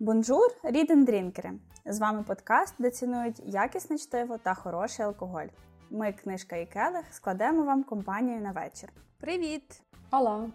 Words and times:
Bonjour, 0.00 0.48
read 0.62 0.85
and 0.85 1.01
drink 1.01 1.29
ери! 1.29 1.52
З 1.86 1.98
вами 1.98 2.22
подкаст, 2.22 2.74
де 2.78 2.90
цінують 2.90 3.40
якісне 3.44 3.98
чтиво 3.98 4.38
та 4.38 4.54
хороший 4.54 5.06
алкоголь. 5.06 5.46
Ми, 5.90 6.12
книжка 6.12 6.56
і 6.56 6.66
келих, 6.66 7.04
складемо 7.10 7.64
вам 7.64 7.84
компанію 7.84 8.40
на 8.40 8.52
вечір. 8.52 8.92
Привіт! 9.20 9.82
Hola! 10.10 10.50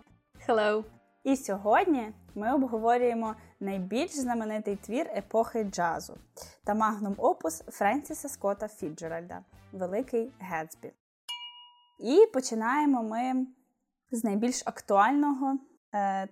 Hello! 0.48 0.84
І 1.24 1.36
сьогодні 1.36 2.12
ми 2.36 2.54
обговорюємо 2.54 3.36
найбільш 3.60 4.12
знаменитий 4.12 4.76
твір 4.76 5.10
епохи 5.16 5.64
джазу 5.64 6.18
та 6.64 6.74
магнум 6.74 7.16
опус 7.18 7.64
Френсіса 7.68 8.30
Скотта 8.30 8.68
Фіджеральда 8.68 9.44
Великий 9.72 10.32
Гетсбі. 10.40 10.94
І 12.00 12.26
починаємо 12.34 13.04
ми 13.04 13.48
з 14.12 14.24
найбільш 14.24 14.64
актуального 14.66 15.58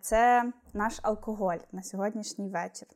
це 0.02 0.52
наш 0.74 1.00
алкоголь 1.04 1.58
на 1.72 1.84
сьогоднішній 1.84 2.50
вечір. 2.50 2.88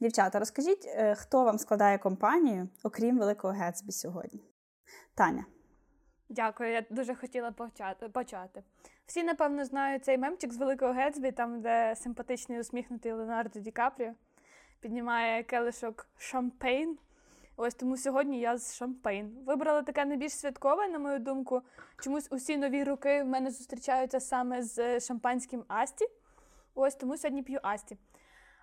Дівчата, 0.00 0.38
розкажіть, 0.38 0.86
е, 0.86 1.14
хто 1.14 1.44
вам 1.44 1.58
складає 1.58 1.98
компанію, 1.98 2.68
окрім 2.82 3.18
Великого 3.18 3.54
Гетсбі 3.54 3.92
сьогодні? 3.92 4.40
Таня. 5.14 5.44
Дякую, 6.28 6.72
я 6.72 6.84
дуже 6.90 7.14
хотіла 7.14 7.52
почати. 8.12 8.62
Всі, 9.06 9.22
напевно, 9.22 9.64
знають 9.64 10.04
цей 10.04 10.18
мемчик 10.18 10.52
з 10.52 10.56
Великого 10.56 10.92
Гетсбі, 10.92 11.32
там, 11.32 11.60
де 11.60 11.96
симпатичний 11.96 12.60
усміхнутий 12.60 13.12
Леонардо 13.12 13.60
Ді 13.60 13.70
Капріо 13.70 14.12
піднімає 14.80 15.42
келишок 15.42 16.06
шампейн. 16.18 16.98
Ось 17.56 17.74
тому 17.74 17.96
сьогодні 17.96 18.40
я 18.40 18.56
з 18.58 18.76
шампейн. 18.76 19.38
Вибрала 19.46 19.82
таке 19.82 20.04
найбільш 20.04 20.32
святкове, 20.32 20.88
на 20.88 20.98
мою 20.98 21.18
думку. 21.18 21.62
Чомусь 22.00 22.28
усі 22.30 22.56
нові 22.56 22.84
роки 22.84 23.22
в 23.22 23.26
мене 23.26 23.50
зустрічаються 23.50 24.20
саме 24.20 24.62
з 24.62 25.00
шампанським 25.00 25.64
Асті. 25.68 26.06
Ось 26.74 26.94
тому 26.94 27.16
сьогодні 27.16 27.42
п'ю 27.42 27.60
Асті. 27.62 27.96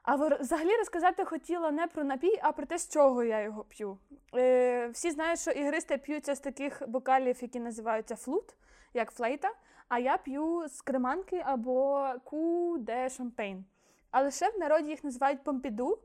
А 0.03 0.15
взагалі 0.15 0.77
розказати 0.77 1.25
хотіла 1.25 1.71
не 1.71 1.87
про 1.87 2.03
напій, 2.03 2.39
а 2.41 2.51
про 2.51 2.65
те, 2.65 2.77
з 2.77 2.89
чого 2.89 3.23
я 3.23 3.41
його 3.41 3.63
п'ю. 3.63 3.97
Е, 4.35 4.87
Всі 4.87 5.11
знають, 5.11 5.39
що 5.39 5.51
ігристи 5.51 5.97
п'ються 5.97 6.35
з 6.35 6.39
таких 6.39 6.81
бокалів, 6.87 7.37
які 7.41 7.59
називаються 7.59 8.15
флут, 8.15 8.55
як 8.93 9.11
флейта. 9.11 9.51
А 9.87 9.99
я 9.99 10.17
п'ю 10.17 10.67
з 10.67 10.81
креманки 10.81 11.43
або 11.45 12.07
ку 12.23 12.77
де 12.79 13.09
шампейн. 13.09 13.65
Але 14.11 14.31
ще 14.31 14.49
в 14.49 14.59
народі 14.59 14.89
їх 14.89 15.03
називають 15.03 15.43
помпіду. 15.43 15.99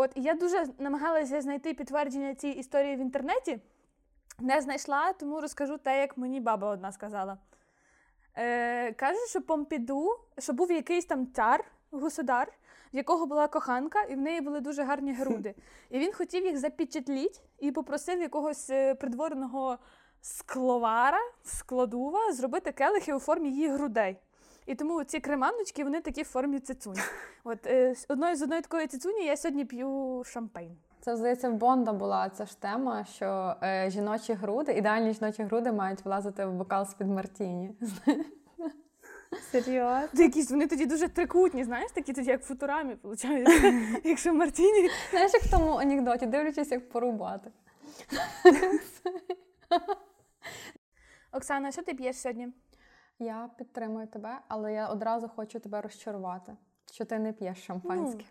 От 0.00 0.10
і 0.14 0.22
я 0.22 0.34
дуже 0.34 0.66
намагалася 0.78 1.40
знайти 1.40 1.74
підтвердження 1.74 2.34
цієї 2.34 2.58
історії 2.58 2.96
в 2.96 2.98
інтернеті, 2.98 3.60
не 4.40 4.60
знайшла, 4.60 5.12
тому 5.12 5.40
розкажу 5.40 5.78
те, 5.78 6.00
як 6.00 6.18
мені 6.18 6.40
баба 6.40 6.70
одна 6.70 6.92
сказала. 6.92 7.38
Е, 8.34 8.92
Каже, 8.92 9.18
що 9.28 9.40
Помпіду, 9.40 10.18
що 10.38 10.52
був 10.52 10.72
якийсь 10.72 11.04
там 11.04 11.32
цар, 11.32 11.64
государ, 11.90 12.52
в 12.92 12.96
якого 12.96 13.26
була 13.26 13.48
коханка, 13.48 14.02
і 14.02 14.14
в 14.14 14.18
неї 14.18 14.40
були 14.40 14.60
дуже 14.60 14.82
гарні 14.82 15.12
груди. 15.20 15.54
І 15.90 15.98
він 15.98 16.12
хотів 16.12 16.44
їх 16.44 16.58
запечатліть 16.58 17.42
і 17.58 17.72
попросив 17.72 18.20
якогось 18.20 18.70
е, 18.70 18.94
придворного 18.94 19.78
скловара, 20.20 21.20
складува, 21.44 22.32
зробити 22.32 22.72
келихи 22.72 23.14
у 23.14 23.18
формі 23.18 23.50
її 23.50 23.68
грудей. 23.68 24.16
І 24.68 24.74
тому 24.74 25.04
ці 25.04 25.20
креманочки 25.20 25.84
вони 25.84 26.00
такі 26.00 26.22
в 26.22 26.26
формі 26.26 26.58
цицунь. 26.58 26.96
От 27.44 27.66
е, 27.66 27.94
одною 28.08 28.36
з 28.36 28.42
одної 28.42 28.62
такої 28.62 28.86
цицуні 28.86 29.24
я 29.24 29.36
сьогодні 29.36 29.64
п'ю 29.64 30.22
шампейн. 30.26 30.76
Це 31.00 31.16
здається 31.16 31.50
в 31.50 31.52
Бонда 31.52 31.92
була 31.92 32.30
ця 32.30 32.46
ж 32.46 32.60
тема, 32.60 33.04
що 33.04 33.54
е, 33.62 33.90
жіночі 33.90 34.32
груди, 34.32 34.72
ідеальні 34.72 35.12
жіночі 35.12 35.42
груди 35.42 35.72
мають 35.72 36.04
влазити 36.04 36.46
в 36.46 36.52
бокал 36.52 36.86
з 36.86 36.94
під 36.94 37.06
Мартіні. 37.06 37.70
Серйозно? 39.52 40.24
Якісь 40.24 40.50
вони 40.50 40.66
тоді 40.66 40.86
дуже 40.86 41.08
трикутні, 41.08 41.64
знаєш, 41.64 41.90
такі 41.92 42.12
тоді, 42.12 42.30
як 42.30 42.40
в 42.40 42.44
футурамі, 42.44 42.96
виходить. 43.02 43.48
Якщо 44.04 44.34
Мартіні. 44.34 44.90
Знаєш, 45.10 45.32
як 45.34 45.42
в 45.42 45.50
тому 45.50 45.72
анекдоті, 45.72 46.26
дивлячись, 46.26 46.70
як 46.70 46.88
порубати. 46.88 47.50
Оксана, 51.32 51.72
що 51.72 51.82
ти 51.82 51.94
п'єш 51.94 52.20
сьогодні? 52.20 52.48
Я 53.18 53.50
підтримую 53.58 54.06
тебе, 54.06 54.38
але 54.48 54.72
я 54.72 54.88
одразу 54.88 55.28
хочу 55.28 55.60
тебе 55.60 55.80
розчарувати, 55.80 56.56
що 56.92 57.04
ти 57.04 57.18
не 57.18 57.32
п'єш 57.32 57.64
шампанське. 57.64 58.24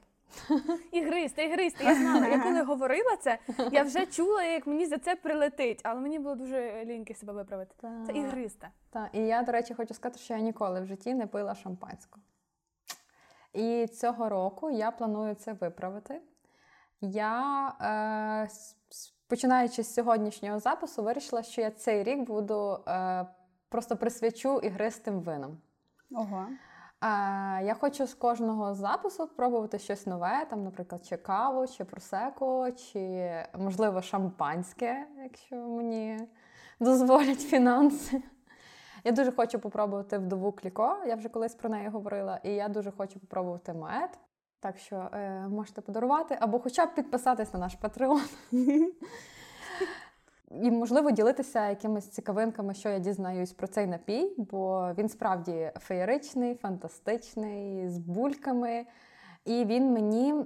Ну, 0.50 0.60
ігристе, 0.92 1.46
ігристе, 1.46 1.84
я 1.84 1.96
знала. 1.96 2.28
Я 2.28 2.40
коли 2.40 2.62
говорила 2.62 3.18
це, 3.18 3.40
я 3.72 3.84
вже 3.84 4.06
чула, 4.06 4.44
як 4.44 4.68
мені 4.68 4.86
за 4.86 4.98
це 4.98 5.16
прилетить, 5.16 5.82
але 5.84 6.02
мені 6.02 6.20
було 6.20 6.36
дуже 6.36 6.86
ліньки 6.86 7.14
себе 7.14 7.34
виправити. 7.34 7.76
Та. 7.82 8.04
Це 8.08 8.14
ігристе. 8.14 8.70
Так, 8.90 9.10
і 9.14 9.20
я, 9.20 9.42
до 9.44 9.52
речі, 9.52 9.74
хочу 9.74 9.94
сказати, 9.94 10.20
що 10.20 10.34
я 10.34 10.40
ніколи 10.40 10.82
в 10.82 10.86
житті 10.86 11.14
не 11.14 11.28
пила 11.28 11.56
шампанського. 11.56 12.24
І 13.54 13.88
цього 13.88 14.30
року 14.30 14.70
я 14.70 14.92
планую 14.92 15.36
це 15.36 15.54
виправити. 15.54 16.22
Я, 17.02 17.68
е, 17.82 18.50
починаючи 19.28 19.84
з 19.84 19.94
сьогоднішнього 19.94 20.60
запису, 20.60 21.04
вирішила, 21.04 21.44
що 21.44 21.62
я 21.62 21.72
цей 21.72 22.04
рік 22.04 22.20
буду 22.20 22.80
е, 22.88 23.26
просто 23.70 23.98
присвячу 23.98 24.60
ігристим 24.60 25.20
винам. 25.20 25.58
Ого. 26.12 26.46
А, 27.00 27.10
Я 27.64 27.74
хочу 27.74 28.08
з 28.08 28.14
кожного 28.14 28.74
запису 28.74 29.28
пробувати 29.28 29.80
щось 29.80 30.08
нове, 30.08 30.46
там, 30.50 30.64
наприклад, 30.64 31.06
чи 31.06 31.18
каву, 31.18 31.68
чи 31.68 31.86
просеко, 31.86 32.72
чи, 32.72 33.32
можливо, 33.60 34.02
шампанське, 34.02 35.08
якщо 35.24 35.56
мені 35.56 36.20
дозволять 36.80 37.42
фінанси. 37.42 38.24
Я 39.04 39.12
дуже 39.12 39.32
хочу 39.32 39.60
попробувати 39.60 40.18
вдову 40.18 40.52
кліко. 40.52 40.98
Я 41.08 41.16
вже 41.16 41.30
колись 41.30 41.56
про 41.56 41.70
неї 41.70 41.88
говорила, 41.88 42.40
і 42.44 42.50
я 42.50 42.68
дуже 42.68 42.92
хочу 42.92 43.20
попробувати 43.20 43.74
мед. 43.74 44.20
Так 44.60 44.78
що 44.78 44.96
е, 44.96 45.48
можете 45.50 45.82
подарувати 45.82 46.38
або 46.42 46.60
хоча 46.60 46.86
б 46.86 46.96
підписатись 46.96 47.54
на 47.54 47.60
наш 47.60 47.76
патреон. 47.76 48.22
І, 50.52 50.72
можливо, 50.72 51.12
ділитися 51.12 51.70
якимись 51.70 52.10
цікавинками, 52.10 52.74
що 52.74 52.90
я 52.90 53.00
дізнаюсь 53.00 53.54
про 53.54 53.68
цей 53.68 53.88
напій, 53.88 54.36
бо 54.38 54.92
він 54.98 55.10
справді 55.10 55.72
феєричний, 55.80 56.56
фантастичний, 56.56 57.90
з 57.90 57.98
бульками. 57.98 58.86
І 59.46 59.66
він 59.66 59.94
мені 59.94 60.46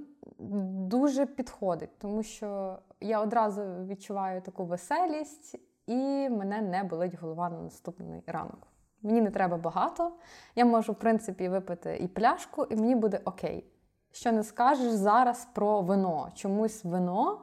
дуже 0.90 1.26
підходить, 1.26 2.00
тому 2.00 2.24
що 2.24 2.80
я 3.02 3.22
одразу 3.22 3.62
відчуваю 3.64 4.42
таку 4.42 4.66
веселість, 4.66 5.56
і 5.88 6.30
мене 6.30 6.62
не 6.62 6.84
болить 6.84 7.16
голова 7.22 7.50
на 7.50 7.62
наступний 7.62 8.24
ранок. 8.28 8.68
Мені 9.02 9.22
не 9.22 9.32
треба 9.32 9.58
багато. 9.58 10.12
Я 10.56 10.66
можу, 10.66 10.92
в 10.92 10.96
принципі, 10.96 11.50
випити 11.50 11.98
і 11.98 12.08
пляшку, 12.08 12.66
і 12.66 12.76
мені 12.76 12.96
буде 12.96 13.22
окей. 13.26 13.66
Що 14.12 14.32
не 14.32 14.44
скажеш 14.44 14.92
зараз 14.92 15.48
про 15.54 15.82
вино? 15.82 16.30
Чомусь 16.36 16.86
вино 16.86 17.42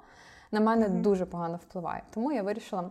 на 0.52 0.60
мене 0.60 0.86
mm-hmm. 0.86 1.00
дуже 1.00 1.26
погано 1.26 1.56
впливає. 1.56 2.02
Тому 2.14 2.32
я 2.32 2.42
вирішила 2.42 2.90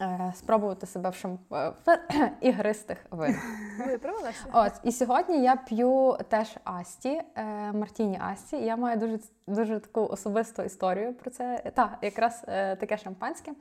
е, 0.00 0.32
спробувати 0.36 0.86
себе 0.86 1.10
в 1.10 1.14
шамп... 1.14 1.40
Е, 1.52 1.72
ігристих 2.40 2.98
винах. 3.10 3.42
Виправилася? 3.86 4.44
От, 4.52 4.72
і 4.82 4.92
сьогодні 4.92 5.42
я 5.42 5.56
п'ю 5.56 6.16
теж 6.28 6.56
Асті, 6.64 7.22
е, 7.36 7.72
Мартіні 7.72 8.20
Асті. 8.22 8.56
Я 8.56 8.76
маю 8.76 8.98
дуже 8.98 9.18
дуже 9.46 9.80
таку 9.80 10.06
особисту 10.06 10.62
історію 10.62 11.14
про 11.14 11.30
це. 11.30 11.72
Так, 11.74 11.98
якраз 12.02 12.44
е, 12.48 12.76
таке 12.76 12.98
шампанське. 12.98 13.52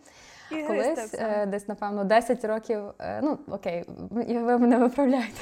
І 0.51 0.63
Колись 0.63 1.13
е, 1.13 1.45
десь, 1.45 1.67
напевно, 1.67 2.03
10 2.03 2.45
років. 2.45 2.83
Е, 2.99 3.21
ну, 3.23 3.39
окей, 3.47 3.85
ви 4.09 4.57
мене 4.57 4.77
виправляєте. 4.77 5.41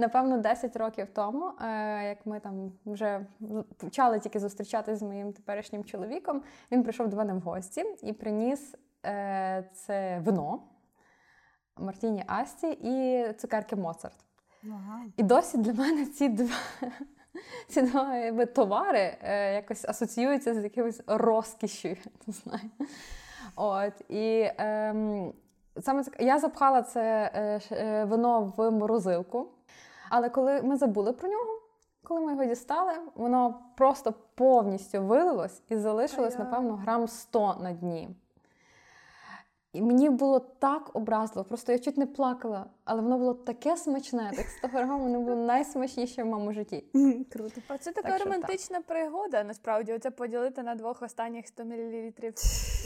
Напевно, 0.00 0.38
10 0.38 0.76
років 0.76 1.08
тому, 1.14 1.52
е, 1.60 2.08
як 2.08 2.26
ми 2.26 2.40
там 2.40 2.72
вже 2.86 3.26
почали 3.76 4.20
тільки 4.20 4.38
зустрічатися 4.38 4.96
з 4.96 5.02
моїм 5.02 5.32
теперішнім 5.32 5.84
чоловіком, 5.84 6.42
він 6.72 6.82
прийшов 6.82 7.08
до 7.08 7.16
мене 7.16 7.34
в 7.34 7.40
гості 7.40 7.84
і 8.02 8.12
приніс 8.12 8.74
е, 9.06 9.64
це 9.74 10.18
вино 10.24 10.62
Мартіні 11.76 12.24
Асті 12.26 12.70
і 12.70 13.26
цукерки 13.32 13.76
Моцарт. 13.76 14.16
Ага. 14.64 15.00
І 15.16 15.22
досі 15.22 15.58
для 15.58 15.72
мене 15.72 16.06
ці 16.06 16.28
два 16.28 16.54
ці 17.68 17.82
два 17.82 18.16
якби, 18.16 18.46
товари 18.46 19.16
е, 19.22 19.54
якось 19.54 19.84
асоціюються 19.84 20.54
з 20.54 20.64
якимось 20.64 21.02
розкішю. 21.06 21.88
Я 21.88 21.96
не 22.26 22.32
знаю. 22.32 22.70
От, 23.56 24.10
і 24.10 24.50
ем, 24.58 25.32
саме 25.80 26.04
я 26.18 26.38
запхала 26.38 26.82
це 26.82 27.30
е, 27.72 28.04
вино 28.04 28.52
в 28.56 28.70
морозилку. 28.70 29.48
Але 30.10 30.28
коли 30.28 30.62
ми 30.62 30.76
забули 30.76 31.12
про 31.12 31.28
нього, 31.28 31.60
коли 32.04 32.20
ми 32.20 32.32
його 32.32 32.44
дістали, 32.44 32.92
воно 33.14 33.60
просто 33.76 34.14
повністю 34.34 35.02
вилилось 35.02 35.62
і 35.68 35.76
залишилось, 35.76 36.38
напевно, 36.38 36.76
грам 36.76 37.08
100 37.08 37.56
на 37.60 37.72
дні. 37.72 38.08
І 39.72 39.82
мені 39.82 40.10
було 40.10 40.40
так 40.40 40.90
образливо, 40.96 41.48
просто 41.48 41.72
я 41.72 41.78
чуть 41.78 41.96
не 41.96 42.06
плакала, 42.06 42.66
але 42.84 43.02
воно 43.02 43.18
було 43.18 43.34
таке 43.34 43.76
смачне, 43.76 44.32
так 44.36 44.46
100 44.46 44.68
грам, 44.68 45.00
воно 45.00 45.20
було 45.20 45.36
найсмачніше 45.36 46.22
в 46.22 46.26
моєму 46.26 46.52
житті. 46.52 46.84
Круто. 47.32 47.60
А 47.68 47.78
це 47.78 47.92
така 47.92 48.08
так, 48.08 48.24
романтична 48.24 48.76
так. 48.76 48.86
пригода, 48.86 49.44
насправді. 49.44 49.92
Оце 49.92 50.10
поділити 50.10 50.62
на 50.62 50.74
двох 50.74 51.02
останніх 51.02 51.46
100 51.46 51.64
мл 51.64 52.12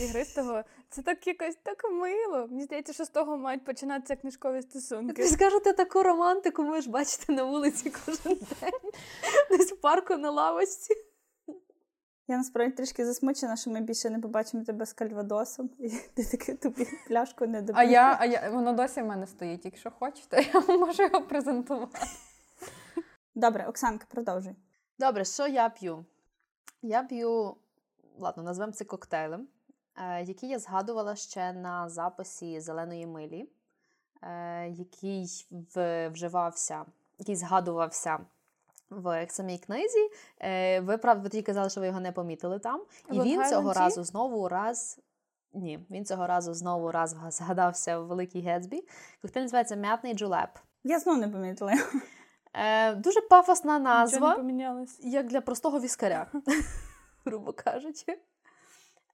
ігристого. 0.00 0.62
Це 0.90 1.02
так 1.02 1.26
якось 1.26 1.58
так 1.62 1.84
мило. 1.92 2.46
Мені 2.50 2.62
здається, 2.62 2.92
що 2.92 3.04
з 3.04 3.08
того 3.08 3.36
мають 3.36 3.64
починатися 3.64 4.16
книжкові 4.16 4.62
стосунки. 4.62 5.22
Ви 5.22 5.28
скажете 5.28 5.72
таку 5.72 6.02
романтику, 6.02 6.62
ми 6.62 6.80
ж 6.80 6.90
бачите 6.90 7.32
на 7.32 7.44
вулиці 7.44 7.92
кожен 8.06 8.38
день, 8.60 8.90
десь 9.50 9.72
в 9.72 9.80
парку 9.80 10.16
на 10.16 10.30
лавочці. 10.30 10.94
Я 12.28 12.36
насправді 12.36 12.76
трішки 12.76 13.06
засмучена, 13.06 13.56
що 13.56 13.70
ми 13.70 13.80
більше 13.80 14.10
не 14.10 14.20
побачимо 14.20 14.64
тебе 14.64 14.86
з 14.86 14.92
кальвадосом, 14.92 15.70
і 15.78 15.88
ти 15.88 16.24
таки 16.24 16.54
тобі 16.54 16.86
пляшку 17.08 17.46
не 17.46 17.62
доб'єш. 17.62 17.88
А 17.88 17.90
я, 17.90 18.16
а 18.20 18.24
я 18.24 18.50
воно 18.50 18.72
досі 18.72 19.02
в 19.02 19.06
мене 19.06 19.26
стоїть. 19.26 19.64
Якщо 19.64 19.90
хочете, 19.90 20.42
я 20.54 20.76
можу 20.76 21.02
його 21.02 21.22
презентувати. 21.22 21.98
Добре, 23.34 23.66
Оксанка, 23.66 24.06
продовжуй. 24.10 24.56
Добре, 24.98 25.24
що 25.24 25.46
я 25.46 25.68
п'ю? 25.68 26.04
Я 26.82 27.02
п'ю, 27.02 27.56
ладно, 28.18 28.42
назвемо 28.42 28.72
це 28.72 28.84
коктейлем, 28.84 29.48
е, 29.96 30.22
який 30.22 30.48
я 30.48 30.58
згадувала 30.58 31.16
ще 31.16 31.52
на 31.52 31.88
записі 31.88 32.60
зеленої 32.60 33.06
милі, 33.06 33.48
е, 34.22 34.68
який 34.68 35.46
вживався, 36.10 36.84
який 37.18 37.36
згадувався 37.36 38.18
в 38.90 39.26
самій 39.28 39.58
книзі. 39.58 40.10
Е, 40.40 40.80
ви 40.80 40.98
правда 40.98 41.22
ви 41.22 41.28
тоді 41.28 41.42
казали, 41.42 41.70
що 41.70 41.80
ви 41.80 41.86
його 41.86 42.00
не 42.00 42.12
помітили 42.12 42.58
там. 42.58 42.82
І 43.10 43.20
він 43.20 43.44
цього 43.44 43.72
разу 43.72 44.04
знову 44.04 44.48
раз. 44.48 45.00
Ні, 45.52 45.86
він 45.90 46.04
цього 46.04 46.26
разу 46.26 46.54
знову 46.54 46.90
раз 46.90 47.16
згадався 47.28 47.98
в 47.98 48.06
Великій 48.06 48.40
Гетсбі. 48.40 48.88
Коктейль 49.22 49.42
називається 49.42 49.76
М'ятний 49.76 50.14
джулеп. 50.14 50.50
Я 50.84 50.98
знову 50.98 51.20
не 51.20 51.28
помітила. 51.28 51.72
Е, 52.54 52.94
дуже 52.94 53.20
пафосна 53.20 53.78
Нічого 54.04 54.28
не 54.28 54.36
помінялось. 54.36 55.00
як 55.00 55.26
для 55.26 55.40
простого 55.40 55.80
віскаря, 55.80 56.26
грубо 57.24 57.52
кажучи. 57.52 58.18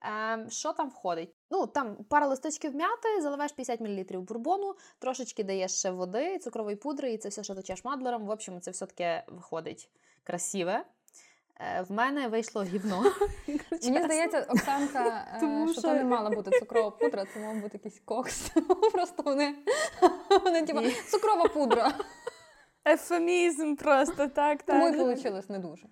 Ем, 0.03 0.51
що 0.51 0.73
там 0.73 0.89
входить? 0.89 1.35
Ну, 1.51 1.67
там 1.67 1.97
пара 2.09 2.27
листочків 2.27 2.75
м'яти, 2.75 3.21
заливаєш 3.23 3.53
50 3.53 3.81
мл 3.81 4.21
бурбону, 4.21 4.75
трошечки 4.99 5.45
даєш 5.45 5.73
ще 5.79 5.91
води, 5.91 6.39
цукрової 6.39 6.77
пудри, 6.77 7.13
і 7.13 7.19
це 7.19 7.29
все, 7.29 7.45
що 7.45 7.55
точеш 7.55 7.85
мадлером. 7.85 8.27
В 8.27 8.31
общем, 8.31 8.61
це 8.61 8.71
все 8.71 8.87
таки 8.87 9.23
виходить 9.29 9.89
красиве. 10.25 10.85
Е, 11.61 11.83
в 11.89 11.93
мене 11.93 12.29
вийшло 12.29 12.63
гівно. 12.63 13.03
Мені 13.83 14.03
здається, 14.03 14.47
Оксанка, 14.49 15.27
е, 15.37 15.37
Тому 15.41 15.73
що, 15.73 15.81
що- 15.81 15.89
то 15.89 15.95
не 15.95 16.05
мала 16.05 16.31
бути 16.31 16.59
цукрова 16.59 16.91
пудра, 16.91 17.27
це 17.35 17.41
мав 17.41 17.57
бути 17.57 17.71
якийсь 17.73 18.01
кокс. 18.05 18.51
Просто 18.93 19.23
вони, 19.23 19.55
вони 20.45 20.63
типа, 20.63 20.81
Ні. 20.81 20.91
цукрова 21.11 21.49
пудра. 21.49 21.93
Ефемізм 22.85 23.75
просто 23.75 24.29
так, 24.29 24.63
Тому 24.63 24.91
так. 24.91 25.07
вийшло 25.07 25.41
не 25.49 25.59
дуже. 25.59 25.87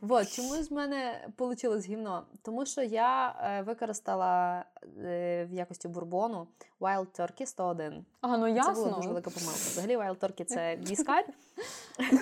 Вот, 0.00 0.32
чому 0.32 0.54
з 0.54 0.70
мене 0.70 1.28
вийшло 1.38 1.76
гівно? 1.78 2.26
Тому 2.42 2.66
що 2.66 2.82
я 2.82 3.36
е, 3.44 3.62
використала 3.62 4.64
е, 4.98 5.44
в 5.50 5.52
якості 5.52 5.88
бурбону 5.88 6.48
Wild 6.80 7.20
Turkey 7.20 7.46
101. 7.46 8.04
А, 8.20 8.36
ну 8.36 8.62
Це 8.62 8.72
була 8.72 8.90
дуже 8.90 9.08
велика 9.08 9.30
помилка. 9.30 9.52
Взагалі, 9.52 9.96
Wild 9.96 10.16
Turkey– 10.18 10.44
це 10.46 10.76
віскар. 10.90 11.24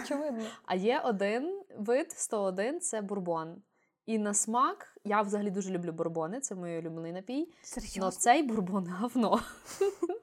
Очевидно. 0.03 0.45
А 0.67 0.75
є 0.75 1.01
один 1.05 1.63
вид 1.79 2.13
101 2.13 2.81
це 2.81 3.01
бурбон. 3.01 3.63
І 4.07 4.19
на 4.19 4.35
смак 4.35 4.99
я 5.05 5.23
взагалі 5.23 5.51
дуже 5.51 5.71
люблю 5.71 5.93
бурбони, 5.93 6.41
це 6.41 6.55
мій 6.55 6.79
улюблений 6.79 7.13
напій. 7.13 7.49
Серйозно? 7.63 8.03
Але 8.03 8.13
цей 8.13 8.43
бурбон 8.43 8.87
говно. 8.87 9.41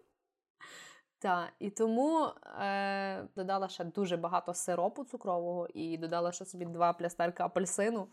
Так, 1.19 1.49
і 1.59 1.69
тому 1.69 2.25
е, 2.59 3.27
додала 3.35 3.69
ще 3.69 3.83
дуже 3.83 4.17
багато 4.17 4.53
сиропу 4.53 5.03
цукрового 5.03 5.67
і 5.73 5.97
додала 5.97 6.31
ще 6.31 6.45
собі 6.45 6.65
два 6.65 6.93
плястерка 6.93 7.45
апельсину, 7.45 8.07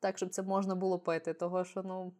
так, 0.00 0.16
щоб 0.16 0.30
це 0.30 0.42
можна 0.42 0.74
було 0.74 0.98
пити, 0.98 1.34
того 1.34 1.64
що 1.64 1.82
ну, 1.82 2.12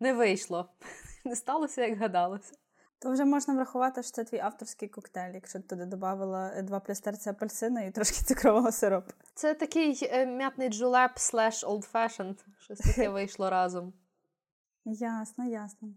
не 0.00 0.12
вийшло. 0.12 0.68
Не 1.24 1.36
сталося, 1.36 1.86
як 1.86 1.98
гадалося. 1.98 2.54
То 2.98 3.10
вже 3.10 3.24
можна 3.24 3.54
врахувати, 3.54 4.02
що 4.02 4.12
це 4.12 4.24
твій 4.24 4.38
авторський 4.38 4.88
коктейль, 4.88 5.34
якщо 5.34 5.58
ти 5.58 5.68
туди 5.68 5.86
додавала 5.86 6.62
два 6.62 6.80
плястерці 6.80 7.30
апельсина 7.30 7.82
і 7.82 7.90
трошки 7.90 8.16
цукрового 8.24 8.72
сиропу. 8.72 9.12
Це 9.34 9.54
такий 9.54 9.98
е, 10.02 10.26
м'ятний 10.26 10.68
джулеп 10.68 11.10
слеш 11.16 11.64
fashioned. 11.64 12.44
Щось 12.58 12.78
таке 12.78 13.08
вийшло 13.08 13.50
разом. 13.50 13.92
Ясно, 14.86 15.44
ясно. 15.44 15.88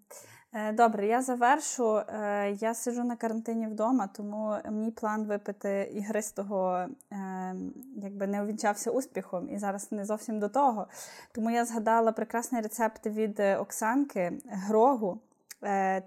Е, 0.53 0.71
Добре, 0.71 1.07
я 1.07 1.21
завершу. 1.21 1.97
Е, 1.97 2.51
Я 2.59 2.73
сиджу 2.73 3.03
на 3.03 3.15
карантині 3.15 3.67
вдома, 3.67 4.07
тому 4.07 4.55
мій 4.71 4.91
план 4.91 5.25
випити 5.25 5.91
ігристого 5.93 6.87
е, 7.11 7.55
якби 7.95 8.27
не 8.27 8.43
увінчався 8.43 8.91
успіхом 8.91 9.49
і 9.49 9.57
зараз 9.57 9.91
не 9.91 10.05
зовсім 10.05 10.39
до 10.39 10.49
того. 10.49 10.87
Тому 11.31 11.51
я 11.51 11.65
згадала 11.65 12.11
прекрасний 12.11 12.61
рецепт 12.61 13.05
від 13.05 13.39
Оксанки 13.39 14.33
Грогу. 14.45 15.19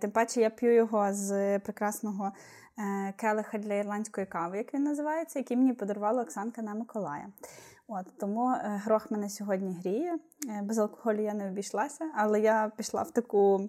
Тим 0.01 0.11
паче 0.11 0.41
я 0.41 0.51
п'ю 0.51 0.75
його 0.75 1.13
з 1.13 1.59
прекрасного 1.59 2.33
келиха 3.17 3.59
для 3.59 3.75
ірландської 3.75 4.27
кави, 4.27 4.59
як 4.59 4.75
він 4.75 4.83
називається, 4.83 5.39
який 5.39 5.57
мені 5.57 5.73
подарувала 5.73 6.23
Оксанка 6.23 6.63
на 6.63 6.75
Миколая. 6.75 7.27
От 7.93 8.19
тому 8.19 8.51
е, 8.51 8.81
грох 8.85 9.11
мене 9.11 9.29
сьогодні 9.29 9.75
гріє. 9.75 10.19
Е, 10.49 10.63
Без 10.63 10.79
алкоголю 10.79 11.23
я 11.23 11.35
не 11.35 11.49
обійшлася, 11.49 12.05
але 12.17 12.41
я 12.41 12.73
пішла 12.77 13.03
в 13.03 13.11
таку 13.11 13.69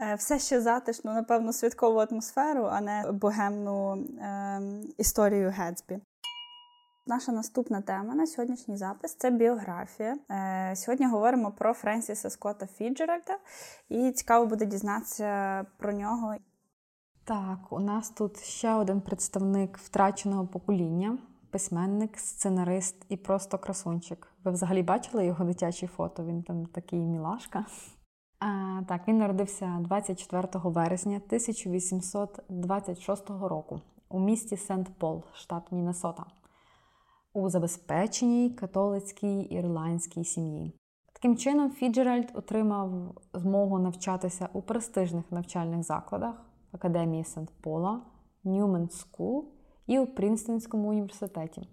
е, 0.00 0.14
все 0.14 0.38
ще 0.38 0.60
затишну, 0.60 1.12
напевно, 1.12 1.52
святкову 1.52 1.98
атмосферу, 1.98 2.64
а 2.64 2.80
не 2.80 3.12
богемну 3.12 3.96
е, 3.96 4.60
історію 4.98 5.50
Гетсбі. 5.56 5.98
Наша 7.06 7.32
наступна 7.32 7.80
тема 7.80 8.14
на 8.14 8.26
сьогоднішній 8.26 8.76
запис 8.76 9.14
це 9.14 9.30
біографія. 9.30 10.16
Е, 10.30 10.76
Сьогодні 10.76 11.06
говоримо 11.06 11.52
про 11.52 11.74
Френсіса 11.74 12.30
Скотта 12.30 12.66
Фіджеральда, 12.66 13.38
і 13.88 14.12
цікаво 14.12 14.46
буде 14.46 14.66
дізнатися 14.66 15.64
про 15.78 15.92
нього. 15.92 16.34
Так, 17.24 17.58
у 17.70 17.80
нас 17.80 18.10
тут 18.10 18.38
ще 18.40 18.74
один 18.74 19.00
представник 19.00 19.78
втраченого 19.78 20.46
покоління, 20.46 21.18
письменник, 21.50 22.18
сценарист 22.18 23.06
і 23.08 23.16
просто 23.16 23.58
красунчик. 23.58 24.32
Ви 24.44 24.50
взагалі 24.50 24.82
бачили 24.82 25.26
його 25.26 25.44
дитячі 25.44 25.86
фото? 25.86 26.24
Він 26.24 26.42
там 26.42 26.66
такий 26.66 27.00
мілашка. 27.00 27.64
А, 28.40 28.80
так, 28.88 29.08
він 29.08 29.18
народився 29.18 29.78
24 29.80 30.48
вересня 30.54 31.16
1826 31.16 33.30
року 33.30 33.80
у 34.08 34.20
місті 34.20 34.56
Сент-Пол, 34.56 35.24
штат 35.32 35.72
Міннесота, 35.72 36.24
у 37.32 37.48
забезпеченій 37.48 38.50
католицькій 38.50 39.40
ірландській 39.40 40.24
сім'ї. 40.24 40.72
Таким 41.12 41.36
чином, 41.36 41.70
Фіджеральд 41.70 42.30
отримав 42.34 43.14
змогу 43.34 43.78
навчатися 43.78 44.48
у 44.52 44.62
престижних 44.62 45.32
навчальних 45.32 45.82
закладах 45.82 46.34
Академії 46.72 47.24
Сент-Пола, 47.24 48.00
Newman 48.44 48.90
School 48.90 49.57
і 49.88 49.98
у 49.98 50.06
Прінстонському 50.06 50.88
університеті, 50.88 51.68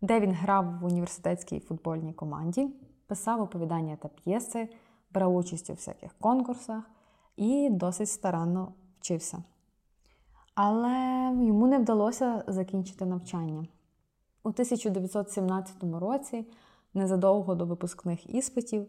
де 0.00 0.20
він 0.20 0.32
грав 0.32 0.78
в 0.80 0.84
університетській 0.84 1.60
футбольній 1.60 2.12
команді, 2.12 2.68
писав 3.06 3.40
оповідання 3.40 3.96
та 3.96 4.08
п'єси, 4.08 4.68
брав 5.10 5.36
участь 5.36 5.70
у 5.70 5.72
всяких 5.72 6.14
конкурсах 6.14 6.90
і 7.36 7.70
досить 7.70 8.08
старанно 8.08 8.72
вчився. 8.98 9.44
Але 10.54 10.90
йому 11.46 11.66
не 11.66 11.78
вдалося 11.78 12.44
закінчити 12.46 13.06
навчання. 13.06 13.66
У 14.44 14.48
1917 14.48 15.76
році, 15.82 16.46
незадовго 16.94 17.54
до 17.54 17.66
випускних 17.66 18.34
іспитів, 18.34 18.86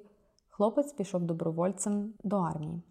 хлопець 0.50 0.94
пішов 0.94 1.22
добровольцем 1.22 2.14
до 2.24 2.38
армії. 2.38 2.82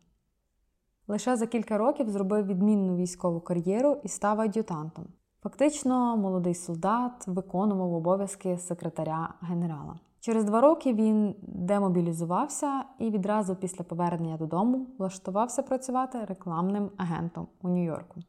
Лише 1.09 1.37
за 1.37 1.47
кілька 1.47 1.79
років 1.79 2.11
зробив 2.11 2.47
відмінну 2.47 2.97
військову 2.97 3.41
кар'єру 3.41 4.01
і 4.03 4.09
став 4.09 4.41
ад'ютантом. 4.41 5.07
Фактично, 5.43 6.17
молодий 6.17 6.55
солдат 6.55 7.27
виконував 7.27 7.95
обов'язки 7.95 8.59
секретаря 8.59 9.35
генерала. 9.41 9.95
Через 10.21 10.45
два 10.45 10.61
роки 10.61 10.93
він 10.95 11.35
демобілізувався 11.43 12.85
і 12.99 13.11
відразу 13.11 13.57
після 13.57 13.85
повернення 13.85 14.37
додому 14.37 14.87
влаштувався 14.99 15.63
працювати 15.63 16.25
рекламним 16.25 16.91
агентом 16.97 17.47
у 17.63 17.69
Нью-Йорку. 17.69 18.21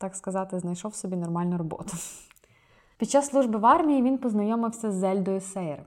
Так 0.00 0.14
сказати, 0.14 0.58
знайшов 0.58 0.94
собі 0.94 1.16
нормальну 1.16 1.58
роботу. 1.58 1.92
Під 2.98 3.10
час 3.10 3.26
служби 3.26 3.58
в 3.58 3.66
армії 3.66 4.02
він 4.02 4.18
познайомився 4.18 4.92
з 4.92 4.94
Зельдою 4.94 5.40
Сейр, 5.40 5.86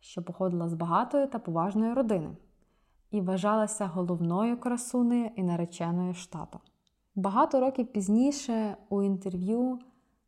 що 0.00 0.22
походила 0.22 0.68
з 0.68 0.74
багатої 0.74 1.26
та 1.26 1.38
поважної 1.38 1.92
родини 1.92 2.36
і 3.10 3.20
вважалася 3.20 3.86
головною 3.86 4.60
красунею 4.60 5.30
і 5.36 5.42
нареченою 5.42 6.14
штату. 6.14 6.60
Багато 7.14 7.60
років 7.60 7.86
пізніше 7.86 8.76
у 8.88 9.02
інтерв'ю 9.02 9.78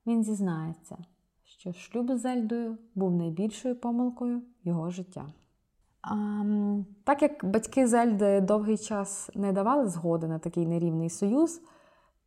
він 0.07 0.25
зізнається, 0.25 0.97
що 1.45 1.73
шлюб 1.73 2.13
з 2.13 2.21
Зельдою 2.21 2.79
був 2.95 3.15
найбільшою 3.15 3.77
помилкою 3.77 4.43
його 4.65 4.91
життя. 4.91 5.27
А, 6.03 6.45
так 7.05 7.23
як 7.23 7.45
батьки 7.45 7.87
Зельди 7.87 8.41
довгий 8.41 8.79
час 8.79 9.31
не 9.35 9.53
давали 9.53 9.89
згоди 9.89 10.27
на 10.27 10.39
такий 10.39 10.67
нерівний 10.67 11.11
союз, 11.11 11.63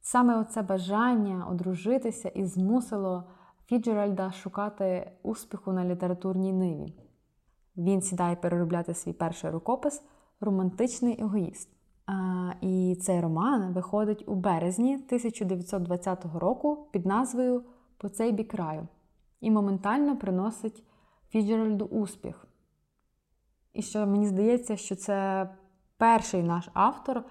саме 0.01 0.39
оце 0.39 0.61
бажання 0.61 1.47
одружитися 1.51 2.29
і 2.29 2.45
змусило 2.45 3.23
Фіджеральда 3.65 4.31
шукати 4.31 5.11
успіху 5.23 5.73
на 5.73 5.85
літературній 5.85 6.53
ниві. 6.53 6.93
Він 7.77 8.01
сідає 8.01 8.35
переробляти 8.35 8.93
свій 8.93 9.13
перший 9.13 9.49
рукопис 9.49 10.03
Романтичний 10.41 11.21
егоїст. 11.21 11.78
І 12.61 12.97
цей 13.01 13.21
роман 13.21 13.73
виходить 13.73 14.23
у 14.27 14.35
березні 14.35 14.95
1920 14.95 16.25
року 16.35 16.87
під 16.91 17.05
назвою 17.05 17.63
По 17.97 18.09
цей 18.09 18.31
бік 18.31 18.47
краю 18.47 18.87
і 19.41 19.51
моментально 19.51 20.17
приносить 20.17 20.83
Фіджеральду 21.29 21.85
успіх. 21.85 22.47
І 23.73 23.81
що 23.81 24.07
мені 24.07 24.27
здається, 24.27 24.77
що 24.77 24.95
це 24.95 25.49
перший 25.97 26.43
наш 26.43 26.69
автор, 26.73 27.23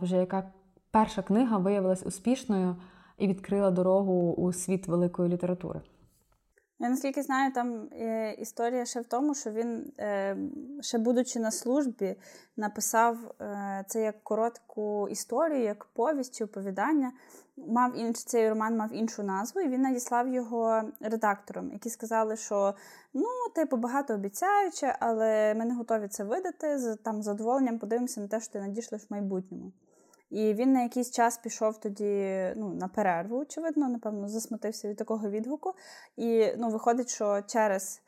вже 0.00 0.16
яка 0.16 0.52
перша 0.90 1.22
книга 1.22 1.58
виявилась 1.58 2.06
успішною 2.06 2.76
і 3.18 3.26
відкрила 3.26 3.70
дорогу 3.70 4.32
у 4.32 4.52
світ 4.52 4.88
великої 4.88 5.28
літератури. 5.28 5.80
Я 6.78 6.88
наскільки 6.88 7.22
знаю, 7.22 7.52
там 7.52 7.88
е, 7.92 8.32
історія 8.32 8.84
ще 8.84 9.00
в 9.00 9.04
тому, 9.04 9.34
що 9.34 9.50
він, 9.50 9.92
е, 10.00 10.36
ще 10.80 10.98
будучи 10.98 11.40
на 11.40 11.50
службі, 11.50 12.16
написав 12.56 13.34
е, 13.40 13.84
це 13.88 14.02
як 14.02 14.24
коротку 14.24 15.08
історію, 15.08 15.62
як 15.62 15.84
повість 15.84 16.34
чи 16.34 16.44
оповідання. 16.44 17.12
Мав 17.56 17.98
інш, 17.98 18.24
Цей 18.24 18.48
роман 18.48 18.76
мав 18.76 18.92
іншу 18.92 19.22
назву, 19.22 19.60
і 19.60 19.68
він 19.68 19.82
надіслав 19.82 20.28
його 20.28 20.82
редакторам, 21.00 21.72
які 21.72 21.90
сказали, 21.90 22.36
що 22.36 22.74
ну, 23.14 23.26
типу, 23.54 23.76
багато 23.76 24.14
обіцяюче, 24.14 24.96
але 25.00 25.54
ми 25.54 25.64
не 25.64 25.74
готові 25.74 26.08
це 26.08 26.24
видати. 26.24 26.78
З 26.78 26.96
там 26.96 27.22
задоволенням 27.22 27.78
подивимося 27.78 28.20
на 28.20 28.28
те, 28.28 28.40
що 28.40 28.52
ти 28.52 28.60
надійшлиш 28.60 29.02
в 29.02 29.06
майбутньому. 29.12 29.72
І 30.34 30.54
він 30.54 30.72
на 30.72 30.82
якийсь 30.82 31.10
час 31.10 31.38
пішов 31.38 31.80
тоді 31.80 32.52
ну, 32.56 32.74
на 32.74 32.88
перерву, 32.88 33.38
очевидно, 33.38 33.88
напевно, 33.88 34.28
засмутився 34.28 34.88
від 34.88 34.96
такого 34.96 35.30
відгуку. 35.30 35.74
І 36.16 36.46
ну, 36.58 36.68
виходить, 36.68 37.08
що 37.08 37.42
через 37.46 38.02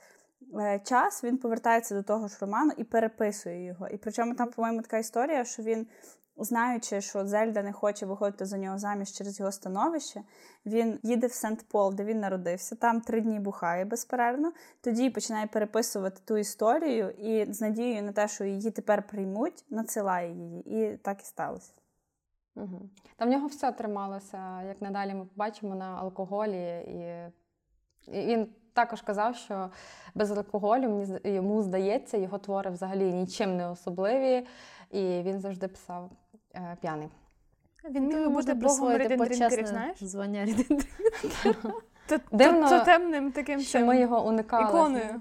е, 0.61 0.81
час 0.85 1.25
він 1.25 1.39
повертається 1.39 1.95
до 1.95 2.03
того 2.03 2.29
ж 2.29 2.37
роману 2.41 2.73
і 2.77 2.85
переписує 2.85 3.65
його. 3.65 3.89
І 3.89 3.97
причому 3.97 4.35
там, 4.35 4.51
по-моєму, 4.51 4.83
така 4.83 4.99
історія, 4.99 5.45
що 5.45 5.63
він, 5.63 5.87
знаючи, 6.37 7.01
що 7.01 7.27
Зельда 7.27 7.63
не 7.63 7.73
хоче 7.73 8.07
виходити 8.07 8.47
за 8.47 8.59
нього 8.59 8.79
заміж 8.79 9.13
через 9.13 9.41
його 9.41 9.53
становище, 9.53 10.21
він 10.67 10.99
їде 11.03 11.27
в 11.27 11.33
Сент-Пол, 11.33 11.95
де 11.95 12.05
він 12.05 12.21
народився, 12.21 12.77
там 12.77 13.01
три 13.01 13.21
дні 13.21 13.41
бухає 13.41 13.85
безперервно. 13.85 14.53
Тоді 14.81 15.11
починає 15.11 15.47
переписувати 15.47 16.21
ту 16.25 16.37
історію 16.37 17.11
і 17.11 17.53
з 17.53 17.61
надією 17.61 18.03
на 18.03 18.13
те, 18.13 18.29
що 18.29 18.45
її 18.45 18.71
тепер 18.71 19.07
приймуть, 19.07 19.65
надсилає 19.71 20.33
її. 20.33 20.79
І 20.79 20.97
так 20.97 21.23
і 21.23 21.25
сталося. 21.25 21.73
Угу. 22.57 22.89
Та 23.17 23.25
в 23.25 23.29
нього 23.29 23.47
все 23.47 23.73
трималося, 23.73 24.63
як 24.63 24.83
надалі 24.83 25.15
ми 25.15 25.25
побачимо 25.25 25.75
на 25.75 25.97
алкоголі. 25.97 26.79
І, 26.79 27.27
і 28.07 28.27
він 28.27 28.49
також 28.73 29.03
казав, 29.03 29.37
що 29.37 29.71
без 30.15 30.31
алкоголю 30.31 31.07
йому 31.25 31.63
здається, 31.63 32.17
його 32.17 32.39
твори 32.39 32.71
взагалі 32.71 33.13
нічим 33.13 33.57
не 33.57 33.69
особливі, 33.69 34.47
і 34.91 35.23
він 35.23 35.41
завжди 35.41 35.69
писав 35.69 36.11
е, 36.55 36.77
п'яний. 36.81 37.09
Він 37.91 38.07
міг 38.07 38.29
бути 38.29 38.55
богом 38.55 38.97
рідин 38.97 39.25
знаєш? 39.67 40.05
Звання 40.05 40.45
Дивно, 42.33 42.85
темним 42.85 43.33
таким 43.33 43.61
що 43.61 43.87
ми 43.87 44.01
його 44.01 44.27
уникали. 44.27 44.69
Іконою. 44.69 45.21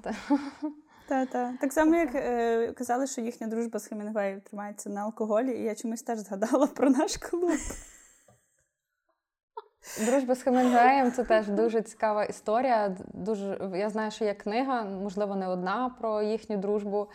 Та-та. 1.07 1.53
Так 1.61 1.73
само, 1.73 1.95
як 1.95 2.15
е, 2.15 2.71
казали, 2.71 3.07
що 3.07 3.21
їхня 3.21 3.47
дружба 3.47 3.79
з 3.79 3.87
Хемінгвеєм 3.87 4.41
тримається 4.41 4.89
на 4.89 5.01
алкоголі, 5.01 5.51
і 5.51 5.63
я 5.63 5.75
чомусь 5.75 6.01
теж 6.01 6.19
згадала 6.19 6.67
про 6.67 6.89
наш 6.89 7.17
клуб. 7.17 7.59
Дружба 10.05 10.35
з 10.35 10.43
Хемінгвеєм 10.43 11.11
це 11.11 11.23
теж 11.23 11.47
дуже 11.47 11.81
цікава 11.81 12.23
історія. 12.23 12.97
Дуже, 13.13 13.71
Я 13.73 13.89
знаю, 13.89 14.11
що 14.11 14.25
є 14.25 14.33
книга, 14.33 14.83
можливо, 14.83 15.35
не 15.35 15.47
одна 15.47 15.95
про 15.99 16.21
їхню 16.21 16.57
дружбу. 16.57 17.07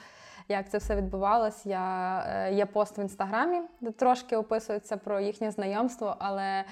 Як 0.49 0.71
це 0.71 0.79
все 0.79 0.97
відбувалось. 0.97 1.67
Я, 1.67 2.25
е, 2.29 2.55
Є 2.55 2.67
пост 2.67 2.99
в 2.99 3.01
інстаграмі, 3.01 3.61
де 3.81 3.91
трошки 3.91 4.37
описується 4.37 4.97
про 4.97 5.21
їхнє 5.21 5.51
знайомство, 5.51 6.17
але 6.19 6.65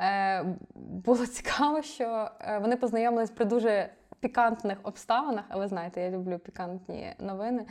е, 0.00 0.44
було 0.74 1.26
цікаво, 1.26 1.82
що 1.82 2.30
е, 2.40 2.58
вони 2.58 2.76
познайомились 2.76 3.30
при 3.30 3.44
дуже 3.44 3.88
пікантних 4.24 4.78
обставинах, 4.82 5.44
а 5.48 5.58
ви 5.58 5.68
знаєте, 5.68 6.00
я 6.00 6.10
люблю 6.10 6.38
пікантні 6.38 7.14
новини. 7.18 7.66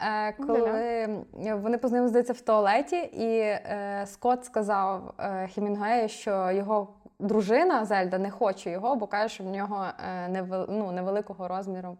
Е, 0.00 0.32
коли 0.32 1.08
вони 1.36 1.78
познайомилися, 1.78 2.08
здається, 2.08 2.32
в 2.32 2.40
туалеті, 2.40 2.96
і 2.96 3.38
е, 3.38 4.04
Скотт 4.06 4.44
сказав 4.44 5.14
е, 5.18 5.48
Хемінгуею, 5.54 6.08
що 6.08 6.50
його 6.50 6.88
дружина 7.18 7.84
Зельда 7.84 8.18
не 8.18 8.30
хоче 8.30 8.70
його, 8.70 8.96
бо 8.96 9.06
каже, 9.06 9.34
що 9.34 9.44
в 9.44 9.46
нього 9.46 9.86
е, 10.08 10.28
невел, 10.28 10.66
ну, 10.68 10.92
невеликого 10.92 11.48
розміру 11.48 11.96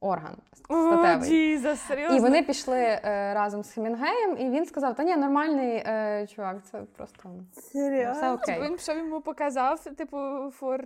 орган 0.00 0.36
статевий. 0.52 1.30
Oh, 1.30 1.62
Jesus? 1.62 2.16
І 2.16 2.20
вони 2.20 2.42
пішли 2.42 2.78
е, 2.78 3.00
разом 3.34 3.64
з 3.64 3.72
Хемінгеєм, 3.72 4.38
і 4.38 4.50
він 4.50 4.66
сказав: 4.66 4.94
Та 4.94 5.02
ні, 5.02 5.16
нормальний 5.16 5.76
е, 5.76 6.26
чувак, 6.34 6.56
це 6.70 6.78
просто 6.96 7.30
Серйозно? 7.52 8.12
все 8.12 8.32
окей. 8.32 8.62
Він 8.62 8.78
що 8.78 8.92
йому 8.92 9.20
показав, 9.20 9.80
типу, 9.80 10.18
фор. 10.50 10.84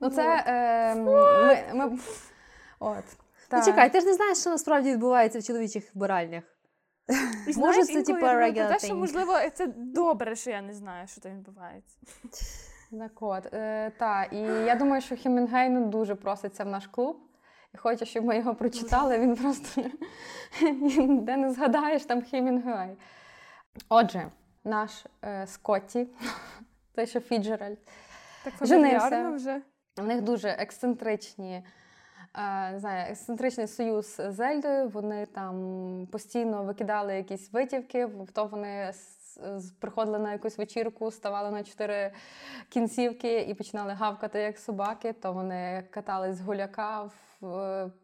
Ну, 0.00 0.10
це 0.10 0.44
е, 0.46 0.94
ми, 0.94 1.64
ми, 1.74 1.98
от. 2.78 3.04
Ну, 3.52 3.64
чекай, 3.64 3.92
ти 3.92 4.00
ж 4.00 4.06
не 4.06 4.14
знаєш, 4.14 4.38
що 4.38 4.50
насправді 4.50 4.92
відбувається 4.92 5.38
в 5.38 5.42
чоловічих 5.42 5.94
вбиральнях. 5.94 6.44
Може, 7.56 7.84
це 7.84 8.02
типу 8.02 8.26
regular 8.26 8.72
thing. 8.72 8.84
що, 8.84 8.94
можливо, 8.94 9.34
це 9.54 9.66
добре, 9.76 10.36
що 10.36 10.50
я 10.50 10.62
не 10.62 10.74
знаю, 10.74 11.08
що 11.08 11.20
там 11.20 11.32
відбувається. 11.32 11.96
Так 12.98 13.22
от, 13.22 13.54
е, 13.54 13.92
та, 13.98 14.24
і 14.24 14.38
я 14.66 14.74
думаю, 14.74 15.02
що 15.02 15.16
Хемінгей 15.16 15.70
ну, 15.70 15.86
дуже 15.86 16.14
проситься 16.14 16.64
в 16.64 16.66
наш 16.66 16.86
клуб 16.86 17.16
і 17.74 17.76
хоче, 17.76 18.04
щоб 18.04 18.24
ми 18.24 18.36
його 18.36 18.54
прочитали. 18.54 19.18
Він 19.18 19.36
просто 19.36 19.82
де 21.08 21.36
не 21.36 21.50
згадаєш 21.50 22.04
там 22.04 22.22
Хемінгей. 22.22 22.96
Отже, 23.88 24.30
наш 24.64 25.06
е, 25.24 25.46
Скотті, 25.46 26.06
той, 26.94 27.06
що 27.06 27.20
Фіджеральд, 27.20 27.78
так 28.44 28.54
женився. 28.60 29.30
вже. 29.30 29.62
У 30.00 30.06
них 30.06 30.22
дуже 30.22 30.48
ексцентричні. 30.48 31.64
Не 32.72 32.78
знаю, 32.78 33.10
ексцентричний 33.10 33.66
союз 33.66 34.16
з 34.16 34.32
Зельдою. 34.32 34.88
Вони 34.88 35.26
там 35.26 36.08
постійно 36.12 36.62
викидали 36.62 37.16
якісь 37.16 37.52
витівки, 37.52 38.08
то 38.32 38.44
вони 38.44 38.92
приходили 39.80 40.18
на 40.18 40.32
якусь 40.32 40.58
вечірку, 40.58 41.10
ставали 41.10 41.50
на 41.50 41.64
чотири 41.64 42.12
кінцівки 42.68 43.40
і 43.40 43.54
починали 43.54 43.92
гавкати 43.92 44.40
як 44.40 44.58
собаки. 44.58 45.12
То 45.12 45.32
вони 45.32 45.84
катались 45.90 46.36
з 46.36 46.40
гуляка, 46.40 47.10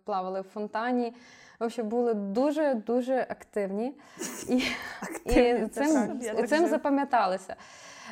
плавали 0.04 0.40
в 0.40 0.44
фонтані. 0.44 1.14
В 1.60 1.64
общем, 1.64 1.88
були 1.88 2.14
дуже 2.14 2.74
дуже 2.74 3.26
активні 3.30 3.94
і 4.48 4.62
активні, 5.02 5.66
і 5.66 5.68
цим, 5.68 6.20
цим 6.46 6.66
запам'яталися. 6.66 7.56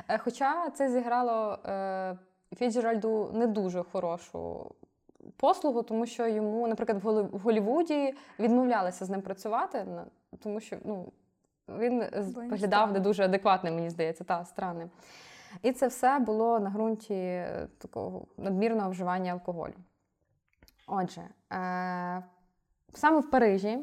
Е, 0.08 0.18
хоча 0.18 0.70
це 0.70 0.88
зіграло 0.88 1.58
е, 1.66 2.16
Фіджеральду 2.54 3.30
не 3.32 3.46
дуже 3.46 3.82
хорошу 3.82 4.70
послугу, 5.36 5.82
тому 5.82 6.06
що 6.06 6.26
йому, 6.26 6.68
наприклад, 6.68 7.04
в 7.32 7.38
Голлівуді 7.38 8.14
відмовлялися 8.38 9.04
з 9.04 9.10
ним 9.10 9.22
працювати, 9.22 9.86
тому 10.42 10.60
що 10.60 10.76
ну, 10.84 11.12
він 11.68 12.04
виглядав 12.36 12.92
не 12.92 13.00
дуже 13.00 13.24
адекватним, 13.24 13.74
мені 13.74 13.90
здається, 13.90 14.24
та 14.24 14.44
странним. 14.44 14.90
І 15.62 15.72
це 15.72 15.86
все 15.86 16.18
було 16.18 16.60
на 16.60 16.70
ґрунті 16.70 17.14
е, 17.14 17.68
такого 17.78 18.26
надмірного 18.36 18.90
вживання 18.90 19.32
алкоголю. 19.32 19.74
Отже, 20.86 21.20
е- 21.20 22.22
саме 22.94 23.20
в 23.20 23.30
Парижі, 23.30 23.78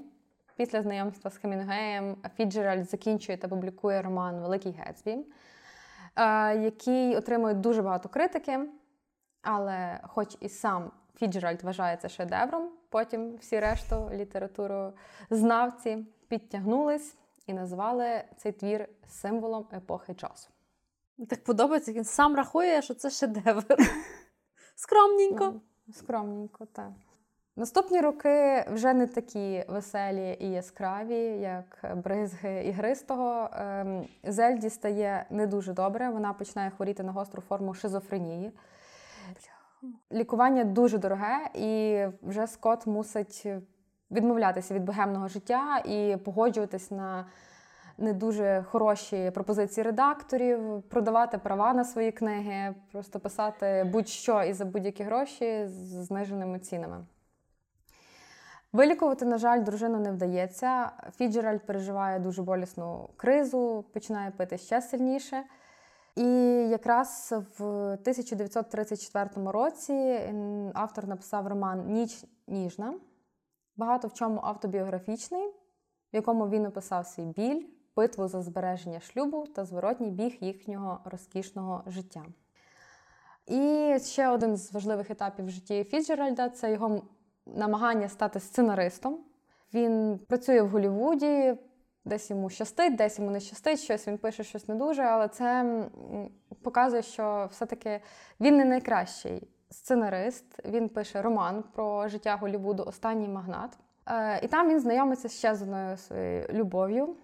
після 0.56 0.82
знайомства 0.82 1.32
з 1.32 1.38
Хемінгеєм, 1.38 2.16
Фіджеральд 2.36 2.90
закінчує 2.90 3.38
та 3.38 3.48
публікує 3.48 4.01
роман 4.01 4.42
Великий 4.42 4.72
Гетсбі. 4.72 5.18
Е, 6.15 6.58
який 6.58 7.15
отримує 7.15 7.53
дуже 7.53 7.82
багато 7.82 8.10
критики, 8.10 8.60
але, 9.41 10.00
хоч 10.03 10.38
і 10.39 10.50
сам 10.50 10.91
Фіджеральд 11.15 11.63
вважає 11.63 11.98
це 11.98 12.10
шедевром, 12.10 12.70
потім 12.89 13.36
всі 13.36 13.60
решту 13.60 14.10
літературознавці 14.13 16.06
підтягнулись 16.27 17.18
і 17.48 17.53
назвали 17.53 18.24
цей 18.38 18.51
твір 18.51 18.89
символом 19.08 19.68
епохи 19.74 20.13
джазу. 20.13 20.50
Так 21.30 21.44
подобається, 21.44 21.91
він 21.91 22.03
сам 22.03 22.36
рахує, 22.36 22.82
що 22.82 22.94
це 22.94 23.10
шедевр. 23.10 23.63
Скромненько. 24.75 25.46
Ну, 25.88 25.94
скромненько, 25.94 26.65
так. 26.65 26.91
Наступні 27.62 28.01
роки 28.01 28.65
вже 28.74 28.94
не 28.94 29.08
такі 29.08 29.65
веселі 29.68 30.38
і 30.39 30.51
яскраві, 30.51 31.20
як 31.41 31.96
бризги 31.96 32.63
ігристого. 32.63 33.50
Ем, 33.53 34.08
Зельді 34.24 34.70
стає 34.70 35.25
не 35.30 35.48
дуже 35.48 35.74
добре. 35.74 36.10
Вона 36.10 36.34
починає 36.34 36.70
хворіти 36.70 37.03
на 37.03 37.12
гостру 37.12 37.41
форму 37.41 37.74
шизофренії. 37.74 38.51
Лікування 40.12 40.63
дуже 40.63 40.98
дороге, 40.98 41.38
і 41.53 42.03
вже 42.22 42.48
Скот 42.48 42.88
мусить 42.88 43.48
відмовлятися 44.12 44.74
від 44.74 44.84
богемного 44.84 45.27
життя 45.27 45.77
і 45.86 46.18
погоджуватись 46.25 46.91
на 46.91 47.25
не 47.98 48.13
дуже 48.13 48.65
хороші 48.70 49.32
пропозиції 49.34 49.84
редакторів, 49.84 50.82
продавати 50.82 51.38
права 51.38 51.74
на 51.74 51.86
свої 51.86 52.12
книги, 52.12 52.75
просто 52.91 53.20
писати 53.20 53.89
будь-що 53.91 54.44
і 54.44 54.53
за 54.53 54.65
будь-які 54.65 55.03
гроші 55.03 55.68
з 55.68 56.06
зниженими 56.06 56.60
цінами. 56.60 57.06
Вилікувати, 58.74 59.25
на 59.25 59.38
жаль, 59.38 59.63
дружину 59.63 60.00
не 60.00 60.12
вдається. 60.12 60.92
Фіджеральд 61.18 61.66
переживає 61.66 62.20
дуже 62.20 62.44
болісну 62.44 63.10
кризу, 63.18 63.86
починає 63.94 64.32
пити 64.32 64.58
ще 64.58 64.82
сильніше. 64.82 65.44
І 66.16 66.25
якраз 66.70 67.34
в 67.58 67.63
1934 67.63 69.30
році 69.36 69.94
автор 70.74 71.08
написав 71.08 71.48
роман 71.48 71.92
Ніч 71.94 72.25
ніжна. 72.48 72.94
багато 73.75 74.08
в 74.08 74.13
чому 74.13 74.42
автобіографічний, 74.44 75.48
в 76.13 76.16
якому 76.16 76.50
він 76.50 76.66
описав 76.66 77.08
свій 77.08 77.25
біль, 77.25 77.66
битву 77.96 78.28
за 78.28 78.42
збереження 78.42 79.00
шлюбу 79.00 79.48
та 79.48 79.66
зворотній 79.66 80.12
біг 80.12 80.38
їхнього 80.42 81.00
розкішного 81.06 81.84
життя. 81.88 82.24
І 83.48 83.96
ще 84.00 84.30
один 84.30 84.58
з 84.58 84.74
важливих 84.74 85.12
етапів 85.12 85.46
в 85.46 85.50
житті 85.50 85.84
Фіджеральда 85.84 86.50
це 86.50 86.72
його 86.72 87.01
намагання 87.45 88.10
стати 88.10 88.39
сценаристом. 88.39 89.19
Він 89.74 90.19
працює 90.27 90.62
в 90.62 90.69
Голлівуді, 90.69 91.55
десь 92.05 92.29
йому 92.29 92.50
щастить, 92.50 92.95
десь 92.95 93.19
йому 93.19 93.31
не 93.31 93.39
щастить, 93.39 93.79
щось 93.79 94.07
він 94.07 94.17
пише, 94.17 94.43
щось 94.43 94.67
не 94.67 94.75
дуже, 94.75 95.03
але 95.03 95.27
це 95.27 95.65
показує, 96.63 97.01
що 97.01 97.48
все-таки 97.51 98.01
він 98.39 98.57
не 98.57 98.65
найкращий 98.65 99.48
сценарист. 99.69 100.45
Він 100.65 100.89
пише 100.89 101.21
роман 101.21 101.63
про 101.74 102.07
життя 102.07 102.36
Голлівуду 102.36 102.83
Останній 102.83 103.27
магнат. 103.27 103.77
Е, 104.05 104.39
і 104.45 104.48
там 104.48 104.69
він 104.69 104.79
знайомиться 104.79 105.29
ще 105.29 105.55
з 105.55 105.62
одною 105.62 105.98
своєю 105.98 106.48
любов'ю. 106.53 107.15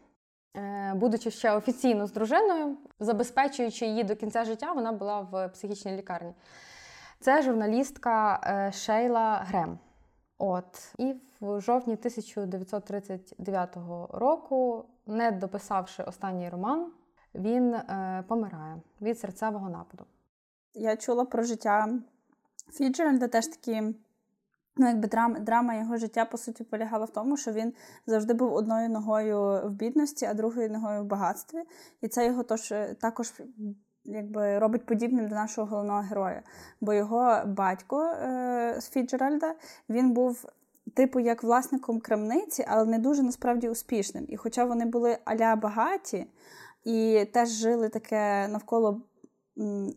Е, 0.57 0.93
будучи 0.95 1.31
ще 1.31 1.51
офіційно 1.51 2.07
з 2.07 2.11
дружиною, 2.11 2.77
забезпечуючи 2.99 3.85
її 3.85 4.03
до 4.03 4.15
кінця 4.15 4.45
життя, 4.45 4.71
вона 4.71 4.91
була 4.91 5.19
в 5.19 5.49
психічній 5.49 5.97
лікарні. 5.97 6.33
Це 7.19 7.41
журналістка 7.41 8.39
е, 8.43 8.71
Шейла 8.71 9.45
Грем. 9.47 9.79
От 10.37 10.93
і 10.97 11.15
в 11.41 11.61
жовтні 11.61 11.93
1939 11.93 13.77
року, 14.09 14.85
не 15.05 15.31
дописавши 15.31 16.03
останній 16.03 16.49
роман, 16.49 16.91
він 17.35 17.73
е, 17.73 18.23
помирає 18.27 18.81
від 19.01 19.19
серцевого 19.19 19.69
нападу. 19.69 20.05
Я 20.73 20.97
чула 20.97 21.25
про 21.25 21.43
життя 21.43 21.99
Фіджеральда 22.71 23.27
теж 23.27 23.47
такі. 23.47 23.81
Ну, 24.79 24.87
якби 24.87 25.07
драма, 25.07 25.39
драма 25.39 25.75
його 25.75 25.97
життя, 25.97 26.25
по 26.25 26.37
суті, 26.37 26.63
полягала 26.63 27.05
в 27.05 27.09
тому, 27.09 27.37
що 27.37 27.51
він 27.51 27.73
завжди 28.05 28.33
був 28.33 28.53
одною 28.53 28.89
ногою 28.89 29.67
в 29.67 29.69
бідності, 29.69 30.25
а 30.25 30.33
другою 30.33 30.69
ногою 30.69 31.01
в 31.01 31.05
багатстві. 31.05 31.63
І 32.01 32.07
це 32.07 32.25
його 32.25 32.43
тож, 32.43 32.73
також 33.01 33.33
якби, 34.07 34.59
робить 34.59 34.85
подібним 34.85 35.27
до 35.27 35.35
нашого 35.35 35.67
головного 35.67 36.01
героя. 36.01 36.41
Бо 36.81 36.93
його 36.93 37.41
батько 37.45 38.03
е, 38.03 38.75
з 38.79 38.89
Фіджеральда 38.89 39.55
він 39.89 40.11
був. 40.11 40.45
Типу, 40.93 41.19
як 41.19 41.43
власником 41.43 41.99
крамниці, 41.99 42.65
але 42.67 42.85
не 42.85 42.99
дуже 42.99 43.23
насправді 43.23 43.69
успішним. 43.69 44.25
І 44.29 44.37
хоча 44.37 44.65
вони 44.65 44.85
були 44.85 45.17
аля 45.25 45.55
багаті 45.55 46.27
і 46.83 47.25
теж 47.33 47.49
жили 47.49 47.89
таке 47.89 48.47
навколо 48.47 49.01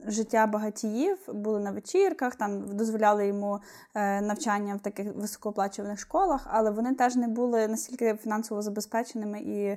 життя 0.07 0.47
багатіїв, 0.47 1.19
були 1.29 1.61
на 1.61 1.71
вечірках, 1.71 2.37
там 2.37 2.77
дозволяли 2.77 3.27
йому 3.27 3.61
е, 3.95 4.21
навчання 4.21 4.75
в 4.75 4.81
таких 4.81 5.15
високооплачуваних 5.17 5.99
школах, 5.99 6.47
але 6.51 6.71
вони 6.71 6.95
теж 6.95 7.17
не 7.17 7.29
були 7.29 7.69
настільки 7.69 8.15
фінансово 8.15 8.63
забезпеченими 8.63 9.41
і 9.41 9.77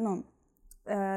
ну, 0.00 0.22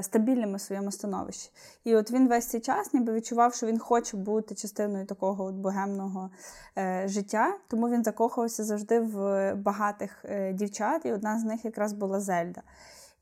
стабільними 0.02 0.58
в 0.58 0.62
своєму 0.62 0.92
становищі. 0.92 1.50
І 1.84 1.96
от 1.96 2.12
він 2.12 2.28
весь 2.28 2.46
цей 2.46 2.62
час 2.62 2.94
ніби 2.94 3.14
відчував, 3.14 3.54
що 3.54 3.68
він 3.68 3.80
хоче 3.80 4.18
бути 4.18 4.56
частиною 4.56 5.06
такого 5.06 5.44
от 5.44 5.56
богемного 5.56 6.30
е, 6.78 7.08
життя, 7.08 7.58
тому 7.68 7.90
він 7.90 8.04
закохувався 8.04 8.64
завжди 8.64 9.00
в 9.00 9.54
багатих 9.56 10.26
дівчат, 10.54 11.06
і 11.06 11.12
одна 11.12 11.40
з 11.40 11.44
них 11.44 11.66
якраз 11.66 11.94
була 11.94 12.20
Зельда. 12.20 12.62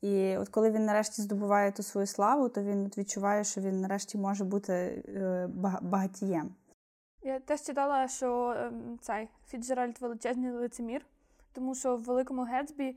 І 0.04 0.36
от 0.36 0.48
коли 0.48 0.70
він 0.70 0.84
нарешті 0.84 1.22
здобуває 1.22 1.72
ту 1.72 1.82
свою 1.82 2.06
славу, 2.06 2.48
то 2.48 2.62
він 2.62 2.92
відчуває, 2.98 3.44
що 3.44 3.60
він 3.60 3.80
нарешті 3.80 4.18
може 4.18 4.44
бути 4.44 4.72
е, 4.72 5.48
багатієм. 5.82 6.54
Я 7.22 7.40
теж 7.40 7.62
читала, 7.62 8.08
що 8.08 8.54
ем, 8.58 8.98
цей 9.00 9.28
Фіджеральд 9.46 10.00
величезний 10.00 10.50
лицемір, 10.50 11.06
тому 11.52 11.74
що 11.74 11.96
в 11.96 12.02
великому 12.02 12.42
Гетсбі 12.42 12.84
е, 12.84 12.96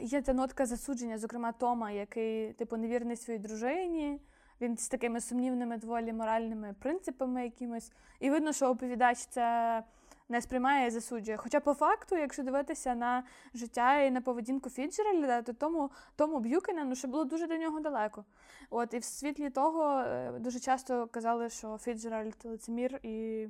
є 0.00 0.22
ця 0.22 0.32
нотка 0.32 0.66
засудження, 0.66 1.18
зокрема 1.18 1.52
Тома, 1.52 1.90
який 1.90 2.52
типу 2.52 2.76
невірний 2.76 3.16
своїй 3.16 3.38
дружині. 3.38 4.20
Він 4.60 4.76
з 4.76 4.88
такими 4.88 5.20
сумнівними 5.20 5.76
доволі 5.76 6.12
моральними 6.12 6.74
принципами 6.80 7.44
якимось. 7.44 7.92
І 8.20 8.30
видно, 8.30 8.52
що 8.52 8.68
оповідач 8.68 9.18
це 9.18 9.82
не 10.28 10.42
сприймає 10.42 10.86
і 10.86 10.90
засуджує. 10.90 11.36
Хоча, 11.36 11.60
по 11.60 11.74
факту, 11.74 12.16
якщо 12.16 12.42
дивитися 12.42 12.94
на 12.94 13.24
життя 13.54 14.00
і 14.00 14.10
на 14.10 14.20
поведінку 14.20 14.70
Фіджеральда, 14.70 15.42
то 15.42 15.52
тому 15.52 15.90
тому 16.16 16.40
Б'юкенену 16.40 16.94
ще 16.94 17.08
було 17.08 17.24
дуже 17.24 17.46
до 17.46 17.56
нього 17.56 17.80
далеко. 17.80 18.24
От 18.70 18.94
І 18.94 18.98
в 18.98 19.04
світлі 19.04 19.50
того 19.50 19.98
е, 19.98 20.32
дуже 20.38 20.60
часто 20.60 21.06
казали, 21.06 21.48
що 21.48 21.78
Фіджеральд 21.78 22.36
лицемір 22.44 23.00
і 23.02 23.48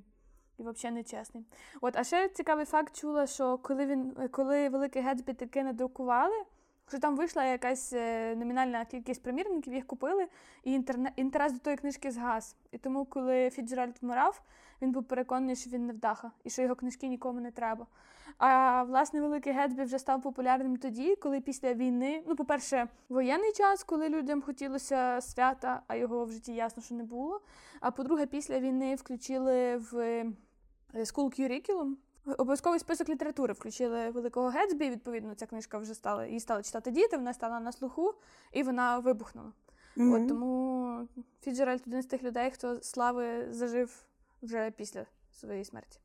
і 0.58 0.62
взагалі 0.62 0.94
нечесний. 0.94 1.44
От, 1.80 1.96
а 1.96 2.04
ще 2.04 2.28
цікавий 2.28 2.64
факт 2.64 2.96
чула, 2.96 3.26
що 3.26 3.58
коли 3.58 3.86
він 3.86 4.28
коли 4.30 4.68
великий 4.68 5.02
Гетсбі 5.02 5.32
таки 5.32 5.62
не 5.62 5.72
друкували, 5.72 6.44
що 6.88 6.98
там 6.98 7.16
вийшла 7.16 7.44
якась 7.44 7.92
е, 7.92 8.34
номінальна 8.36 8.84
кількість 8.84 9.22
примірників, 9.22 9.74
їх 9.74 9.86
купили, 9.86 10.26
і 10.64 10.82
інтерес 11.16 11.52
до 11.52 11.58
тої 11.58 11.76
книжки 11.76 12.10
згас. 12.10 12.56
І 12.72 12.78
тому, 12.78 13.04
коли 13.04 13.50
Фіджеральд 13.50 13.96
вмирав, 14.00 14.42
він 14.82 14.92
був 14.92 15.04
переконаний, 15.04 15.56
що 15.56 15.70
він 15.70 15.86
не 15.86 15.92
вдаха 15.92 16.30
і 16.44 16.50
що 16.50 16.62
його 16.62 16.74
книжки 16.74 17.08
нікому 17.08 17.40
не 17.40 17.50
треба. 17.50 17.86
А 18.38 18.82
власне 18.82 19.20
великий 19.20 19.52
Гетсбі 19.52 19.82
вже 19.82 19.98
став 19.98 20.22
популярним 20.22 20.76
тоді, 20.76 21.16
коли 21.16 21.40
після 21.40 21.74
війни, 21.74 22.22
ну, 22.26 22.36
по-перше, 22.36 22.88
воєнний 23.08 23.52
час, 23.52 23.84
коли 23.84 24.08
людям 24.08 24.42
хотілося 24.42 25.20
свята, 25.20 25.82
а 25.86 25.96
його 25.96 26.24
в 26.24 26.30
житті 26.30 26.54
ясно, 26.54 26.82
що 26.82 26.94
не 26.94 27.04
було. 27.04 27.40
А 27.80 27.90
по-друге, 27.90 28.26
після 28.26 28.58
війни 28.58 28.94
включили 28.94 29.76
в 29.76 29.98
е, 29.98 30.26
School 30.94 31.40
Curriculum, 31.40 31.94
Обов'язковий 32.26 32.78
список 32.78 33.08
літератури 33.08 33.52
включили 33.52 34.10
великого 34.10 34.48
Гетсбі. 34.48 34.90
Відповідно, 34.90 35.34
ця 35.34 35.46
книжка 35.46 35.78
вже 35.78 35.94
стала 35.94 36.26
її 36.26 36.40
стали 36.40 36.62
читати 36.62 36.90
діти. 36.90 37.16
Вона 37.16 37.34
стала 37.34 37.60
на 37.60 37.72
слуху 37.72 38.14
і 38.52 38.62
вона 38.62 38.98
вибухнула. 38.98 39.52
Mm-hmm. 39.96 40.22
От 40.22 40.28
тому 40.28 41.08
Фіджеральд 41.40 41.82
один 41.86 42.02
з 42.02 42.06
тих 42.06 42.22
людей, 42.22 42.50
хто 42.50 42.80
слави 42.80 43.46
зажив 43.50 44.04
вже 44.42 44.70
після 44.70 45.06
своєї 45.32 45.64
смерті. 45.64 45.98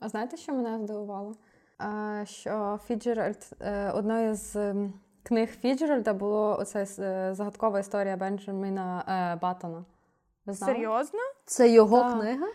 А 0.00 0.08
знаєте, 0.08 0.36
що 0.36 0.52
мене 0.52 0.78
здивувало? 0.84 1.36
А, 1.78 2.24
Що 2.26 2.80
Фіджеральд 2.86 3.50
е, 3.60 3.90
одною 3.90 4.34
з 4.34 4.74
книг 5.22 5.48
Фіджеральда 5.48 6.14
було 6.14 6.58
оце 6.60 6.86
е, 6.98 7.34
загадкова 7.34 7.78
історія 7.80 8.16
Бенджаміна 8.16 9.04
е, 9.08 9.38
Баттона. 9.42 9.84
Серйозно? 10.54 11.20
Це 11.44 11.68
його 11.68 12.00
так. 12.00 12.20
книга? 12.20 12.46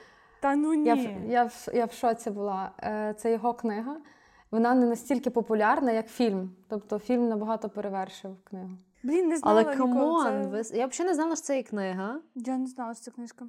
Та 0.44 0.56
ну 0.56 0.74
ні. 0.74 0.86
Я 0.86 0.96
я, 1.28 1.50
я 1.74 1.86
в 1.86 1.92
шоці 1.92 2.30
була. 2.32 2.72
Це 3.18 3.32
його 3.32 3.54
книга. 3.54 3.98
Вона 4.52 4.76
не 4.76 4.86
настільки 4.86 5.30
популярна, 5.30 5.92
як 5.92 6.08
фільм. 6.08 6.56
Тобто 6.70 7.00
фільм 7.00 7.28
набагато 7.28 7.70
перевершив 7.70 8.38
книгу. 8.44 8.70
Блін, 9.04 9.28
не 9.28 9.38
знала 9.38 9.62
Але 9.62 9.76
come 9.76 10.26
on, 10.26 10.64
це... 10.64 10.78
я 10.78 10.88
взагалі 10.88 11.10
не 11.10 11.16
знала, 11.16 11.36
що 11.36 11.46
це 11.46 11.58
є 11.58 11.64
книга. 11.64 12.20
Я 12.36 12.58
не 12.58 12.68
знала, 12.68 12.94
що 12.94 13.04
це 13.04 13.12
книжка. 13.12 13.46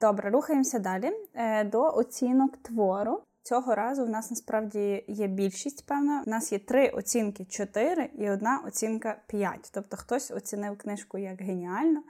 Добре, 0.00 0.30
рухаємося 0.30 0.78
далі 0.78 1.12
е, 1.34 1.64
до 1.64 1.82
оцінок 1.82 2.56
твору. 2.56 3.22
Цього 3.48 3.74
разу 3.74 4.04
в 4.04 4.08
нас 4.08 4.30
насправді 4.30 5.04
є 5.06 5.26
більшість, 5.26 5.86
певна. 5.86 6.22
У 6.26 6.30
нас 6.30 6.52
є 6.52 6.58
три 6.58 6.88
оцінки 6.88 7.44
4 7.44 8.10
і 8.18 8.30
одна 8.30 8.62
оцінка 8.66 9.20
5. 9.26 9.70
Тобто 9.74 9.96
хтось 9.96 10.30
оцінив 10.30 10.78
книжку 10.78 11.18
як 11.18 11.40
геніально, 11.40 12.02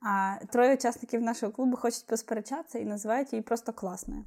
а 0.00 0.36
троє 0.52 0.74
учасників 0.74 1.22
нашого 1.22 1.52
клубу 1.52 1.76
хочуть 1.76 2.06
посперечатися 2.06 2.78
і 2.78 2.84
називають 2.84 3.32
її 3.32 3.42
просто 3.42 3.72
класною. 3.72 4.24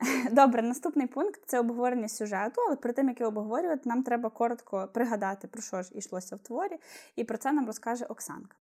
Добре, 0.32 0.62
наступний 0.62 1.06
пункт 1.06 1.40
це 1.46 1.60
обговорення 1.60 2.08
сюжету, 2.08 2.62
але 2.66 2.76
перед 2.76 2.96
тим, 2.96 3.08
як 3.08 3.20
його 3.20 3.28
обговорювати, 3.28 3.88
нам 3.88 4.02
треба 4.02 4.30
коротко 4.30 4.88
пригадати, 4.94 5.48
про 5.48 5.62
що 5.62 5.82
ж 5.82 5.90
йшлося 5.94 6.36
в 6.36 6.38
творі, 6.38 6.78
і 7.16 7.24
про 7.24 7.38
це 7.38 7.52
нам 7.52 7.66
розкаже 7.66 8.04
Оксанка. 8.04 8.56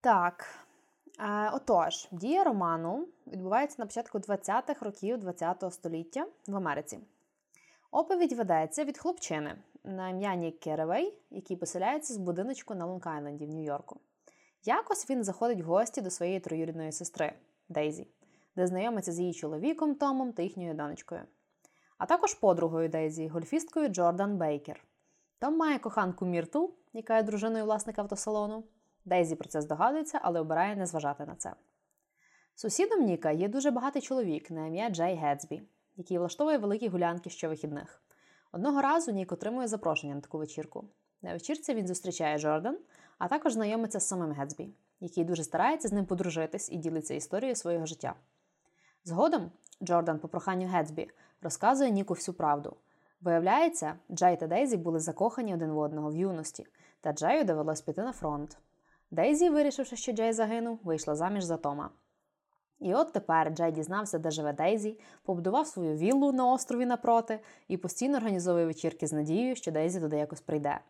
Так. 0.00 0.46
Е, 1.18 1.50
отож, 1.50 2.08
дія 2.10 2.44
роману 2.44 3.08
відбувається 3.26 3.76
на 3.78 3.86
початку 3.86 4.18
20-х 4.18 4.84
років 4.84 5.20
ХХ 5.26 5.72
століття 5.72 6.26
в 6.46 6.56
Америці. 6.56 6.98
Оповідь 7.90 8.32
ведеться 8.32 8.84
від 8.84 8.98
хлопчини 8.98 9.54
на 9.84 10.08
ім'я 10.08 10.34
Нік 10.34 10.60
Керевей, 10.60 11.14
який 11.30 11.56
поселяється 11.56 12.14
з 12.14 12.16
будиночку 12.16 12.74
на 12.74 12.86
Лонг-Айленді 12.86 13.46
в 13.46 13.50
Нью-Йорку. 13.50 13.96
Якось 14.64 15.10
він 15.10 15.24
заходить 15.24 15.60
в 15.60 15.64
гості 15.64 16.00
до 16.00 16.10
своєї 16.10 16.40
троюрідної 16.40 16.92
сестри 16.92 17.32
Дейзі, 17.68 18.08
де 18.56 18.66
знайомиться 18.66 19.12
з 19.12 19.20
її 19.20 19.34
чоловіком 19.34 19.94
Томом 19.94 20.32
та 20.32 20.42
їхньою 20.42 20.74
донечкою. 20.74 21.22
А 21.98 22.06
також 22.06 22.34
подругою 22.34 22.88
Дейзі, 22.88 23.28
гольфісткою 23.28 23.88
Джордан 23.88 24.36
Бейкер. 24.36 24.84
Том 25.38 25.56
має 25.56 25.78
коханку 25.78 26.26
Міртл, 26.26 26.64
яка 26.92 27.16
є 27.16 27.22
дружиною 27.22 27.64
власника 27.64 28.02
автосалону. 28.02 28.64
Дейзі 29.04 29.36
про 29.36 29.48
це 29.48 29.60
здогадується, 29.60 30.20
але 30.22 30.40
обирає 30.40 30.76
не 30.76 30.86
зважати 30.86 31.26
на 31.26 31.34
це. 31.34 31.52
Сусідом 32.54 33.04
Ніка 33.04 33.30
є 33.30 33.48
дуже 33.48 33.70
багатий 33.70 34.02
чоловік 34.02 34.50
на 34.50 34.66
ім'я 34.66 34.90
Джей 34.90 35.14
Гетсбі, 35.14 35.62
який 35.96 36.18
влаштовує 36.18 36.58
великі 36.58 36.88
гулянки 36.88 37.30
щовихідних. 37.30 38.02
Одного 38.52 38.82
разу 38.82 39.12
Нік 39.12 39.32
отримує 39.32 39.68
запрошення 39.68 40.14
на 40.14 40.20
таку 40.20 40.38
вечірку. 40.38 40.84
На 41.22 41.32
вечірці 41.32 41.74
він 41.74 41.86
зустрічає 41.86 42.38
Джордан, 42.38 42.78
а 43.18 43.28
також 43.28 43.52
знайомиться 43.52 44.00
з 44.00 44.08
самим 44.08 44.32
Гетсбі, 44.32 44.68
який 45.00 45.24
дуже 45.24 45.44
старається 45.44 45.88
з 45.88 45.92
ним 45.92 46.06
подружитись 46.06 46.70
і 46.72 46.76
ділиться 46.76 47.14
історією 47.14 47.56
свого 47.56 47.86
життя. 47.86 48.14
Згодом 49.04 49.50
Джордан 49.82 50.18
по 50.18 50.28
проханню 50.28 50.66
Гетсбі 50.66 51.10
розказує 51.42 51.90
Ніку 51.90 52.14
всю 52.14 52.34
правду. 52.34 52.76
Виявляється, 53.20 53.94
Джей 54.10 54.36
та 54.36 54.46
Дейзі 54.46 54.76
були 54.76 55.00
закохані 55.00 55.54
один 55.54 55.70
в 55.70 55.78
одного 55.78 56.10
в 56.10 56.16
юності, 56.16 56.66
та 57.00 57.12
Джею 57.12 57.44
довелось 57.44 57.80
піти 57.80 58.02
на 58.02 58.12
фронт. 58.12 58.58
Дейзі, 59.12 59.50
вирішивши, 59.50 59.96
що 59.96 60.12
Джей 60.12 60.32
загинув, 60.32 60.78
вийшла 60.82 61.14
заміж 61.14 61.44
за 61.44 61.56
Тома. 61.56 61.90
І 62.78 62.94
от 62.94 63.12
тепер 63.12 63.50
Джей 63.50 63.72
дізнався, 63.72 64.18
де 64.18 64.30
живе 64.30 64.52
Дейзі, 64.52 65.00
побудував 65.22 65.66
свою 65.66 65.96
віллу 65.96 66.32
на 66.32 66.52
острові 66.52 66.86
напроти 66.86 67.40
і 67.68 67.76
постійно 67.76 68.16
організовує 68.16 68.66
вечірки 68.66 69.06
з 69.06 69.12
надією, 69.12 69.56
що 69.56 69.70
Дейзі 69.70 70.00
туди 70.00 70.16
якось 70.16 70.40
прийде. 70.40 70.80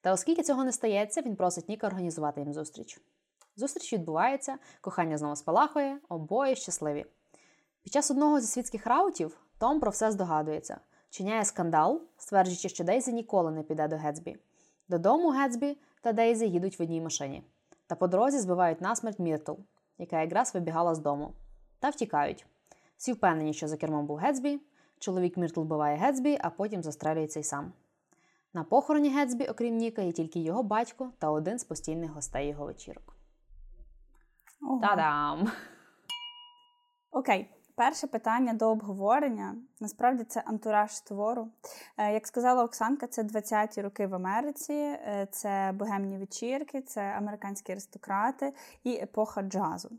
Та 0.00 0.12
оскільки 0.12 0.42
цього 0.42 0.64
не 0.64 0.72
стається, 0.72 1.22
він 1.22 1.36
просить 1.36 1.68
Ніка 1.68 1.86
організувати 1.86 2.40
їм 2.40 2.52
зустріч. 2.52 3.00
Зустріч 3.56 3.92
відбувається, 3.92 4.58
кохання 4.80 5.18
знову 5.18 5.36
спалахує, 5.36 5.98
обоє 6.08 6.54
щасливі. 6.54 7.06
Під 7.82 7.92
час 7.92 8.10
одного 8.10 8.40
зі 8.40 8.46
світських 8.46 8.86
раутів 8.86 9.40
Том 9.58 9.80
про 9.80 9.90
все 9.90 10.12
здогадується, 10.12 10.80
учиняє 11.10 11.44
скандал, 11.44 12.02
стверджуючи, 12.16 12.68
що 12.68 12.84
Дейзі 12.84 13.12
ніколи 13.12 13.50
не 13.50 13.62
піде 13.62 13.88
до 13.88 13.96
Гетсбі. 13.96 14.36
Додому 14.88 15.30
Гетсбі 15.30 15.78
та 16.00 16.12
Дейзі 16.12 16.48
їдуть 16.48 16.78
в 16.78 16.82
одній 16.82 17.00
машині. 17.00 17.42
Та 17.86 17.94
по 17.94 18.06
дорозі 18.06 18.38
збивають 18.38 18.80
насмерть 18.80 19.18
Міртл, 19.18 19.52
яка 19.98 20.20
якраз 20.20 20.54
вибігала 20.54 20.94
з 20.94 20.98
дому, 20.98 21.32
та 21.78 21.88
втікають. 21.90 22.46
Всі 22.96 23.12
впевнені, 23.12 23.52
що 23.52 23.68
за 23.68 23.76
кермом 23.76 24.06
був 24.06 24.16
Гетсбі, 24.16 24.60
чоловік 24.98 25.36
Міртл 25.36 25.60
вбиває 25.60 25.96
Гетсбі, 25.96 26.38
а 26.40 26.50
потім 26.50 26.82
застрелюється 26.82 27.40
й 27.40 27.44
сам. 27.44 27.72
На 28.54 28.64
похороні 28.64 29.10
Гетсбі, 29.10 29.46
окрім 29.46 29.76
Ніка, 29.76 30.02
є 30.02 30.12
тільки 30.12 30.40
його 30.40 30.62
батько 30.62 31.10
та 31.18 31.30
один 31.30 31.58
з 31.58 31.64
постійних 31.64 32.10
гостей 32.10 32.48
його 32.48 32.66
вечірок. 32.66 33.16
Ого. 34.62 34.80
Та-дам! 34.80 35.50
Окей, 37.10 37.53
перше 37.74 38.06
питання 38.06 38.54
до 38.54 38.70
обговорення. 38.70 39.56
Насправді 39.80 40.24
це 40.24 40.42
антураж 40.46 41.00
твору. 41.00 41.48
Е, 41.96 42.12
Як 42.12 42.26
сказала 42.26 42.64
Оксанка, 42.64 43.06
це 43.06 43.22
20-ті 43.22 43.82
роки 43.82 44.06
в 44.06 44.14
Америці, 44.14 44.72
е, 44.72 45.28
це 45.30 45.72
богемні 45.74 46.18
вечірки, 46.18 46.82
це 46.82 47.02
американські 47.02 47.72
аристократи 47.72 48.52
і 48.84 48.92
епоха 48.92 49.42
джазу. 49.42 49.90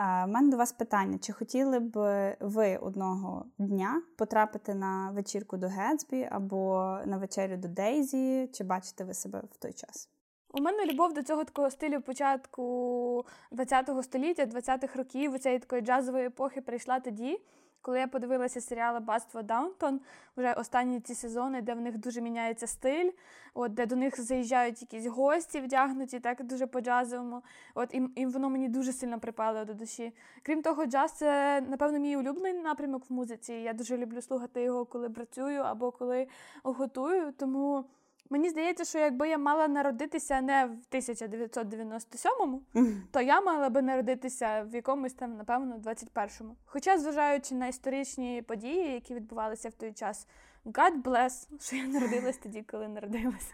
У 0.00 0.28
мене 0.28 0.50
до 0.50 0.56
вас 0.56 0.72
питання: 0.72 1.18
чи 1.18 1.32
хотіли 1.32 1.80
б 1.80 1.96
ви 2.40 2.76
одного 2.76 3.44
дня 3.58 4.02
потрапити 4.16 4.74
на 4.74 5.10
вечірку 5.10 5.56
до 5.56 5.68
Гетсбі 5.68 6.28
або 6.30 6.98
на 7.06 7.18
вечерю 7.18 7.56
до 7.56 7.68
Дейзі? 7.68 8.50
Чи 8.52 8.64
бачите 8.64 9.04
ви 9.04 9.14
себе 9.14 9.42
в 9.52 9.56
той 9.56 9.72
час? 9.72 10.08
У 10.52 10.60
мене 10.60 10.86
любов 10.86 11.12
до 11.12 11.22
цього 11.22 11.44
такого 11.44 11.70
стилю 11.70 12.00
початку 12.00 13.24
ХХ 13.58 14.02
століття, 14.02 14.44
20-х 14.44 14.98
років, 14.98 15.38
цієї 15.38 15.58
такої 15.58 15.82
джазової 15.82 16.26
епохи 16.26 16.60
прийшла 16.60 17.00
тоді, 17.00 17.40
коли 17.82 17.98
я 17.98 18.06
подивилася 18.06 18.60
серіал 18.60 18.96
Аббатство 18.96 19.42
Даунтон, 19.42 20.00
вже 20.36 20.52
останні 20.52 21.00
ці 21.00 21.14
сезони, 21.14 21.62
де 21.62 21.74
в 21.74 21.80
них 21.80 21.98
дуже 21.98 22.20
міняється 22.20 22.66
стиль, 22.66 23.10
от 23.54 23.74
де 23.74 23.86
до 23.86 23.96
них 23.96 24.20
заїжджають 24.20 24.82
якісь 24.82 25.06
гості, 25.06 25.60
вдягнуті, 25.60 26.20
так 26.20 26.44
дуже 26.44 26.66
по-джазовому. 26.66 27.42
От 27.74 27.94
і, 27.94 28.08
і 28.16 28.26
воно 28.26 28.50
мені 28.50 28.68
дуже 28.68 28.92
сильно 28.92 29.20
припало 29.20 29.64
до 29.64 29.74
душі. 29.74 30.12
Крім 30.42 30.62
того, 30.62 30.86
джаз 30.86 31.12
це, 31.12 31.60
напевно, 31.60 31.98
мій 31.98 32.16
улюблений 32.16 32.62
напрямок 32.62 33.10
в 33.10 33.12
музиці. 33.12 33.52
Я 33.52 33.72
дуже 33.72 33.96
люблю 33.96 34.22
слухати 34.22 34.62
його, 34.62 34.84
коли 34.84 35.10
працюю 35.10 35.60
або 35.60 35.90
коли 35.90 36.26
готую. 36.62 37.32
Тому 37.32 37.84
мені 38.30 38.50
здається, 38.50 38.84
що 38.84 38.98
якби 38.98 39.28
я 39.28 39.38
мала 39.38 39.68
народитися 39.68 40.40
не 40.40 40.66
в 40.66 40.94
1997-му, 40.94 42.62
то 43.10 43.20
я 43.20 43.40
мала 43.40 43.68
би 43.68 43.82
народитися 43.82 44.66
в 44.70 44.74
якомусь 44.74 45.12
там, 45.12 45.36
напевно, 45.36 45.76
21-му. 45.76 46.56
Хоча, 46.66 46.98
зважаючи 46.98 47.54
на 47.54 47.66
історичні 47.66 48.42
події, 48.42 48.92
які 48.92 49.14
відбувалися 49.14 49.68
в 49.68 49.72
той 49.72 49.92
час, 49.92 50.26
God 50.66 51.02
bless, 51.02 51.48
що 51.60 51.76
я 51.76 51.84
народилась 51.84 52.36
тоді, 52.36 52.64
коли 52.70 52.88
народилась. 52.88 53.50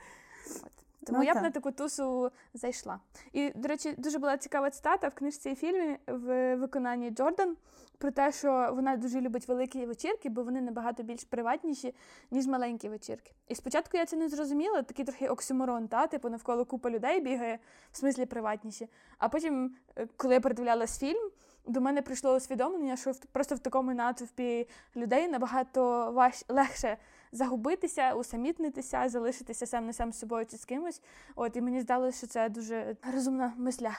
От. 0.62 0.72
Тому 1.06 1.18
Ну, 1.18 1.24
я 1.24 1.34
б 1.34 1.42
на 1.42 1.50
таку 1.50 1.72
тусу 1.72 2.30
зайшла. 2.54 3.00
І, 3.32 3.50
до 3.54 3.68
речі, 3.68 3.94
дуже 3.98 4.18
була 4.18 4.36
цікава 4.36 4.70
цитата 4.70 5.08
в 5.08 5.14
книжці 5.14 5.50
і 5.50 5.54
фільмі 5.54 5.96
в 6.06 6.56
виконанні 6.56 7.10
Джордан 7.10 7.56
про 7.98 8.10
те, 8.10 8.32
що 8.32 8.72
вона 8.74 8.96
дуже 8.96 9.20
любить 9.20 9.48
великі 9.48 9.86
вечірки, 9.86 10.28
бо 10.28 10.42
вони 10.42 10.60
набагато 10.60 11.02
більш 11.02 11.24
приватніші, 11.24 11.94
ніж 12.30 12.46
маленькі 12.46 12.88
вечірки. 12.88 13.32
І 13.48 13.54
спочатку 13.54 13.96
я 13.96 14.06
це 14.06 14.16
не 14.16 14.28
зрозуміла, 14.28 14.82
такий 14.82 15.04
трохи 15.04 15.28
оксюморон, 15.28 15.88
та, 15.88 16.06
типу 16.06 16.28
навколо 16.28 16.64
купа 16.64 16.90
людей 16.90 17.20
бігає, 17.20 17.58
в 17.92 17.96
смислі 17.96 18.26
приватніші. 18.26 18.88
А 19.18 19.28
потім, 19.28 19.76
е, 19.96 20.08
коли 20.16 20.34
я 20.34 20.40
передивлялась 20.40 20.98
фільм, 20.98 21.30
до 21.66 21.80
мене 21.80 22.02
прийшло 22.02 22.34
усвідомлення, 22.34 22.96
що 22.96 23.12
просто 23.32 23.54
в 23.54 23.58
такому 23.58 23.94
натовпі 23.94 24.68
людей 24.96 25.28
набагато 25.28 26.12
важ... 26.12 26.44
легше 26.48 26.96
загубитися, 27.32 28.14
усамітнитися, 28.14 29.08
залишитися 29.08 29.66
сам 29.66 29.86
на 29.86 29.92
сам 29.92 30.12
з 30.12 30.18
собою 30.18 30.46
чи 30.46 30.56
з 30.56 30.64
кимось. 30.64 31.02
От 31.36 31.56
і 31.56 31.60
мені 31.60 31.80
здалося, 31.80 32.18
що 32.18 32.26
це 32.26 32.48
дуже 32.48 32.96
розумна 33.14 33.52
мисля. 33.56 33.98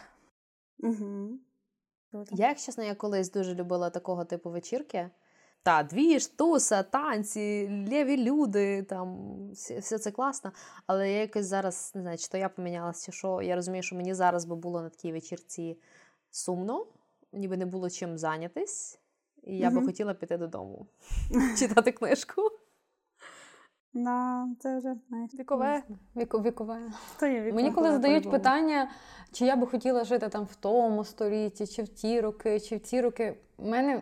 Угу. 0.79 1.29
Круто. 2.15 2.35
Я, 2.35 2.49
як 2.49 2.59
чесно, 2.59 2.83
я 2.83 2.95
колись 2.95 3.31
дуже 3.31 3.55
любила 3.55 3.89
такого 3.89 4.25
типу 4.25 4.49
вечірки. 4.49 5.09
Та, 5.63 5.83
двіж, 5.83 6.27
туса, 6.27 6.83
танці, 6.83 7.69
лєві 7.91 8.17
люди, 8.17 8.83
там 8.83 9.37
все, 9.53 9.81
це 9.81 10.11
класно. 10.11 10.51
Але 10.87 11.11
я 11.11 11.19
якось 11.19 11.45
зараз 11.45 11.91
не 11.95 12.01
знаю, 12.01 12.17
чи 12.17 12.27
то 12.27 12.37
я 12.37 12.49
помінялася, 12.49 13.05
чи 13.05 13.11
що. 13.11 13.41
Я 13.41 13.55
розумію, 13.55 13.83
що 13.83 13.95
мені 13.95 14.13
зараз 14.13 14.45
би 14.45 14.55
було 14.55 14.81
на 14.81 14.89
такій 14.89 15.11
вечірці 15.11 15.77
сумно, 16.31 16.85
ніби 17.33 17.57
не 17.57 17.65
було 17.65 17.89
чим 17.89 18.17
зайнятись, 18.17 18.99
і 19.43 19.57
я 19.57 19.69
би 19.69 19.85
хотіла 19.85 20.13
піти 20.13 20.37
додому, 20.37 20.87
читати 21.59 21.91
книжку. 21.91 22.41
Да, 23.95 24.47
це 24.59 24.77
вже 24.77 24.95
знаєш. 25.09 25.33
Вікове. 25.33 25.83
Віку, 26.15 26.41
вікове. 26.41 26.79
Це 27.17 27.33
є 27.33 27.41
вікове. 27.41 27.55
Мені 27.63 27.71
коли 27.75 27.91
задають 27.91 28.31
питання, 28.31 28.89
чи 29.31 29.45
я 29.45 29.55
би 29.55 29.67
хотіла 29.67 30.03
жити 30.03 30.29
там 30.29 30.43
в 30.43 30.55
тому 30.55 31.03
столітті, 31.03 31.67
чи 31.67 31.83
в 31.83 31.87
ті 31.87 32.21
роки, 32.21 32.59
чи 32.59 32.75
в 32.75 32.79
ці 32.79 33.01
роки, 33.01 33.37
мене, 33.57 34.01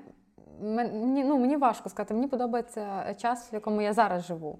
мені, 0.61 1.23
ну, 1.23 1.37
мені 1.37 1.57
важко 1.57 1.89
сказати, 1.89 2.13
мені 2.13 2.27
подобається 2.27 3.13
час, 3.13 3.51
в 3.51 3.53
якому 3.53 3.81
я 3.81 3.93
зараз 3.93 4.25
живу. 4.25 4.59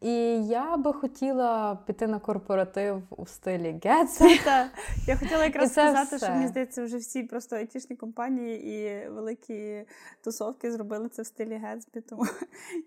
І 0.00 0.46
я 0.46 0.76
би 0.76 0.92
хотіла 0.92 1.78
піти 1.86 2.06
на 2.06 2.18
корпоратив 2.18 3.02
у 3.10 3.26
стилі 3.26 3.80
Гетсбі. 3.84 4.38
Та, 4.44 4.70
я 5.06 5.16
хотіла 5.16 5.44
якраз 5.44 5.72
сказати, 5.72 6.16
все. 6.16 6.26
що 6.26 6.34
мені 6.34 6.48
здається, 6.48 6.84
вже 6.84 6.96
всі 6.96 7.22
просто 7.22 7.56
айтішні 7.56 7.96
компанії 7.96 8.66
і 8.66 9.08
великі 9.08 9.86
тусовки 10.24 10.72
зробили 10.72 11.08
це 11.08 11.22
в 11.22 11.26
стилі 11.26 11.54
Гетсбі, 11.54 12.00
тому 12.00 12.26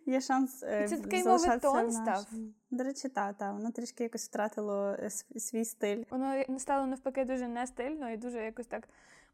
є 0.06 0.22
шанс 0.22 0.64
е, 0.64 0.88
Це 0.88 0.98
такий 0.98 1.22
залишатися 1.22 1.68
мовий 1.68 1.84
в 1.84 1.94
тон 1.94 2.04
став. 2.04 2.26
До 2.72 2.84
речі, 2.84 3.10
та, 3.10 3.34
та, 3.34 3.52
воно 3.52 3.72
трішки 3.72 4.04
якось 4.04 4.28
втратило 4.28 4.96
е, 5.00 5.10
свій 5.40 5.66
стиль. 5.66 6.04
Воно 6.12 6.60
стало 6.60 6.86
навпаки 6.86 7.26
дуже 7.26 7.48
не 7.48 7.68
стильно 7.68 8.12
і 8.12 8.18
дуже 8.18 8.44
якось 8.44 8.68
так 8.68 8.88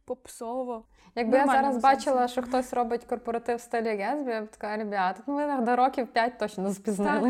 попсово. 0.07 0.83
Якби 1.15 1.37
я 1.37 1.45
зараз 1.45 1.65
сенсі. 1.65 1.79
бачила, 1.79 2.27
що 2.27 2.41
хтось 2.41 2.73
робить 2.73 3.03
корпоратив 3.03 3.57
в 3.57 3.61
стилі 3.61 3.89
Гетсбі, 3.89 4.31
я 4.31 4.41
б 4.41 4.47
така, 4.47 4.77
ребята, 4.77 5.23
ну 5.27 5.35
ви 5.35 5.65
до 5.65 5.75
років 5.75 6.07
5 6.07 6.39
точно 6.39 6.73
так. 6.97 7.23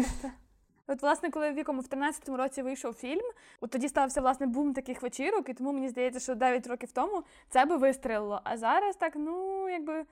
От, 0.87 1.01
власне, 1.01 1.29
коли 1.29 1.51
в 1.51 1.57
якому 1.57 1.81
в 1.81 1.85
13-му 1.85 2.37
році 2.37 2.61
вийшов 2.61 2.93
фільм, 2.93 3.25
от 3.61 3.69
тоді 3.69 3.89
стався 3.89 4.21
власне 4.21 4.45
бум 4.45 4.73
таких 4.73 5.01
вечірок, 5.01 5.49
і 5.49 5.53
тому 5.53 5.71
мені 5.71 5.89
здається, 5.89 6.19
що 6.19 6.35
9 6.35 6.67
років 6.67 6.91
тому 6.91 7.23
це 7.49 7.65
би 7.65 7.77
вистрелило. 7.77 8.41
А 8.43 8.57
зараз 8.57 8.95
так, 8.95 9.13
ну 9.15 9.69
якби 9.69 10.05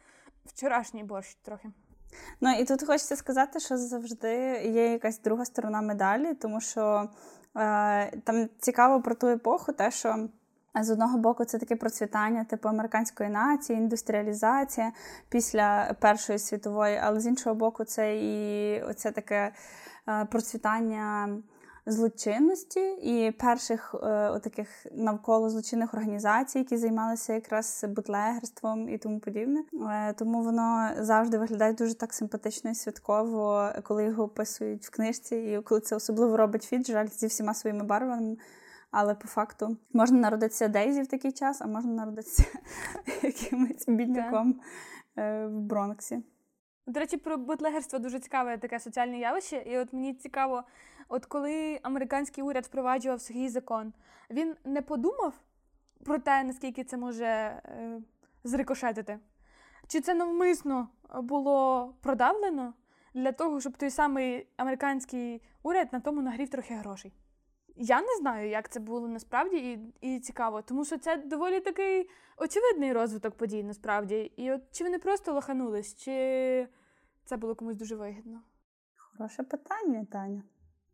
вчорашній 0.45 1.03
борщ 1.03 1.35
трохи. 1.35 1.69
Ну 2.41 2.59
і 2.59 2.65
тут 2.65 2.83
хочеться 2.83 3.15
сказати, 3.15 3.59
що 3.59 3.77
завжди 3.77 4.31
є 4.65 4.91
якась 4.91 5.19
друга 5.19 5.45
сторона 5.45 5.81
медалі, 5.81 6.33
тому 6.33 6.61
що 6.61 7.09
е, 7.57 8.19
там 8.19 8.49
цікаво 8.59 9.01
про 9.01 9.15
ту 9.15 9.27
епоху, 9.27 9.73
те, 9.73 9.91
що. 9.91 10.29
З 10.81 10.89
одного 10.89 11.17
боку, 11.17 11.45
це 11.45 11.57
таке 11.57 11.75
процвітання 11.75 12.43
типу 12.43 12.69
американської 12.69 13.29
нації, 13.29 13.79
індустріалізація 13.79 14.91
після 15.29 15.95
Першої 15.99 16.39
світової, 16.39 16.99
але 17.03 17.19
з 17.19 17.27
іншого 17.27 17.55
боку, 17.55 17.83
це 17.83 18.17
і 18.17 18.81
оце 18.81 19.11
таке 19.11 19.51
е, 20.07 20.25
процвітання 20.25 21.29
злочинності 21.85 22.79
і 22.91 23.31
перших 23.31 23.95
е, 23.95 24.29
отаких 24.29 24.85
навколо 24.91 25.49
злочинних 25.49 25.93
організацій, 25.93 26.59
які 26.59 26.77
займалися 26.77 27.33
якраз 27.33 27.85
бутлегерством 27.87 28.89
і 28.89 28.97
тому 28.97 29.19
подібне. 29.19 29.63
Е, 29.91 30.13
тому 30.13 30.43
воно 30.43 30.89
завжди 30.99 31.37
виглядає 31.37 31.73
дуже 31.73 31.93
так 31.93 32.13
симпатично 32.13 32.71
і 32.71 32.75
святково, 32.75 33.69
коли 33.83 34.03
його 34.03 34.23
описують 34.23 34.85
в 34.85 34.89
книжці, 34.89 35.35
і 35.35 35.61
коли 35.61 35.81
це 35.81 35.95
особливо 35.95 36.37
робить 36.37 36.63
Фіджеральд 36.63 37.13
зі 37.13 37.27
всіма 37.27 37.53
своїми 37.53 37.83
барвами. 37.83 38.37
Але 38.97 39.15
по 39.15 39.27
факту 39.27 39.77
можна 39.93 40.19
народитися 40.19 40.67
Дейзі 40.67 41.01
в 41.01 41.07
такий 41.07 41.31
час, 41.31 41.61
а 41.61 41.67
можна 41.67 41.91
народитися 41.91 42.43
якимось 43.21 43.85
бідняком 43.87 44.61
е, 45.17 45.45
в 45.47 45.59
Бронксі. 45.59 46.23
До 46.87 46.99
речі, 46.99 47.17
про 47.17 47.37
бутлегерство 47.37 47.99
дуже 47.99 48.19
цікаве 48.19 48.57
таке 48.57 48.79
соціальне 48.79 49.19
явище. 49.19 49.63
І 49.65 49.77
от 49.77 49.93
мені 49.93 50.13
цікаво, 50.13 50.63
от 51.09 51.25
коли 51.25 51.79
американський 51.83 52.43
уряд 52.43 52.65
впроваджував 52.65 53.21
сухий 53.21 53.49
закон, 53.49 53.93
він 54.29 54.55
не 54.65 54.81
подумав 54.81 55.33
про 56.05 56.19
те, 56.19 56.43
наскільки 56.43 56.83
це 56.83 56.97
може 56.97 57.25
е, 57.25 58.01
зрикошетити. 58.43 59.19
Чи 59.87 60.01
це 60.01 60.13
навмисно 60.13 60.89
було 61.21 61.93
продавлено 62.01 62.73
для 63.13 63.31
того, 63.31 63.59
щоб 63.59 63.77
той 63.77 63.89
самий 63.89 64.47
американський 64.57 65.41
уряд 65.63 65.93
на 65.93 65.99
тому 65.99 66.21
нагрів 66.21 66.49
трохи 66.49 66.73
грошей? 66.73 67.13
Я 67.75 68.01
не 68.01 68.17
знаю, 68.19 68.49
як 68.49 68.69
це 68.69 68.79
було 68.79 69.07
насправді 69.07 69.57
і 69.57 69.93
і 70.01 70.19
цікаво, 70.19 70.61
тому 70.61 70.85
що 70.85 70.97
це 70.97 71.17
доволі 71.17 71.59
такий 71.59 72.09
очевидний 72.37 72.93
розвиток 72.93 73.35
подій 73.35 73.63
насправді. 73.63 74.31
І 74.35 74.51
от 74.51 74.61
чи 74.71 74.83
вони 74.83 74.99
просто 74.99 75.33
лоханулись, 75.33 75.95
чи 75.95 76.67
це 77.25 77.37
було 77.37 77.55
комусь 77.55 77.75
дуже 77.75 77.95
вигідно? 77.95 78.41
Хороше 78.95 79.43
питання, 79.43 80.05
Таня. 80.11 80.43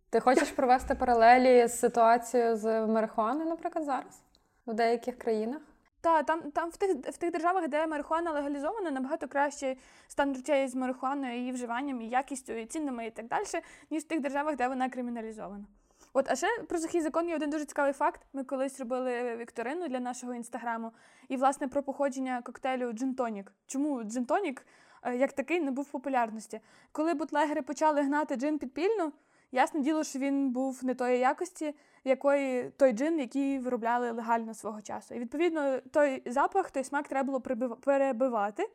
Ти 0.10 0.20
хочеш 0.20 0.52
провести 0.52 0.96
паралелі 0.96 1.68
з 1.68 1.80
ситуацією 1.80 2.58
з 2.58 2.88
марихуаною, 2.88 3.50
наприклад, 3.50 3.86
зараз 3.86 4.24
в 4.66 4.74
деяких 4.74 5.18
країнах? 5.18 5.62
Так, 6.02 6.26
там 6.26 6.52
там 6.52 6.70
в 6.70 6.78
тих 6.78 6.96
в 6.96 7.18
тих 7.18 7.32
державах, 7.32 7.68
де 7.68 7.88
марихуана 7.88 8.32
легалізована, 8.32 8.92
набагато 8.92 9.28
краще 9.28 9.76
стан 10.08 10.34
речей 10.34 10.68
з 10.68 10.76
марихуаною, 10.76 11.38
її 11.38 11.52
вживанням, 11.52 12.02
і 12.02 12.10
якістю, 12.10 12.54
і 12.54 12.66
цінами, 12.66 13.08
і 13.08 13.12
так 13.12 13.28
далі, 13.28 13.46
ніж 13.90 14.04
в 14.04 14.08
тих 14.08 14.22
державах, 14.22 14.56
де 14.56 14.68
вона 14.68 14.90
криміналізована. 14.90 15.66
От, 16.14 16.32
а 16.32 16.36
ще 16.36 16.48
про 16.70 16.80
сухий 16.80 17.02
закон 17.02 17.30
є 17.30 17.36
один 17.36 17.50
дуже 17.50 17.66
цікавий 17.66 17.94
факт. 17.94 18.22
Ми 18.34 18.44
колись 18.44 18.80
робили 18.80 19.36
вікторину 19.36 19.88
для 19.88 20.00
нашого 20.00 20.34
інстаграму, 20.34 20.92
і, 21.30 21.38
власне, 21.38 21.68
про 21.68 21.84
походження 21.84 22.42
коктейлю 22.42 22.92
джин-тонік. 22.92 23.52
Чому 23.68 24.04
джин-тонік 24.04 24.62
е, 25.04 25.16
як 25.16 25.34
такий 25.34 25.62
не 25.62 25.72
був 25.72 25.92
популярності? 25.92 26.60
Коли 26.92 27.14
бутлегери 27.14 27.62
почали 27.62 28.02
гнати 28.02 28.36
джин 28.36 28.60
підпільно, 28.60 29.12
ясне 29.52 29.80
діло, 29.80 30.04
що 30.04 30.20
він 30.20 30.50
був 30.52 30.80
не 30.84 30.96
тої 30.96 31.20
якості, 31.20 31.76
якої 32.04 32.70
той 32.70 32.92
джин, 32.94 33.20
який 33.20 33.60
виробляли 33.60 34.12
легально 34.12 34.54
свого 34.54 34.82
часу. 34.82 35.16
І 35.16 35.20
відповідно 35.20 35.80
той 35.80 36.24
запах, 36.26 36.72
той 36.72 36.84
смак 36.84 37.08
треба 37.08 37.26
було 37.26 37.42
перебивати. 37.76 38.70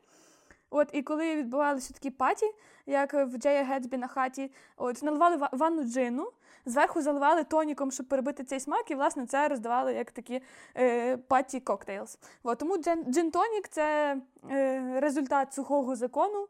От, 0.69 0.89
І 0.93 1.01
коли 1.01 1.35
відбувалися 1.35 1.93
такі 1.93 2.09
паті, 2.09 2.45
як 2.85 3.13
в 3.13 3.37
Джея 3.37 3.63
Гетсбі 3.63 3.97
на 3.97 4.07
хаті, 4.07 4.51
от, 4.77 5.03
наливали 5.03 5.47
ванну 5.51 5.83
джину, 5.83 6.31
зверху 6.67 7.01
заливали 7.01 7.43
тоніком, 7.43 7.91
щоб 7.91 8.05
перебити 8.05 8.43
цей 8.43 8.59
смак, 8.59 8.91
і, 8.91 8.95
власне, 8.95 9.25
це 9.25 9.47
роздавали 9.47 9.93
як 9.93 10.11
такі 10.11 10.41
е, 10.77 11.17
паті 11.17 11.59
коктейлс. 11.59 12.19
От, 12.43 12.57
тому 12.57 12.77
джин-тонік 12.77 13.67
це 13.69 14.17
е, 14.51 14.99
результат 14.99 15.53
сухого 15.53 15.95
закону, 15.95 16.47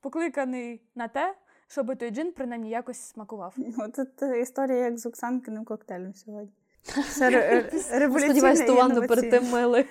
покликаний 0.00 0.80
на 0.94 1.08
те, 1.08 1.34
щоб 1.68 1.96
той 1.96 2.10
джин 2.10 2.32
принаймні 2.32 2.70
якось 2.70 3.00
смакував. 3.00 3.54
От 3.78 4.22
історія 4.36 4.76
як 4.76 4.98
з 4.98 5.06
Оксанкиним 5.06 5.64
коктейлем 5.64 6.14
сьогодні. 6.14 6.52
Це 7.10 8.10
Сподіваюсь, 8.10 8.60
ту 8.60 8.74
ванну 8.74 9.06
перед 9.06 9.30
тим 9.30 9.50
мили. 9.50 9.84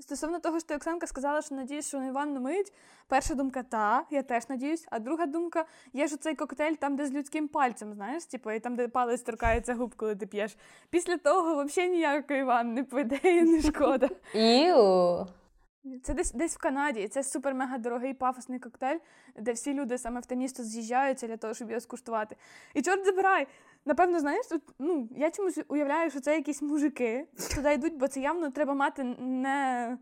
Стосовно 0.00 0.38
того, 0.38 0.60
що 0.60 0.74
Оксанка 0.74 1.06
сказала, 1.06 1.42
що 1.42 1.54
надіюсь, 1.54 1.88
що 1.88 1.98
ванну 1.98 2.40
миють. 2.40 2.72
Перша 3.08 3.34
думка 3.34 3.62
та, 3.62 4.04
я 4.10 4.22
теж 4.22 4.48
надіюсь. 4.48 4.86
А 4.90 4.98
друга 4.98 5.26
думка 5.26 5.64
є 5.92 6.06
ж 6.06 6.16
цей 6.16 6.34
коктейль 6.34 6.74
там, 6.74 6.96
де 6.96 7.06
з 7.06 7.12
людським 7.12 7.48
пальцем, 7.48 7.94
знаєш, 7.94 8.24
типу, 8.24 8.50
і 8.50 8.60
там, 8.60 8.76
де 8.76 8.88
палець 8.88 9.22
торкається 9.22 9.74
губ, 9.74 9.94
коли 9.96 10.16
ти 10.16 10.26
п'єш. 10.26 10.56
Після 10.90 11.16
того 11.16 11.64
взагалі 11.64 11.90
ніякої 11.90 12.44
ванни, 12.44 12.84
по 12.84 13.00
ідеї, 13.00 13.42
не 13.42 13.62
шкода. 13.62 14.08
Іу. 14.34 15.26
Це 16.02 16.14
десь 16.14 16.32
десь 16.32 16.54
в 16.54 16.58
Канаді. 16.58 17.08
Це 17.08 17.22
супер-мега 17.22 17.78
дорогий 17.78 18.14
пафосний 18.14 18.58
коктейль, 18.58 18.98
де 19.36 19.52
всі 19.52 19.74
люди 19.74 19.98
саме 19.98 20.20
в 20.20 20.26
те 20.26 20.36
місто 20.36 20.62
з'їжджаються 20.62 21.26
для 21.26 21.36
того, 21.36 21.54
щоб 21.54 21.70
його 21.70 21.80
скуштувати. 21.80 22.36
І 22.74 22.82
чорт 22.82 23.04
забирай! 23.04 23.46
Напевно, 23.84 24.20
знаєш, 24.20 24.46
тут 24.46 24.62
ну 24.78 25.08
я 25.16 25.30
чомусь 25.30 25.58
уявляю, 25.68 26.10
що 26.10 26.20
це 26.20 26.34
якісь 26.36 26.62
мужики 26.62 27.26
туди 27.54 27.72
йдуть, 27.74 27.96
бо 27.96 28.08
це 28.08 28.20
явно 28.20 28.50
треба 28.50 28.74
мати 28.74 29.04
не 29.18 29.98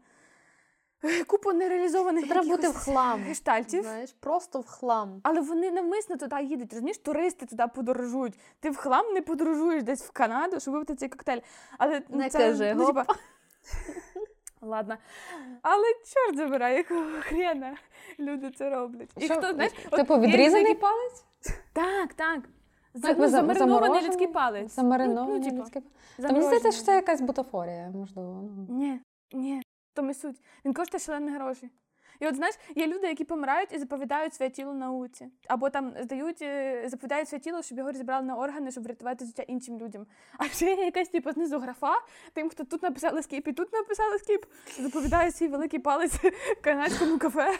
купу 1.27 1.53
нереалізованих 1.53 2.23
це 2.25 2.31
треба 2.31 2.49
бути 2.49 2.69
в 2.69 2.75
хлам. 2.75 3.21
гештальтів. 3.21 3.83
Знаєш, 3.83 4.17
просто 4.21 4.61
в 4.61 4.67
хлам. 4.67 5.21
Але 5.23 5.41
вони 5.41 5.71
навмисно 5.71 6.17
туди 6.17 6.43
їдуть. 6.43 6.73
Розумієш, 6.73 6.99
туристи 6.99 7.47
туди 7.47 7.64
подорожують. 7.75 8.38
Ти 8.61 8.71
в 8.71 8.77
хлам 8.77 9.14
не 9.14 9.23
подорожуєш 9.23 9.83
десь 9.83 10.03
в 10.03 10.11
Канаду, 10.11 10.61
щоб 10.61 10.75
випити 10.75 10.95
цей 10.95 11.09
коктейль. 11.09 11.41
Але 11.79 12.03
не 12.09 12.29
це, 12.29 12.38
кажи, 12.38 12.75
ну, 12.77 12.87
типа... 12.87 13.07
Ладно. 14.61 14.97
Але 15.62 15.85
чорт 15.85 16.37
забирай, 16.37 16.77
якого 16.77 17.05
хрена 17.21 17.77
люди 18.18 18.51
це 18.51 18.71
роблять. 18.71 19.11
І 19.16 19.29
хто, 19.29 19.53
знаєш, 19.53 19.73
Типу 19.90 20.21
відрізаний 20.21 20.75
палець? 20.75 21.25
Так, 21.73 22.14
так. 22.14 22.40
Так, 23.03 23.18
ну, 23.18 23.29
замаринований 23.29 24.07
людський 24.07 24.27
палець. 24.27 24.75
Замаринований 24.75 25.40
ну, 25.40 25.53
ну, 25.53 25.59
людський 25.59 25.83
палець. 25.83 26.33
Мені 26.33 26.44
здається, 26.44 26.73
що 26.73 26.83
це 26.83 26.94
якась 26.94 27.21
бутафорія, 27.21 27.90
можливо. 27.94 28.42
Ну. 28.42 28.66
Ні, 28.68 29.01
ні, 29.33 29.62
то 29.94 30.03
ми 30.03 30.14
суть. 30.14 30.40
Він 30.64 30.75
коштує 30.75 31.01
шалені 31.01 31.31
гроші. 31.31 31.71
І 32.20 32.26
от 32.26 32.37
знаєш, 32.37 32.54
є 32.76 32.87
люди, 32.87 33.07
які 33.07 33.24
помирають 33.24 33.72
і 33.72 33.78
заповідають 33.78 34.35
своє 34.35 34.50
тіло 34.50 34.74
науці. 34.74 35.28
Або 35.48 35.70
там 35.70 35.92
здають, 36.00 36.42
е, 36.42 36.83
заповідають 36.88 37.28
своє 37.28 37.40
тіло, 37.40 37.62
щоб 37.62 37.78
його 37.78 37.90
розібрали 37.90 38.26
на 38.26 38.37
органи, 38.37 38.70
щоб 38.70 38.85
врятувати 38.85 39.24
життя 39.24 39.42
іншим 39.42 39.78
людям. 39.78 40.07
А 40.38 40.44
ще 40.44 40.66
є 40.66 40.85
якась 40.85 41.09
типу, 41.09 41.33
знизу 41.33 41.59
графа, 41.59 41.94
тим, 42.33 42.48
хто 42.48 42.64
тут 42.64 42.83
написали 42.83 43.22
скіп 43.22 43.48
і 43.48 43.52
тут 43.52 43.72
написали 43.72 44.18
скіп, 44.18 44.44
заповідає 44.78 45.31
свій 45.31 45.48
великий 45.48 45.78
палець 45.78 46.20
канадському 46.61 47.18
кафе 47.18 47.52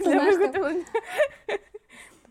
для 0.00 0.24
виготовлення. 0.24 0.84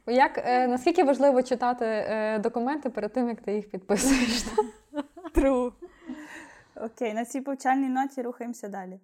Як, 0.08 0.38
е, 0.38 0.68
Наскільки 0.68 1.04
важливо 1.04 1.44
читати 1.44 1.86
е, 1.86 2.40
документи 2.40 2.90
перед 2.90 3.14
тим, 3.14 3.30
як 3.30 3.42
ти 3.42 3.54
їх 3.54 3.70
підписуєш? 3.70 4.46
True. 5.36 5.72
Окей, 6.76 7.14
на 7.14 7.26
цій 7.26 7.42
повчальній 7.42 7.90
ноті 7.90 8.22
рухаємося 8.22 8.68
далі. 8.68 9.00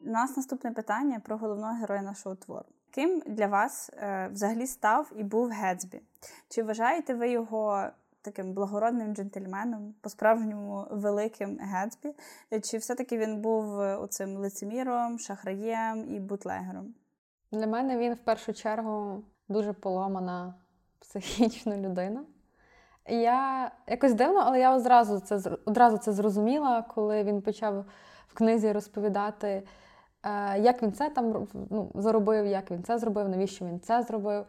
У 0.00 0.10
нас 0.10 0.36
наступне 0.36 0.70
питання 0.70 1.20
про 1.20 1.36
головного 1.36 1.74
героя 1.74 2.02
нашого 2.02 2.34
твору. 2.34 2.64
Ким 2.90 3.22
для 3.26 3.46
вас 3.46 3.90
е, 3.94 4.28
взагалі 4.32 4.66
став 4.66 5.12
і 5.16 5.22
був 5.22 5.48
Гетсбі? 5.48 6.00
Чи 6.48 6.62
вважаєте 6.62 7.14
ви 7.14 7.30
його 7.30 7.86
таким 8.22 8.52
благородним 8.52 9.14
джентльменом, 9.14 9.94
по-справжньому 10.00 10.86
великим 10.90 11.58
Гетсбі? 11.60 12.14
Чи 12.62 12.78
все-таки 12.78 13.18
він 13.18 13.40
був 13.40 13.80
е, 13.80 13.96
оцим 13.96 14.36
лицеміром, 14.36 15.18
шахраєм 15.18 16.14
і 16.14 16.20
бутлегером? 16.20 16.94
Для 17.52 17.66
мене 17.66 17.98
він 17.98 18.14
в 18.14 18.18
першу 18.18 18.52
чергу 18.52 19.22
дуже 19.48 19.72
поломана 19.72 20.54
психічна 20.98 21.76
людина. 21.76 22.24
Я 23.08 23.70
якось 23.86 24.14
дивно, 24.14 24.42
але 24.46 24.60
я 24.60 24.76
одразу 24.76 25.20
це 25.20 25.56
одразу 25.64 25.98
це 25.98 26.12
зрозуміла, 26.12 26.82
коли 26.82 27.24
він 27.24 27.42
почав 27.42 27.84
в 28.28 28.34
книзі 28.34 28.72
розповідати, 28.72 29.62
як 30.58 30.82
він 30.82 30.92
це 30.92 31.10
там 31.10 31.46
ну, 31.70 31.90
заробив, 31.94 32.46
як 32.46 32.70
він 32.70 32.82
це 32.82 32.98
зробив, 32.98 33.28
навіщо 33.28 33.64
він 33.64 33.80
це 33.80 34.02
зробив. 34.02 34.44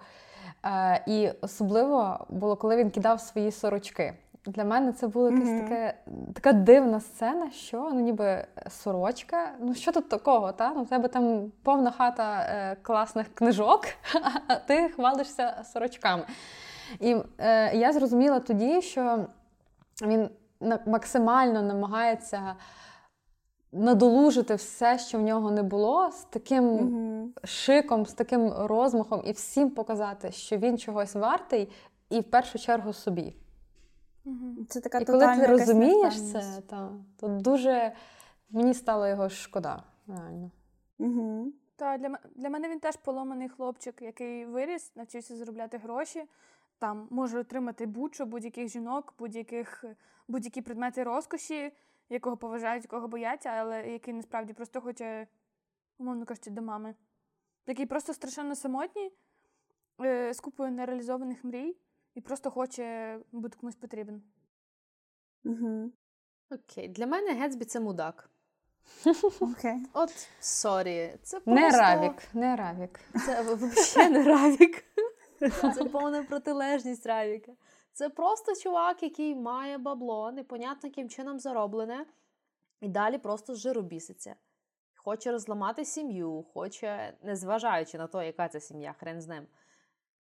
Е, 0.65 1.03
і 1.05 1.29
особливо 1.41 2.25
було, 2.29 2.55
коли 2.55 2.77
він 2.77 2.89
кидав 2.89 3.21
свої 3.21 3.51
сорочки. 3.51 4.13
Для 4.45 4.63
мене 4.63 4.91
це 4.91 5.07
була 5.07 5.29
якась 5.29 5.47
mm-hmm. 5.49 5.63
таке, 5.63 5.93
така 6.33 6.53
дивна 6.53 6.99
сцена, 6.99 7.51
що 7.51 7.89
ну 7.93 7.99
ніби 7.99 8.45
сорочка. 8.69 9.51
Ну 9.59 9.75
що 9.75 9.91
тут 9.91 10.09
такого? 10.09 10.51
Та? 10.51 10.73
Ну, 10.75 10.81
У 10.81 10.85
тебе 10.85 11.07
там 11.07 11.51
повна 11.63 11.91
хата 11.91 12.39
е, 12.39 12.77
класних 12.81 13.35
книжок, 13.35 13.85
а 14.47 14.55
ти 14.55 14.89
хвалишся 14.89 15.63
сорочками. 15.73 16.23
І 16.99 17.17
е, 17.37 17.77
я 17.77 17.93
зрозуміла 17.93 18.39
тоді, 18.39 18.81
що 18.81 19.25
він 20.01 20.29
максимально 20.85 21.61
намагається 21.61 22.55
надолужити 23.71 24.55
все, 24.55 24.99
що 24.99 25.17
в 25.17 25.21
нього 25.21 25.51
не 25.51 25.63
було, 25.63 26.11
з 26.11 26.23
таким 26.23 26.63
mm-hmm. 26.63 27.45
шиком, 27.47 28.05
з 28.05 28.13
таким 28.13 28.53
розмахом, 28.53 29.21
і 29.25 29.31
всім 29.31 29.69
показати, 29.69 30.31
що 30.31 30.57
він 30.57 30.77
чогось 30.77 31.15
вартий, 31.15 31.69
і 32.09 32.19
в 32.19 32.23
першу 32.23 32.59
чергу 32.59 32.93
собі. 32.93 33.35
Це 34.69 34.81
така 34.81 34.99
І 34.99 35.05
коли 35.05 35.35
ти 35.35 35.47
розумієш 35.47 36.31
це, 36.31 36.61
то, 36.69 36.91
то 37.19 37.27
дуже 37.27 37.91
мені 38.49 38.73
стало 38.73 39.07
його 39.07 39.29
шкода. 39.29 39.83
реально. 40.07 40.51
Угу. 40.99 41.53
Та 41.75 41.97
для 41.97 42.17
для 42.35 42.49
мене 42.49 42.69
він 42.69 42.79
теж 42.79 42.95
поломаний 42.95 43.49
хлопчик, 43.49 44.01
який 44.01 44.45
виріс, 44.45 44.91
навчився 44.95 45.35
заробляти 45.35 45.77
гроші, 45.77 46.23
там 46.79 47.07
може 47.09 47.39
отримати 47.39 47.85
будь-що, 47.85 48.25
будь-яких 48.25 48.67
жінок, 48.67 49.13
будь-яких 49.19 49.85
будь-які 50.27 50.61
предмети 50.61 51.03
розкоші, 51.03 51.71
якого 52.09 52.37
поважають, 52.37 52.83
якого 52.83 53.07
бояться, 53.07 53.49
але 53.49 53.87
який 53.87 54.13
насправді 54.13 54.53
просто 54.53 54.81
хоче, 54.81 55.27
умовно 55.97 56.25
кажучи, 56.25 56.49
до 56.49 56.61
мами. 56.61 56.95
Який 57.67 57.85
просто 57.85 58.13
страшенно 58.13 58.55
самотній, 58.55 59.11
е, 60.01 60.33
з 60.33 60.39
купою 60.39 60.71
нереалізованих 60.71 61.43
мрій 61.43 61.77
і 62.15 62.21
просто 62.21 62.51
хоче 62.51 63.19
бути 63.31 63.57
комусь 63.57 63.75
потрібен. 63.75 64.21
Угу. 65.43 65.91
Окей, 66.49 66.87
для 66.87 67.07
мене 67.07 67.33
Гетсбі 67.33 67.65
це 67.65 67.79
мудак. 67.79 68.29
Окей. 69.39 69.85
От 69.93 70.27
сорі. 70.39 71.17
Це 71.23 71.39
просто... 71.39 71.61
Не 71.61 71.69
равік, 71.69 72.23
не 72.33 72.55
равік. 72.55 72.99
Це 73.25 73.41
взагалі 73.41 74.13
не 74.13 74.23
равік. 74.23 74.83
Це 75.75 75.85
повна 75.85 76.23
протилежність 76.23 77.05
равіка. 77.05 77.51
Це 77.93 78.09
просто 78.09 78.55
чувак, 78.55 79.03
який 79.03 79.35
має 79.35 79.77
бабло, 79.77 80.31
непонятно 80.31 80.89
яким 80.89 81.09
чином 81.09 81.39
зароблене, 81.39 82.05
і 82.81 82.87
далі 82.87 83.17
просто 83.17 83.55
жиробіситься. 83.55 84.35
хоче 84.95 85.31
розламати 85.31 85.85
сім'ю, 85.85 86.45
хоче, 86.53 87.17
незважаючи 87.23 87.97
на 87.97 88.07
те, 88.07 88.25
яка 88.25 88.47
це 88.47 88.59
сім'я, 88.59 88.93
хрен 88.93 89.21
з 89.21 89.27
ним. 89.27 89.47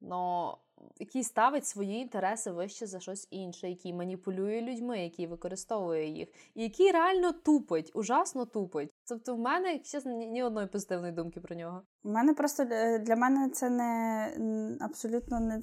Но 0.01 0.57
який 0.99 1.23
ставить 1.23 1.65
свої 1.65 2.01
інтереси 2.01 2.51
вище 2.51 2.87
за 2.87 2.99
щось 2.99 3.27
інше, 3.31 3.69
який 3.69 3.93
маніпулює 3.93 4.61
людьми, 4.61 5.03
який 5.03 5.27
використовує 5.27 6.07
їх, 6.07 6.29
і 6.55 6.63
який 6.63 6.91
реально 6.91 7.31
тупить, 7.31 7.91
ужасно 7.93 8.45
тупить. 8.45 8.93
Тобто, 9.09 9.35
в 9.35 9.39
мене, 9.39 9.73
як 9.73 9.83
чесно, 9.83 10.11
ні, 10.11 10.27
ні 10.27 10.43
одної 10.43 10.67
позитивної 10.67 11.13
думки 11.13 11.39
про 11.39 11.55
нього. 11.55 11.81
У 12.03 12.09
мене 12.09 12.33
просто 12.33 12.63
е, 12.71 12.99
для 12.99 13.15
мене 13.15 13.49
це 13.49 13.69
не 13.69 14.77
абсолютно 14.79 15.39
не 15.39 15.61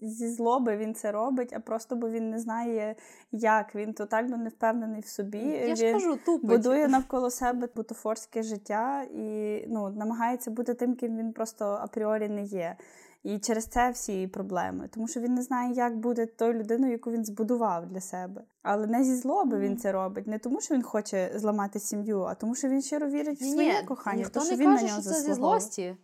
зі 0.00 0.28
злоби 0.28 0.76
він 0.76 0.94
це 0.94 1.12
робить, 1.12 1.52
а 1.52 1.60
просто 1.60 1.96
бо 1.96 2.10
він 2.10 2.30
не 2.30 2.38
знає, 2.38 2.96
як 3.32 3.74
він 3.74 3.94
тотально 3.94 4.36
не 4.36 4.48
впевнений 4.48 5.00
в 5.00 5.06
собі. 5.06 5.38
Я 5.38 5.76
ж 5.76 5.92
кажу, 5.92 6.16
тупить. 6.24 6.50
будує 6.50 6.88
навколо 6.88 7.30
себе 7.30 7.68
бутафорське 7.76 8.42
життя 8.42 9.02
і 9.02 9.64
ну, 9.68 9.90
намагається 9.90 10.50
бути 10.50 10.74
тим, 10.74 10.94
ким 10.94 11.16
він 11.16 11.32
просто 11.32 11.64
апріорі 11.64 12.28
не 12.28 12.42
є. 12.42 12.76
І 13.24 13.38
через 13.38 13.66
це 13.66 13.90
всі 13.90 14.26
проблеми, 14.26 14.88
тому 14.94 15.08
що 15.08 15.20
він 15.20 15.34
не 15.34 15.42
знає, 15.42 15.72
як 15.74 15.96
буде 15.98 16.26
тою 16.26 16.52
людиною, 16.52 16.92
яку 16.92 17.10
він 17.10 17.24
збудував 17.24 17.86
для 17.86 18.00
себе. 18.00 18.44
Але 18.62 18.86
не 18.86 19.04
зі 19.04 19.16
злоби 19.16 19.58
він 19.58 19.76
це 19.76 19.92
робить, 19.92 20.26
не 20.26 20.38
тому, 20.38 20.60
що 20.60 20.74
він 20.74 20.82
хоче 20.82 21.32
зламати 21.34 21.80
сім'ю, 21.80 22.22
а 22.22 22.34
тому, 22.34 22.54
що 22.54 22.68
він 22.68 22.82
щиро 22.82 23.08
вірить 23.08 23.40
в 23.40 23.44
своє 23.44 23.82
кохання, 23.82 24.16
ніхто 24.16 24.40
то, 24.40 24.46
не 24.46 24.56
він 24.56 24.70
каже, 24.70 24.84
на 24.84 24.90
нього 24.90 25.02
що 25.02 25.10
це 25.10 25.20
зі 25.20 25.32
злості. 25.32 25.96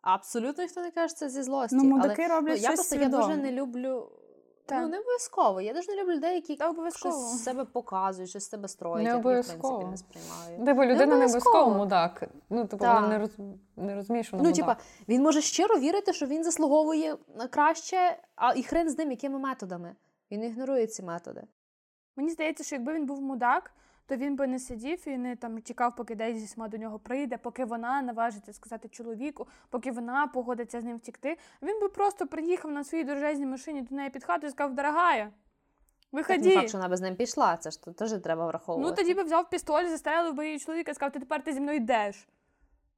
Абсолютно 0.00 0.62
ніхто 0.64 0.80
не 0.80 0.90
каже, 0.90 1.08
що 1.08 1.18
це 1.18 1.30
зі 1.30 1.42
злості. 1.42 1.76
Ну, 1.76 1.84
мудаки 1.84 2.22
Але, 2.22 2.34
роблять 2.34 2.56
ну, 2.56 2.62
я 2.62 2.68
просто 2.68 2.96
свідомо. 2.96 3.22
я 3.22 3.26
дуже 3.28 3.36
не 3.36 3.52
люблю. 3.52 4.08
Так. 4.66 4.82
Ну, 4.82 4.88
не 4.88 4.98
обов'язково. 4.98 5.60
Я 5.60 5.74
дуже 5.74 5.92
не 5.94 6.02
люблю 6.02 6.12
людей, 6.14 6.34
які 6.34 6.56
Та 6.56 6.68
обов'язково. 6.70 7.14
щось 7.14 7.40
з 7.40 7.44
себе 7.44 7.64
показують, 7.64 8.30
щось 8.30 8.44
з 8.44 8.48
себе 8.48 8.68
строять. 8.68 9.04
Не 9.04 9.10
я, 9.10 9.16
в 9.16 9.22
принципі, 9.22 9.58
не 9.90 9.96
сприймаю. 9.96 10.64
Типу, 10.66 10.82
людина 10.84 11.06
не 11.06 11.24
обов'язково. 11.24 11.58
обов'язково 11.58 11.70
мудак. 11.78 12.22
Ну, 12.50 12.64
типу, 12.66 12.84
вона 12.84 13.08
не, 13.08 13.18
роз... 13.18 13.30
не 13.76 13.94
розуміє, 13.94 14.24
що 14.24 14.36
вона 14.36 14.42
Ну, 14.50 14.50
мудак. 14.56 14.66
типа, 14.78 14.88
він 15.08 15.22
може 15.22 15.40
щиро 15.40 15.78
вірити, 15.78 16.12
що 16.12 16.26
він 16.26 16.44
заслуговує 16.44 17.16
краще, 17.50 18.18
а 18.36 18.52
і 18.54 18.62
хрен 18.62 18.90
з 18.90 18.98
ним, 18.98 19.10
якими 19.10 19.38
методами. 19.38 19.94
Він 20.30 20.44
ігнорує 20.44 20.86
ці 20.86 21.02
методи. 21.02 21.42
Мені 22.16 22.30
здається, 22.30 22.64
що 22.64 22.74
якби 22.76 22.94
він 22.94 23.06
був 23.06 23.20
мудак, 23.22 23.70
то 24.06 24.16
він 24.16 24.36
би 24.36 24.46
не 24.46 24.58
сидів 24.58 25.08
і 25.08 25.16
не 25.18 25.36
там 25.36 25.62
чекав, 25.62 25.96
поки 25.96 26.14
Дейзі 26.14 26.46
сама 26.46 26.68
до 26.68 26.76
нього 26.76 26.98
прийде, 26.98 27.38
поки 27.38 27.64
вона 27.64 28.02
наважиться 28.02 28.52
сказати 28.52 28.88
чоловіку, 28.88 29.48
поки 29.70 29.92
вона 29.92 30.26
погодиться 30.26 30.80
з 30.80 30.84
ним 30.84 30.96
втікти. 30.96 31.36
Він 31.62 31.80
би 31.80 31.88
просто 31.88 32.26
приїхав 32.26 32.70
на 32.70 32.84
своїй 32.84 33.04
дорожезній 33.04 33.46
машині 33.46 33.82
до 33.82 33.94
неї 33.96 34.10
під 34.10 34.24
хату 34.24 34.46
і 34.46 34.50
сказав: 34.50 34.74
Дорогая, 34.74 35.30
Так 36.12 36.28
не 36.46 36.54
факт, 36.54 36.68
що 36.68 36.78
вона 36.78 36.88
би 36.88 36.96
з 36.96 37.00
ним 37.00 37.16
пішла. 37.16 37.56
Це 37.56 37.70
ж 37.70 37.78
теж 37.98 38.12
треба 38.22 38.46
враховувати. 38.46 38.90
Ну 38.90 38.96
тоді 38.96 39.14
би 39.14 39.22
взяв 39.22 39.50
пістоль, 39.50 39.84
застрелив 39.84 40.34
би 40.34 40.46
її 40.46 40.58
чоловіка 40.58 40.90
і 40.90 40.94
сказав, 40.94 41.12
ти 41.12 41.18
тепер 41.18 41.44
ти 41.44 41.52
зі 41.52 41.60
мною 41.60 41.76
йдеш. 41.76 42.28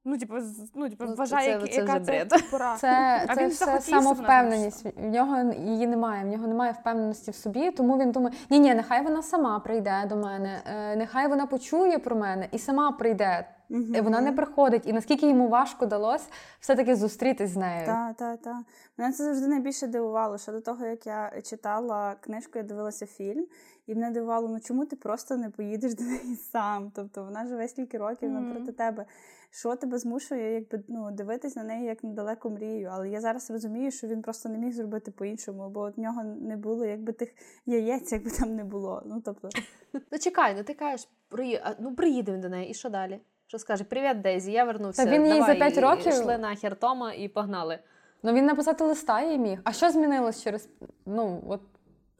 Ну, 0.09 0.17
типу, 0.17 0.39
з- 0.39 0.71
ну, 0.75 0.89
типу, 0.89 1.05
Ну, 1.07 1.15
вважає, 1.15 1.59
це- 1.61 1.67
яка 1.81 1.93
це 1.93 1.99
бред. 1.99 2.33
пора. 2.51 2.77
Це, 2.77 3.21
А 3.27 3.35
це 3.35 3.41
він 3.43 3.49
все 3.49 3.81
самовпевненість. 3.81 4.85
В 4.97 5.09
нього 5.09 5.53
її 5.53 5.87
немає. 5.87 6.23
В 6.23 6.27
нього 6.27 6.47
немає 6.47 6.71
впевненості 6.81 7.31
в 7.31 7.35
собі, 7.35 7.71
тому 7.71 7.97
він 7.97 8.11
думає: 8.11 8.35
ні, 8.49 8.59
ні, 8.59 8.75
нехай 8.75 9.03
вона 9.03 9.21
сама 9.23 9.59
прийде 9.59 10.05
до 10.09 10.15
мене, 10.15 10.61
е, 10.65 10.95
нехай 10.95 11.27
вона 11.27 11.45
почує 11.45 11.99
про 11.99 12.15
мене 12.15 12.47
і 12.51 12.59
сама 12.59 12.91
прийде. 12.91 13.47
І 13.69 14.01
вона 14.01 14.21
не 14.21 14.31
приходить. 14.31 14.87
І 14.87 14.93
наскільки 14.93 15.27
йому 15.29 15.47
важко 15.47 15.85
далось 15.85 16.27
все-таки 16.59 16.95
зустрітись 16.95 17.49
з 17.49 17.55
нею. 17.55 17.85
Так, 17.85 18.15
так, 18.15 18.41
так. 18.41 18.57
Мене 18.97 19.13
це 19.13 19.23
завжди 19.23 19.47
найбільше 19.47 19.87
дивувало, 19.87 20.37
що 20.37 20.51
до 20.51 20.61
того, 20.61 20.85
як 20.85 21.07
я 21.07 21.31
читала 21.43 22.15
книжку, 22.21 22.51
я 22.55 22.63
дивилася 22.63 23.05
фільм, 23.05 23.45
і 23.87 23.95
мене 23.95 24.11
дивувало, 24.11 24.47
ну 24.47 24.59
чому 24.59 24.85
ти 24.85 24.95
просто 24.95 25.37
не 25.37 25.49
поїдеш 25.49 25.95
до 25.95 26.03
неї 26.03 26.35
сам? 26.35 26.91
Тобто 26.95 27.23
вона 27.23 27.45
живе 27.47 27.67
стільки 27.67 27.97
років 27.97 28.29
Мгм. 28.29 28.47
напроти 28.49 28.71
тебе. 28.71 29.05
Що 29.49 29.75
тебе 29.75 29.97
змушує, 29.97 30.53
якби 30.53 30.83
ну, 30.87 31.11
дивитись 31.11 31.55
на 31.55 31.63
неї 31.63 31.85
як 31.85 32.03
на 32.03 32.13
далеку 32.13 32.49
мрію? 32.49 32.89
Але 32.93 33.09
я 33.09 33.21
зараз 33.21 33.51
розумію, 33.51 33.91
що 33.91 34.07
він 34.07 34.21
просто 34.21 34.49
не 34.49 34.57
міг 34.57 34.73
зробити 34.73 35.11
по-іншому, 35.11 35.69
бо 35.69 35.89
в 35.89 35.99
нього 35.99 36.23
не 36.23 36.57
було 36.57 36.85
якби 36.85 37.13
тих 37.13 37.29
яєць, 37.65 38.11
якби 38.11 38.31
там 38.31 38.55
не 38.55 38.63
було. 38.63 39.03
Ну 39.05 39.21
тобто, 39.25 39.49
Ну 40.11 40.19
чекай, 40.19 40.55
ну 40.57 40.63
ти 40.63 40.73
кажеш, 40.73 41.07
приї... 41.29 41.61
ну 41.79 41.95
приїде 41.95 42.31
він 42.31 42.41
до 42.41 42.49
неї, 42.49 42.69
і 42.69 42.73
що 42.73 42.89
далі? 42.89 43.19
Що 43.47 43.59
скаже? 43.59 43.83
Привіт, 43.83 44.21
Дейзі, 44.21 44.51
я 44.51 44.63
вернувся. 44.63 45.05
Та 45.05 45.11
він 45.11 45.25
їй 45.25 45.33
Давай, 45.33 45.53
за 45.53 45.55
п'ять 45.55 45.77
років- 45.77 46.13
Йшли 46.13 46.37
нахер 46.37 46.75
Тома 46.75 47.13
і 47.13 47.27
погнали. 47.27 47.79
Ну 48.23 48.33
він 48.33 48.45
написати 48.45 48.83
листа 48.83 49.21
їй 49.21 49.37
міг. 49.37 49.59
А 49.63 49.71
що 49.71 49.89
змінилось 49.89 50.43
через 50.43 50.69
ну 51.05 51.43
от 51.47 51.61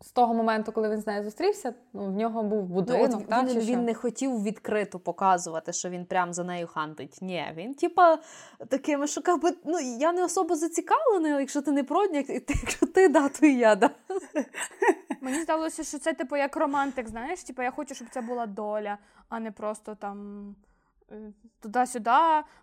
з 0.02 0.12
того 0.12 0.34
моменту, 0.34 0.72
коли 0.72 0.90
він 0.90 1.02
з 1.02 1.08
нею 1.08 1.24
зустрівся? 1.24 1.74
Ну 1.94 2.06
в 2.06 2.12
нього 2.12 2.44
був 2.44 2.60
Ну, 2.70 2.76
будинок. 2.76 3.22
от 3.22 3.28
та, 3.28 3.42
він, 3.42 3.48
чи 3.50 3.60
він 3.60 3.66
що? 3.66 3.78
не 3.82 3.94
хотів 3.94 4.44
відкрито 4.44 5.00
показувати, 5.00 5.74
що 5.74 5.90
він 5.90 6.06
прям 6.06 6.34
за 6.34 6.44
нею 6.44 6.68
хантить. 6.68 7.18
Ні, 7.22 7.46
він, 7.56 7.74
типа, 7.74 8.18
такими 8.68 9.08
шукав, 9.08 9.42
би, 9.42 9.54
ну 9.66 9.80
я 9.80 10.12
не 10.14 10.24
особо 10.24 10.56
зацікавлений, 10.56 11.32
якщо 11.32 11.62
ти 11.62 11.72
не 11.72 11.84
продняк, 11.84 12.30
і 12.30 12.40
ти- 12.40 12.54
якщо 12.62 12.86
ти 12.86 13.08
да, 13.10 13.30
то 13.30 13.46
і 13.46 13.56
я 13.56 13.76
да. 13.76 13.90
Мені 15.22 15.42
здалося, 15.42 15.84
що 15.84 16.00
це 16.00 16.14
типу 16.14 16.38
як 16.38 16.58
романтик, 16.58 17.08
знаєш, 17.10 17.44
типу 17.44 17.62
я 17.62 17.72
хочу, 17.72 17.96
щоб 17.96 18.08
це 18.12 18.22
була 18.22 18.46
доля, 18.46 18.98
а 19.30 19.40
не 19.40 19.52
просто 19.52 19.96
там 19.96 20.46
туди-сюди 21.60 22.12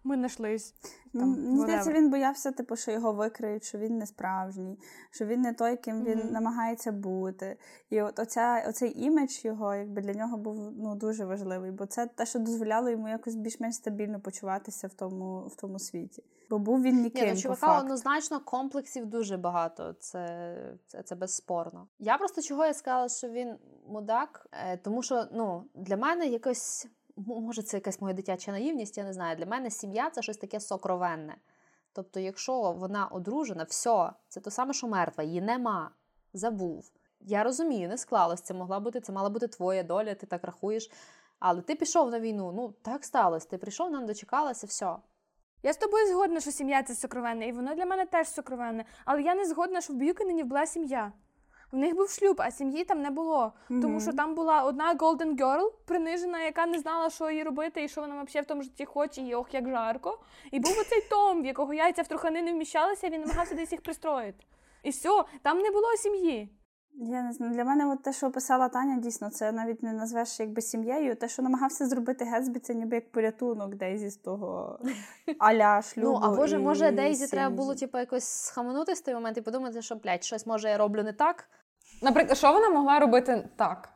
ми 0.05 0.17
знайшлись. 0.17 0.75
Ну, 1.13 1.27
Мені 1.27 1.61
здається, 1.61 1.93
він 1.93 2.11
боявся, 2.11 2.53
типу, 2.53 2.77
що 2.77 2.91
його 2.91 3.13
викриють, 3.13 3.65
що 3.65 3.79
він 3.79 3.99
не 3.99 4.07
справжній, 4.07 4.79
що 5.11 5.25
він 5.25 5.41
не 5.41 5.53
той, 5.53 5.77
ким 5.77 6.05
він 6.05 6.19
Мгм. 6.19 6.33
намагається 6.33 6.93
бути. 6.93 7.57
І 7.91 8.03
от 8.03 8.19
оця, 8.19 8.65
оцей 8.69 9.03
імідж 9.05 9.45
його 9.45 9.75
якби 9.75 10.03
для 10.03 10.13
нього 10.13 10.37
був 10.37 10.73
ну, 10.77 10.95
дуже 10.95 11.25
важливий, 11.25 11.71
бо 11.71 11.87
це 11.87 12.07
те, 12.07 12.27
що 12.27 12.39
дозволяло 12.39 12.91
йому 12.91 13.09
якось 13.09 13.35
більш-менш 13.35 13.75
стабільно 13.75 14.21
почуватися 14.21 14.87
в 14.87 14.95
тому, 14.95 15.47
в 15.47 15.57
тому 15.57 15.79
світі. 15.79 16.25
Бо 16.51 16.59
був 16.59 16.83
він 16.83 17.03
ніким. 17.03 17.25
Ні, 17.25 17.29
ну, 17.29 17.35
по 17.35 17.41
чувака 17.41 17.67
факту. 17.67 17.85
однозначно 17.85 18.41
комплексів 18.41 19.07
дуже 19.07 19.37
багато. 19.37 19.93
Це, 19.93 20.57
це, 20.87 21.03
це 21.03 21.15
безспорно. 21.15 21.89
Я 21.99 22.19
просто 22.19 22.43
чого 22.43 22.67
я 22.67 22.75
сказала, 22.75 23.09
що 23.09 23.29
він 23.29 23.57
мудак, 23.89 24.47
е, 24.53 24.77
тому 24.77 25.03
що 25.03 25.25
ну, 25.33 25.65
для 25.75 25.97
мене 25.97 26.27
якось, 26.27 26.87
може, 27.16 27.62
це 27.62 27.77
якась 27.77 28.00
моя 28.00 28.14
дитяча 28.14 28.53
наївність, 28.53 28.98
я 28.98 29.05
не 29.05 29.12
знаю. 29.12 29.37
Для 29.37 29.46
мене 29.46 29.70
сім'я 29.70 30.11
це 30.11 30.22
щось 30.22 30.37
таке 30.37 30.61
сокровенне. 30.61 31.37
Тобто, 31.92 32.20
якщо 32.20 32.72
вона 32.72 33.07
одружена, 33.07 33.64
все, 33.64 34.12
це 34.29 34.40
то 34.40 34.50
саме, 34.50 34.72
що 34.72 34.88
мертва, 34.88 35.24
її 35.24 35.40
нема, 35.40 35.90
забув. 36.33 36.90
Я 37.20 37.44
розумію, 37.44 37.88
не 37.88 37.98
склалось, 37.98 38.40
це 38.40 38.55
могла 38.55 38.81
бути, 38.81 39.00
це 39.00 39.12
мала 39.12 39.31
бути 39.31 39.48
твоя 39.48 39.83
доля, 39.83 40.14
ти 40.14 40.27
так 40.27 40.44
рахуєш. 40.44 40.90
Але 41.38 41.61
ти 41.62 41.74
пішов 41.74 42.11
на 42.11 42.20
війну, 42.20 42.53
ну 42.53 42.74
так 42.83 43.05
сталося. 43.05 43.48
Ти 43.48 43.59
прийшов, 43.59 43.90
нам 43.90 44.07
дочекалася, 44.07 44.66
все. 44.66 44.96
Я 45.62 45.72
з 45.72 45.77
тобою 45.77 46.07
згодна, 46.07 46.40
що 46.40 46.50
сім'я 46.50 46.83
це 46.83 46.94
сокровенне, 46.94 47.48
і 47.48 47.53
воно 47.53 47.74
для 47.74 47.87
мене 47.87 48.07
теж 48.07 48.29
сокровенне. 48.29 48.85
Але 49.05 49.22
я 49.22 49.35
не 49.35 49.46
згодна, 49.46 49.81
що 49.81 49.92
в 49.92 49.96
Б'юкенені 49.96 50.44
була 50.44 50.66
сім'я. 50.66 51.12
В 51.75 51.77
них 51.77 51.97
був 51.97 52.11
шлюб, 52.11 52.37
а 52.39 52.51
сім'ї 52.51 52.85
там 52.85 53.03
не 53.03 53.11
було. 53.11 53.53
Тому 53.69 54.01
що 54.01 54.13
там 54.13 54.35
була 54.35 54.63
одна 54.63 54.95
Golden 54.95 55.37
Girl, 55.37 55.71
принижена, 55.85 56.43
яка 56.43 56.67
не 56.67 56.79
знала, 56.79 57.11
що 57.11 57.31
їй 57.31 57.43
робити 57.43 57.85
і 57.85 57.89
що 57.89 58.01
вона 58.01 58.23
взагалі 58.23 58.45
в 58.45 58.49
тому 58.49 58.63
житті 58.63 58.85
хоче, 58.85 59.23
і 59.23 59.35
ох, 59.35 59.55
як 59.55 59.69
жарко. 59.69 60.19
І 60.51 60.61
був 60.61 60.73
оцей 60.81 61.07
Том, 61.11 61.43
в 61.43 61.47
якого 61.47 61.75
яйця 61.75 62.03
в 62.03 62.09
трухани 62.09 62.43
не 62.43 62.53
вміщалися, 62.53 63.09
він 63.09 63.21
намагався 63.21 63.55
десь 63.55 63.73
їх 63.73 63.81
пристроїти. 63.81 64.45
І 64.83 64.91
все, 64.91 65.25
там 65.43 65.59
не 65.59 65.71
було 65.71 65.97
сім'ї. 65.97 66.51
Я 66.97 67.23
не 67.23 67.33
знаю. 67.33 67.53
Для 67.53 67.65
мене 67.65 67.87
от 67.87 68.03
те, 68.03 68.13
що 68.13 68.27
описала 68.27 68.69
Таня, 68.69 69.01
дійсно, 69.01 69.31
це 69.31 69.53
навіть 69.53 69.83
не 69.83 69.93
назвеш 69.93 70.41
якби 70.41 70.63
сім'єю. 70.63 71.17
Те, 71.17 71.29
що 71.29 71.43
намагався 71.43 71.87
зробити 71.87 72.25
Гетсбі, 72.25 72.59
це 72.59 72.75
ніби 72.75 72.95
як 72.95 73.13
порятунок 73.13 73.75
Дейзі 73.75 74.11
з 74.11 74.17
того 74.17 74.79
аля 75.39 75.83
шлюбу. 75.83 76.11
Ну, 76.11 76.21
а 76.23 76.31
може, 76.31 76.57
і 76.57 76.59
може 76.59 76.91
Дейзі 76.91 77.27
треба 77.27 77.57
було 77.57 77.75
типу, 77.75 77.99
якось 77.99 78.25
схаменутися 78.25 79.01
в 79.01 79.05
той 79.05 79.15
момент 79.15 79.39
і 79.39 79.41
подумати, 79.41 79.83
що 79.83 79.97
блядь, 79.97 80.25
щось 80.25 80.47
може 80.47 80.69
я 80.69 80.79
роблю 80.79 81.03
не 81.03 81.13
так. 81.13 81.45
Наприклад, 82.05 82.38
що 82.38 82.53
вона 82.53 82.69
могла 82.69 82.99
робити 82.99 83.49
так? 83.57 83.88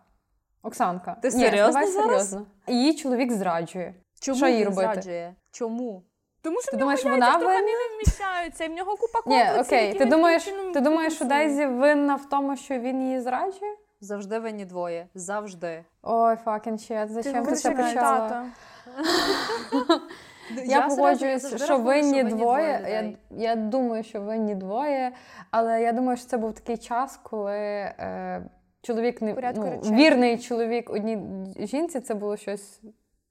Оксанка. 0.62 1.16
Ти 1.22 1.30
серйозно 1.30 1.72
давай 1.72 1.86
зараз? 1.86 2.06
серйозно. 2.30 2.46
Її 2.66 2.94
чоловік 2.94 3.32
зраджує. 3.32 3.94
Чому 4.20 4.36
Що 4.36 4.46
їй 4.48 4.64
робити? 4.64 4.80
зраджує? 4.92 5.34
Чому? 5.50 6.02
Тому 6.42 6.60
що 6.62 6.70
Ти 6.70 6.76
в 6.76 6.80
нього 6.80 6.96
думаєш, 6.96 7.04
яйця 7.04 7.14
вона 7.26 7.36
в 7.36 7.40
винна? 7.40 7.60
не 7.60 7.94
вміщаються, 7.96 8.64
і 8.64 8.68
в 8.68 8.72
нього 8.72 8.96
купа 8.96 9.18
Ні, 9.26 9.60
окей. 9.60 9.86
які 9.86 9.98
Ти 9.98 10.04
він 10.04 10.10
думаєш, 10.10 10.44
таким 10.44 10.58
чином 10.58 10.74
ти 10.74 10.80
думаєш, 10.80 11.12
що 11.14 11.24
компенсує. 11.24 11.48
Дейзі 11.48 11.66
винна 11.66 12.14
в 12.14 12.28
тому, 12.28 12.56
що 12.56 12.78
він 12.78 13.02
її 13.02 13.20
зраджує? 13.20 13.76
Завжди 14.00 14.38
винні 14.38 14.64
двоє. 14.64 15.08
Завжди. 15.14 15.84
Ой, 16.02 16.34
fucking 16.46 16.72
shit, 16.72 17.08
зачем 17.08 17.46
ти 17.46 17.54
це 17.54 17.70
почала? 17.70 18.46
Я, 20.64 20.80
погоджуюся, 20.80 21.48
погоджуюсь, 21.48 21.64
що 21.64 21.78
винні 21.78 22.22
винні 22.22 22.36
двоє. 22.36 22.80
Я, 22.90 23.48
я 23.48 23.56
думаю, 23.56 24.04
що 24.04 24.20
винні 24.20 24.54
двоє, 24.54 25.12
але 25.50 25.82
я 25.82 25.92
думаю, 25.92 26.16
що 26.16 26.26
це 26.26 26.36
був 26.36 26.52
такий 26.52 26.76
час, 26.76 27.20
коли 27.22 27.56
е, 27.56 28.42
чоловік 28.82 29.22
не 29.22 29.34
ну, 29.34 29.40
речей. 29.40 29.94
вірний 29.94 30.38
чоловік 30.38 30.90
одній 30.90 31.18
жінці, 31.58 32.00
це 32.00 32.14
було 32.14 32.36
щось 32.36 32.80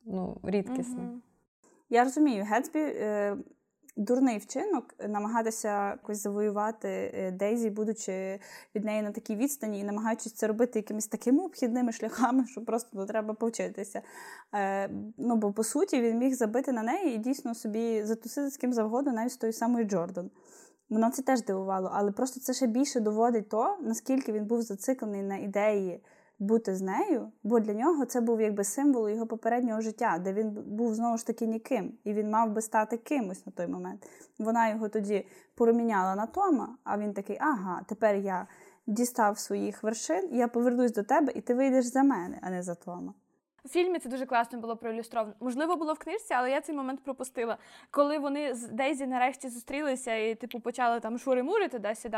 ну, 0.06 0.38
рідкісне. 0.44 1.04
Угу. 1.04 1.22
Я 1.90 2.04
розумію, 2.04 2.46
Гетсбі 2.50 2.80
е, 2.80 3.38
дурний 3.98 4.38
вчинок 4.38 4.96
намагатися 5.08 5.90
якось 5.90 6.24
завоювати 6.24 6.88
е, 6.88 7.32
Дейзі, 7.32 7.70
будучи 7.70 8.40
від 8.76 8.86
неї 8.86 9.02
на 9.02 9.12
такій 9.12 9.36
відстані 9.36 9.80
і 9.80 9.84
намагаючись 9.84 10.34
це 10.34 10.48
робити 10.48 10.80
якимись 10.80 11.08
такими 11.08 11.44
обхідними 11.44 11.92
шляхами, 11.92 12.48
що 12.48 12.66
просто 12.66 12.90
ну, 12.94 13.06
треба 13.06 13.34
повчитися. 13.34 14.02
Е, 14.54 14.90
Ну, 15.18 15.36
бо 15.36 15.52
по 15.52 15.64
суті 15.64 16.02
він 16.02 16.18
міг 16.18 16.34
забити 16.34 16.72
на 16.72 16.84
неї 16.84 17.16
і 17.16 17.18
дійсно 17.18 17.56
собі 17.56 18.04
затусити 18.04 18.50
з 18.50 18.58
ким 18.58 18.74
завгодно, 18.74 19.14
навіть 19.14 19.32
з 19.32 19.38
тою 19.38 19.54
самою 19.54 19.86
Джордан. 19.86 20.30
Мене 20.90 21.12
це 21.12 21.22
теж 21.22 21.44
дивувало, 21.44 21.92
але 21.94 22.12
просто 22.12 22.40
це 22.40 22.54
ще 22.54 22.68
більше 22.68 23.00
доводить 23.00 23.50
то, 23.50 23.78
наскільки 23.82 24.32
він 24.32 24.46
був 24.46 24.62
зациклений 24.62 25.24
на 25.24 25.38
ідеї 25.38 26.02
бути 26.40 26.76
з 26.76 26.82
нею, 26.82 27.32
бо 27.44 27.60
для 27.60 27.74
нього 27.74 28.06
це 28.06 28.22
був 28.22 28.42
якби 28.42 28.64
символ 28.64 29.10
його 29.10 29.28
попереднього 29.28 29.82
життя, 29.82 30.18
де 30.24 30.34
він 30.34 30.50
був 30.52 30.94
знову 30.94 31.18
ж 31.18 31.28
таки 31.28 31.48
ніким, 31.48 31.94
і 32.04 32.14
він 32.14 32.30
мав 32.30 32.52
би 32.52 32.62
стати 32.62 32.98
кимось 32.98 33.46
на 33.46 33.52
той 33.52 33.68
момент. 33.68 34.10
Вона 34.40 34.70
його 34.70 34.90
тоді 34.90 35.26
проміняла 35.56 36.16
на 36.16 36.26
Тома, 36.26 36.78
а 36.84 36.98
він 36.98 37.14
такий: 37.14 37.38
ага, 37.40 37.82
тепер 37.88 38.16
я 38.16 38.48
дістав 38.88 39.40
своїх 39.40 39.84
вершин, 39.84 40.30
я 40.32 40.48
повернусь 40.48 40.94
до 40.94 41.04
тебе, 41.04 41.32
і 41.36 41.42
ти 41.42 41.54
вийдеш 41.54 41.86
за 41.86 42.04
мене, 42.04 42.40
а 42.42 42.50
не 42.50 42.64
за 42.64 42.76
Тома. 42.76 43.14
У 43.68 43.70
фільмі 43.70 44.00
це 44.00 44.10
дуже 44.10 44.26
класно 44.26 44.60
було 44.60 44.78
проілюстровано. 44.78 45.34
Можливо, 45.40 45.76
було 45.76 45.94
в 45.94 46.00
книжці, 46.00 46.34
але 46.34 46.52
я 46.52 46.62
цей 46.62 46.76
момент 46.76 47.04
пропустила. 47.04 47.58
Коли 47.92 48.20
вони 48.20 48.56
з 48.56 48.68
Дейзі 48.68 49.08
нарешті 49.08 49.50
зустрілися 49.50 50.16
і, 50.16 50.36
типу, 50.36 50.60
почали 50.60 51.00
там 51.00 51.18
шури-мури 51.18 51.68
туди-сюди, 51.68 52.18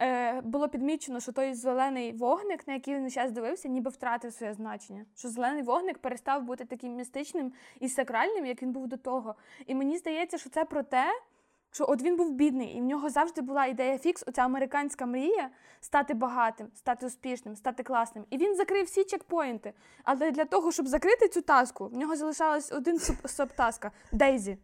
е, 0.00 0.40
було 0.40 0.68
підмічено, 0.68 1.20
що 1.20 1.32
той 1.32 1.54
зелений 1.54 2.12
вогник, 2.12 2.68
на 2.68 2.74
який 2.74 2.94
він 2.94 3.10
зараз 3.10 3.32
дивився, 3.32 3.68
ніби 3.68 3.90
втратив 3.90 4.32
своє 4.32 4.54
значення. 4.54 5.04
Що 5.16 5.28
зелений 5.28 5.62
вогник 5.62 5.98
перестав 5.98 6.42
бути 6.42 6.64
таким 6.64 6.94
містичним 6.94 7.52
і 7.80 7.88
сакральним, 7.88 8.46
як 8.46 8.62
він 8.62 8.72
був 8.72 8.86
до 8.86 8.96
того. 8.96 9.34
І 9.66 9.74
мені 9.74 9.98
здається, 9.98 10.38
що 10.38 10.50
це 10.50 10.64
про 10.64 10.82
те, 10.82 11.04
що 11.74 11.84
от 11.88 12.02
він 12.02 12.16
був 12.16 12.32
бідний, 12.32 12.76
і 12.76 12.80
в 12.80 12.84
нього 12.84 13.10
завжди 13.10 13.40
була 13.40 13.66
ідея 13.66 13.98
фікс, 13.98 14.24
оця 14.26 14.42
американська 14.42 15.06
мрія 15.06 15.50
стати 15.80 16.14
багатим, 16.14 16.66
стати 16.74 17.06
успішним, 17.06 17.56
стати 17.56 17.82
класним. 17.82 18.24
І 18.30 18.36
він 18.36 18.56
закрив 18.56 18.84
всі 18.84 19.04
чекпоінти. 19.04 19.72
Але 20.04 20.30
для 20.30 20.44
того, 20.44 20.72
щоб 20.72 20.86
закрити 20.86 21.28
цю 21.28 21.42
таску, 21.42 21.86
в 21.86 21.96
нього 21.96 22.16
залишалась 22.16 22.72
один 22.72 22.98
субтаска 23.24 23.90
Дейзі. 24.12 24.58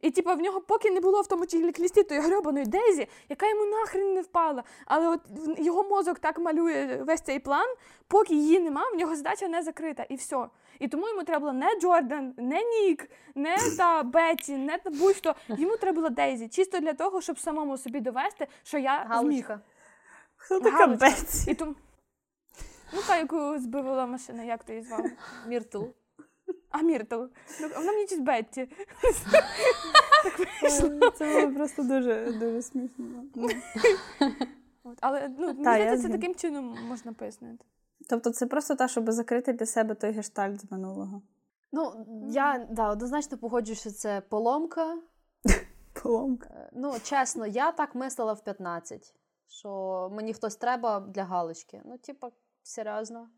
І 0.00 0.10
типу, 0.10 0.34
в 0.34 0.38
нього 0.38 0.60
поки 0.60 0.90
не 0.90 1.00
було 1.00 1.20
в 1.20 1.26
тому 1.26 1.46
чеклісті 1.46 2.02
тої 2.02 2.20
грьобаної 2.20 2.66
Дейзі, 2.66 3.08
яка 3.28 3.48
йому 3.48 3.64
нахрен 3.64 4.14
не 4.14 4.20
впала. 4.20 4.64
Але 4.86 5.08
от 5.08 5.20
його 5.58 5.84
мозок 5.84 6.18
так 6.18 6.38
малює 6.38 7.02
весь 7.06 7.20
цей 7.20 7.38
план, 7.38 7.66
поки 8.08 8.34
її 8.34 8.60
нема, 8.60 8.90
в 8.90 8.96
нього 8.96 9.16
задача 9.16 9.48
не 9.48 9.62
закрита. 9.62 10.02
І 10.02 10.14
все. 10.14 10.46
І 10.78 10.88
тому 10.88 11.08
йому 11.08 11.22
треба 11.22 11.40
було 11.40 11.52
не 11.52 11.80
Джордан, 11.80 12.34
не 12.36 12.62
Нік, 12.64 13.10
не 13.34 13.56
та 13.78 14.02
Бетті, 14.02 14.56
не 14.56 14.78
та 14.78 14.90
будь-що. 14.90 15.34
Йому 15.48 15.76
треба 15.76 15.94
було 15.96 16.08
Дейзі. 16.08 16.48
Чисто 16.48 16.78
для 16.78 16.92
того, 16.92 17.20
щоб 17.20 17.38
самому 17.38 17.78
собі 17.78 18.00
довести, 18.00 18.46
що 18.62 18.78
я 18.78 19.06
Галочка. 19.08 19.20
зміг. 19.20 19.50
Хто 20.36 20.60
така 20.60 20.76
Галочка. 20.76 21.06
Бетсі? 21.06 21.50
І 21.50 21.54
тому... 21.54 21.74
Ну, 22.92 23.00
та, 23.06 23.16
яку 23.16 23.58
збивала 23.58 24.06
машина, 24.06 24.42
як 24.42 24.64
ти 24.64 24.72
її 24.72 24.84
звав? 24.84 25.04
Міртл. 25.46 25.82
А 26.78 26.82
Міртл. 26.82 27.14
Ну, 27.60 27.68
а 27.74 27.78
вона 27.78 27.92
мені 27.92 28.06
щось 28.06 28.18
Бетті. 28.18 28.68
Це 31.14 31.40
було 31.40 31.54
просто 31.54 31.82
дуже, 31.82 32.32
дуже 32.32 32.62
смішно. 32.62 33.04
Ну. 33.34 33.48
Але 35.00 35.28
ну, 35.38 35.46
мені 35.46 35.64
Та, 35.64 35.76
я 35.76 35.84
здається, 35.84 36.08
це 36.08 36.12
таким 36.12 36.34
чином 36.34 36.78
можна 36.88 37.12
пояснити. 37.12 37.64
Тобто 38.08 38.30
це 38.30 38.46
просто 38.46 38.74
та, 38.74 38.88
щоб 38.88 39.10
закрити 39.10 39.52
для 39.52 39.66
себе 39.66 39.94
той 39.94 40.10
гештальт 40.10 40.60
з 40.60 40.72
минулого. 40.72 41.22
Ну, 41.72 42.06
я 42.28 42.66
да, 42.70 42.90
однозначно 42.90 43.38
погоджуюся, 43.38 43.80
що 43.80 43.90
це 43.90 44.20
поломка. 44.20 44.98
Поломка. 46.02 46.48
Е, 46.50 46.70
Ну, 46.72 46.94
чесно, 47.02 47.46
я 47.46 47.72
так 47.72 47.94
мислила 47.94 48.32
в 48.32 48.44
15, 48.44 49.14
що 49.48 50.10
мені 50.12 50.34
хтось 50.34 50.56
треба 50.56 51.00
для 51.00 51.24
галочки. 51.24 51.82
Ну, 51.84 51.98
типа, 51.98 52.30
серйозно. 52.62 53.28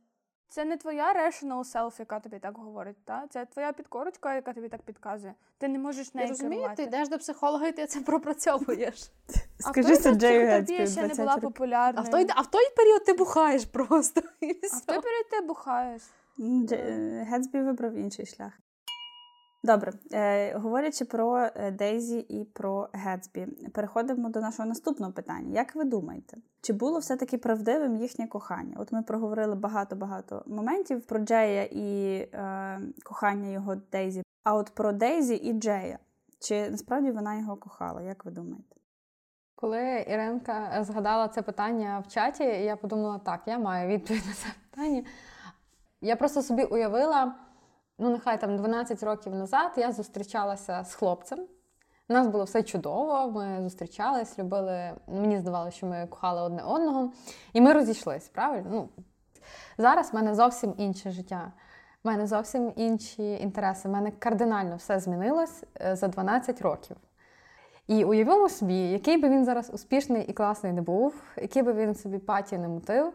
Це 0.51 0.65
не 0.65 0.77
твоя 0.77 1.13
rational 1.15 1.75
self, 1.75 1.93
яка 1.99 2.21
тобі 2.21 2.39
так 2.39 2.59
говорить, 2.59 2.97
та? 3.05 3.27
це 3.31 3.45
твоя 3.45 3.73
підкорочка, 3.73 4.35
яка 4.35 4.53
тобі 4.53 4.69
так 4.69 4.83
підказує. 4.83 5.35
Ти 5.59 5.69
не 5.69 5.79
можеш 5.79 6.15
нею 6.15 6.29
розумію, 6.29 6.61
керувати. 6.61 6.83
ти 6.83 6.89
йдеш 6.89 7.09
до 7.09 7.19
психолога 7.19 7.67
і 7.69 7.73
ти 7.73 7.87
це 7.87 8.01
пропрацьовуєш. 8.01 9.11
Скажи 9.59 9.97
це 9.97 9.97
психотерапія 9.97 10.79
Гетспі. 10.79 10.87
ще 10.87 11.07
не 11.07 11.15
була 11.15 11.37
популярною. 11.37 12.07
А 12.07 12.09
в 12.09 12.11
той, 12.11 12.27
а 12.35 12.41
в 12.41 12.47
той 12.47 12.71
період 12.77 13.05
ти 13.05 13.13
бухаєш 13.13 13.65
просто. 13.65 14.21
А 14.73 14.77
в 14.77 14.81
той 14.81 15.01
період 15.01 15.29
ти 15.31 15.41
бухаєш. 15.41 16.03
Гетсбі 17.29 17.61
вибрав 17.61 17.95
інший 17.95 18.27
шлях. 18.27 18.53
Добре, 19.63 19.93
е, 20.13 20.59
говорячи 20.59 21.05
про 21.05 21.39
е, 21.39 21.71
Дейзі 21.71 22.19
і 22.19 22.45
про 22.45 22.89
Гетсбі, 22.93 23.47
переходимо 23.73 24.29
до 24.29 24.41
нашого 24.41 24.69
наступного 24.69 25.13
питання. 25.13 25.55
Як 25.55 25.75
ви 25.75 25.85
думаєте, 25.85 26.37
чи 26.61 26.73
було 26.73 26.99
все-таки 26.99 27.39
правдивим 27.39 27.97
їхнє 27.97 28.27
кохання? 28.27 28.77
От 28.79 28.93
ми 28.93 29.03
проговорили 29.03 29.55
багато-багато 29.55 30.43
моментів 30.47 31.07
про 31.07 31.19
Джея 31.19 31.65
і 31.65 32.15
е, 32.17 32.81
кохання 33.05 33.49
його 33.49 33.75
Дейзі. 33.93 34.23
А 34.45 34.55
от 34.55 34.71
про 34.71 34.93
Дейзі 34.93 35.35
і 35.35 35.53
Джея. 35.53 35.99
Чи 36.39 36.71
насправді 36.71 37.11
вона 37.11 37.39
його 37.39 37.57
кохала? 37.57 38.03
Як 38.03 38.25
ви 38.25 38.31
думаєте? 38.31 38.77
Коли 39.55 40.07
Іринка 40.09 40.85
згадала 40.85 41.29
це 41.29 41.43
питання 41.43 42.05
в 42.09 42.13
чаті, 42.13 42.45
я 42.45 42.77
подумала, 42.77 43.19
так, 43.19 43.41
я 43.47 43.59
маю 43.59 43.89
відповідь 43.89 44.27
на 44.27 44.33
це 44.33 44.47
питання. 44.71 45.03
Я 46.01 46.17
просто 46.17 46.43
собі 46.43 46.65
уявила, 46.65 47.35
ну 47.99 48.11
нехай 48.11 48.41
там 48.41 48.57
12 48.57 49.03
років 49.03 49.35
назад 49.35 49.73
я 49.77 49.93
зустрічалася 49.93 50.85
з 50.85 50.95
хлопцем. 50.95 51.39
У 52.09 52.13
нас 52.13 52.27
було 52.27 52.45
все 52.45 52.63
чудово, 52.63 53.31
ми 53.31 53.63
зустрічались, 53.63 54.39
любили. 54.39 54.93
Мені 55.07 55.39
здавалося, 55.39 55.77
що 55.77 55.87
ми 55.87 56.07
кохали 56.07 56.43
одне 56.43 56.63
одного, 56.63 57.13
і 57.53 57.61
ми 57.61 57.73
розійшлись, 57.73 58.29
правильно? 58.29 58.69
Ну, 58.71 58.89
зараз 59.79 60.13
в 60.13 60.15
мене 60.15 60.35
зовсім 60.35 60.75
інше 60.77 61.11
життя. 61.11 61.53
В 62.05 62.07
мене 62.07 62.27
зовсім 62.27 62.73
інші 62.77 63.33
інтереси. 63.33 63.89
В 63.89 63.93
мене 63.93 64.11
кардинально 64.11 64.77
все 64.77 65.01
змінилось 65.01 65.65
е, 65.81 65.97
за 65.97 66.09
12 66.09 66.63
років. 66.63 66.97
І 67.87 68.05
уявимо 68.05 68.49
собі, 68.49 68.91
який 68.91 69.19
би 69.19 69.29
він 69.29 69.45
зараз 69.45 69.71
успішний 69.75 70.23
і 70.23 70.33
класний 70.33 70.73
не 70.73 70.83
був, 70.83 71.23
який 71.37 71.63
би 71.63 71.73
він 71.73 71.95
собі 71.95 72.19
паті 72.19 72.59
не 72.59 72.69
мутив. 72.69 73.13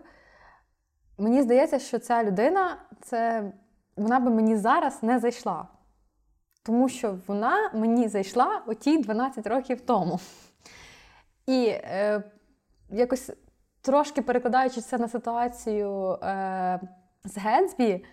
Мені 1.17 1.41
здається, 1.41 1.79
що 1.79 1.99
ця 1.99 2.23
людина, 2.23 2.77
це 3.01 3.51
вона 3.96 4.20
би 4.20 4.32
мені 4.32 4.58
зараз 4.58 5.04
не 5.04 5.20
зайшла. 5.20 5.68
Тому 6.64 6.89
що 6.89 7.18
вона 7.28 7.72
мені 7.74 8.08
зайшла 8.08 8.62
оті 8.68 8.98
12 8.98 9.48
років 9.48 9.82
тому. 9.82 10.20
І 11.48 11.66
е, 11.68 12.24
якось 12.89 13.32
трошки 13.82 14.22
перекладаючи 14.22 14.82
це 14.82 14.98
на 14.98 15.08
ситуацію 15.08 16.12
е, 16.24 16.80
з 17.24 17.38
Гетсбі, 17.38 18.06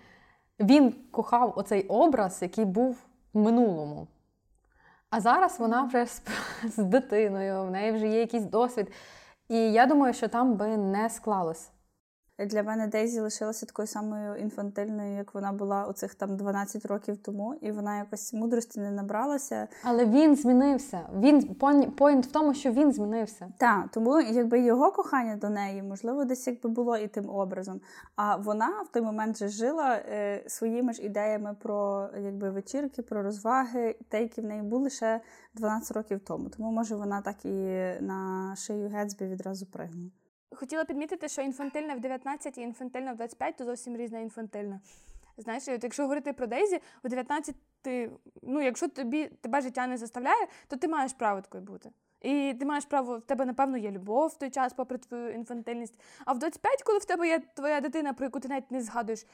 він 0.61 0.95
кохав 1.11 1.53
оцей 1.57 1.87
образ, 1.87 2.43
який 2.43 2.65
був 2.65 2.97
в 3.35 3.39
минулому. 3.39 4.09
А 5.11 5.21
зараз 5.21 5.61
вона 5.61 5.83
вже 5.83 6.07
з, 6.07 6.23
з 6.65 6.85
дитиною, 6.85 7.65
в 7.65 7.71
неї 7.71 7.93
вже 7.93 8.09
є 8.09 8.21
якийсь 8.21 8.45
досвід. 8.45 8.93
І 9.49 9.73
я 9.73 9.87
думаю, 9.87 10.15
що 10.15 10.29
там 10.29 10.55
би 10.55 10.77
не 10.77 11.11
склалось. 11.11 11.71
Для 12.47 12.63
мене 12.63 12.87
Дейзі 12.87 13.21
лишилася 13.21 13.67
такою 13.67 13.89
самою 13.89 14.37
інфантильною, 14.37 15.17
як 15.17 15.35
вона 15.35 15.53
була 15.53 15.85
оцих 15.85 16.15
там 16.15 16.37
12 16.37 16.87
років 16.87 17.17
тому, 17.17 17.55
і 17.61 17.73
вона 17.73 17.99
якось 17.99 18.33
мудрості 18.33 18.81
не 18.81 18.91
набралася. 18.91 19.69
Але 19.83 20.07
він 20.07 20.37
змінився. 20.37 21.01
Він 21.19 21.55
поінт 21.97 22.27
в 22.27 22.33
тому, 22.33 22.55
що 22.55 22.73
він 22.73 22.93
змінився. 22.93 23.49
Так, 23.59 23.89
тому 23.91 24.21
якби 24.21 24.61
його 24.61 24.93
кохання 24.93 25.37
до 25.37 25.49
неї, 25.49 25.83
можливо, 25.83 26.25
десь 26.25 26.47
якби 26.47 26.71
було 26.71 26.97
і 26.97 27.09
тим 27.09 27.31
образом. 27.31 27.81
А 28.17 28.37
вона 28.37 28.83
в 28.83 28.89
той 28.93 29.03
момент 29.03 29.37
вже 29.37 29.49
жила 29.49 29.95
е, 29.95 30.45
своїми 30.47 30.93
ж 30.93 31.03
ідеями 31.03 31.57
про 31.63 32.09
якби 32.21 32.51
вечірки, 32.51 33.03
про 33.03 33.23
розваги, 33.23 33.97
те, 34.09 34.23
які 34.23 34.41
в 34.41 34.45
неї 34.45 34.63
були 34.63 34.91
ще 34.91 35.21
12 35.55 35.97
років 35.97 36.21
тому. 36.21 36.49
Тому 36.49 36.71
може 36.71 36.97
вона 36.97 37.21
так 37.21 37.45
і 37.45 37.51
на 38.01 38.55
шию 38.57 38.89
Гетсбі 38.89 39.27
відразу 39.27 39.67
пригнула. 39.67 40.11
Хотіла 40.55 40.85
підмітити, 40.85 41.29
що 41.29 41.43
інфантильна 41.43 41.95
в 41.95 42.01
19 42.01 42.59
і 42.59 42.61
інфантильна 42.61 43.13
в 43.13 43.17
25 43.17 43.57
то 43.57 43.65
зовсім 43.65 43.97
різна 43.97 44.19
інфантильна. 44.19 44.81
Знаєш, 45.37 45.69
от 45.69 45.85
якщо 45.85 46.03
говорити 46.03 46.33
про 46.33 46.47
Дейзі, 46.47 46.81
в 47.05 47.09
19 47.09 47.57
ти, 47.83 48.11
ну, 48.43 48.63
якщо 48.63 48.89
тобі 48.89 49.27
тебе 49.41 49.61
життя 49.61 49.87
не 49.87 49.97
заставляє, 49.97 50.47
то 50.69 50.77
ти 50.77 50.89
маєш 50.89 51.13
право 51.13 51.41
такою 51.41 51.65
бути. 51.65 51.91
І 52.21 52.55
ти 52.59 52.65
маєш 52.65 52.85
право, 52.85 53.19
в 53.19 53.23
тебе, 53.23 53.45
напевно, 53.45 53.77
є 53.77 53.91
любов 53.91 54.29
в 54.29 54.39
той 54.39 54.51
час, 54.51 54.73
попри 54.73 54.99
твою 54.99 55.33
інфантильність. 55.33 56.01
А 56.25 56.33
в 56.33 56.39
25, 56.39 56.83
коли 56.83 56.99
в 56.99 57.05
тебе 57.05 57.29
є 57.29 57.41
твоя 57.55 57.81
дитина, 57.81 58.13
про 58.13 58.27
яку 58.27 58.41
ти 58.41 58.49
навіть 58.49 58.71
не 58.71 58.83
згадуєш, 58.83 59.27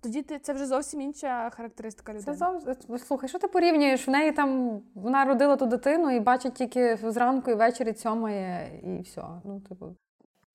тоді 0.00 0.22
ти 0.22 0.38
це 0.38 0.52
вже 0.52 0.66
зовсім 0.66 1.00
інша 1.00 1.50
характеристика 1.50 2.12
людини. 2.12 2.36
Це 2.36 2.78
зов... 2.86 2.98
Слухай, 2.98 3.28
що 3.28 3.38
ти 3.38 3.48
порівнюєш? 3.48 4.08
В 4.08 4.10
неї 4.10 4.32
там 4.32 4.80
вона 4.94 5.24
родила 5.24 5.56
ту 5.56 5.66
дитину 5.66 6.10
і 6.10 6.20
бачить 6.20 6.54
тільки 6.54 6.96
зранку 6.96 7.50
і 7.50 7.54
ввечері 7.54 7.92
цьомає, 7.92 8.80
і 8.82 9.02
все. 9.02 9.22
Ну, 9.44 9.60
типу. 9.60 9.96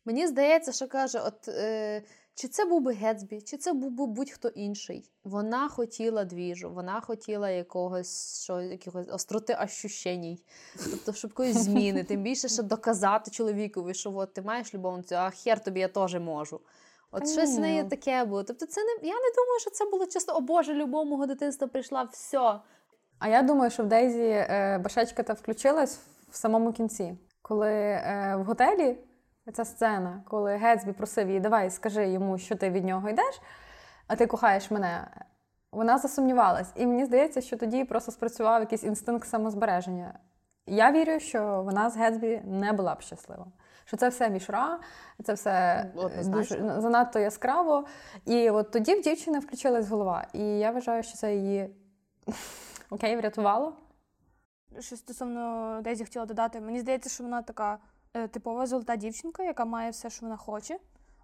Мені 0.05 0.27
здається, 0.27 0.71
що 0.71 0.87
каже, 0.87 1.19
от 1.19 1.47
е, 1.47 2.03
чи 2.35 2.47
це 2.47 2.65
був 2.65 2.81
би 2.81 2.93
Гетсбі, 2.93 3.41
чи 3.41 3.57
це 3.57 3.73
був 3.73 3.91
би 3.91 4.05
будь-хто 4.05 4.47
інший. 4.47 5.11
Вона 5.23 5.69
хотіла 5.69 6.25
двіжу, 6.25 6.71
вона 6.73 7.01
хотіла 7.01 7.49
якогось 7.49 8.43
що, 8.43 8.61
якогось 8.61 9.07
остроти 9.09 9.57
ощущень, 9.63 10.37
тобто, 10.91 11.13
щоб 11.13 11.31
якоїсь 11.31 11.57
зміни, 11.57 12.03
тим 12.03 12.21
більше, 12.21 12.49
щоб 12.49 12.67
доказати 12.67 13.31
чоловікові, 13.31 13.93
що 13.93 14.15
от 14.15 14.33
ти 14.33 14.41
маєш 14.41 14.73
любовницю, 14.73 15.15
а 15.15 15.29
хер 15.29 15.63
тобі 15.63 15.79
я 15.79 15.87
теж 15.87 16.15
можу. 16.15 16.59
От 17.11 17.23
Та 17.23 17.29
щось 17.29 17.57
в 17.57 17.59
неї 17.59 17.83
таке 17.83 18.25
було. 18.25 18.43
Тобто, 18.43 18.65
це 18.65 18.83
не 18.83 18.91
я 18.91 19.15
не 19.15 19.31
думаю, 19.35 19.59
що 19.61 19.69
це 19.69 19.85
було 19.85 20.05
чисто, 20.05 20.33
о 20.33 20.41
Боже, 20.41 20.73
любов 20.73 21.05
мого 21.05 21.25
дитинства 21.25 21.67
прийшла, 21.67 22.03
все. 22.03 22.59
А 23.19 23.27
я 23.27 23.41
думаю, 23.41 23.71
що 23.71 23.83
в 23.83 23.85
Дейзі 23.85 24.23
е, 24.23 24.79
башечка 24.83 25.23
та 25.23 25.33
включилась 25.33 25.99
в 26.31 26.35
самому 26.35 26.73
кінці, 26.73 27.17
коли 27.41 27.71
е, 27.71 28.35
в 28.39 28.43
готелі 28.43 28.97
ця 29.53 29.65
сцена, 29.65 30.21
коли 30.27 30.55
Гетсбі 30.55 30.91
просив 30.91 31.27
її, 31.27 31.39
давай 31.39 31.69
скажи 31.69 32.09
йому, 32.09 32.37
що 32.37 32.55
ти 32.55 32.69
від 32.69 32.85
нього 32.85 33.09
йдеш, 33.09 33.41
а 34.07 34.15
ти 34.15 34.27
кохаєш 34.27 34.71
мене. 34.71 35.07
Вона 35.71 35.97
засумнівалась. 35.97 36.71
І 36.75 36.85
мені 36.85 37.05
здається, 37.05 37.41
що 37.41 37.57
тоді 37.57 37.83
просто 37.83 38.11
спрацював 38.11 38.61
якийсь 38.61 38.83
інстинкт 38.83 39.27
самозбереження. 39.29 40.19
Я 40.67 40.91
вірю, 40.91 41.19
що 41.19 41.61
вона 41.65 41.89
з 41.89 41.97
Гетсбі 41.97 42.41
не 42.45 42.73
була 42.73 42.95
б 42.95 43.01
щаслива. 43.01 43.45
Що 43.85 43.97
це 43.97 44.09
все 44.09 44.29
мішра, 44.29 44.79
це 45.23 45.33
все 45.33 45.85
е, 46.17 46.23
дуже 46.23 46.81
занадто 46.81 47.19
яскраво. 47.19 47.85
І 48.25 48.49
от 48.49 48.71
тоді 48.71 48.95
в 48.95 49.01
дівчини 49.01 49.39
включилась 49.39 49.87
голова. 49.87 50.27
І 50.33 50.39
я 50.39 50.71
вважаю, 50.71 51.03
що 51.03 51.17
це 51.17 51.35
її 51.35 51.69
окей, 52.89 53.15
врятувало. 53.15 53.73
Що 54.79 54.97
стосовно 54.97 55.79
Дейзі 55.83 56.03
хотіла 56.03 56.25
додати, 56.25 56.59
мені 56.61 56.79
здається, 56.79 57.09
що 57.09 57.23
вона 57.23 57.41
така 57.41 57.77
типова 58.13 58.65
золота 58.65 58.95
дівчинка, 58.95 59.43
яка 59.43 59.65
має 59.65 59.91
все, 59.91 60.09
що 60.09 60.25
вона 60.25 60.37
хоче. 60.37 60.77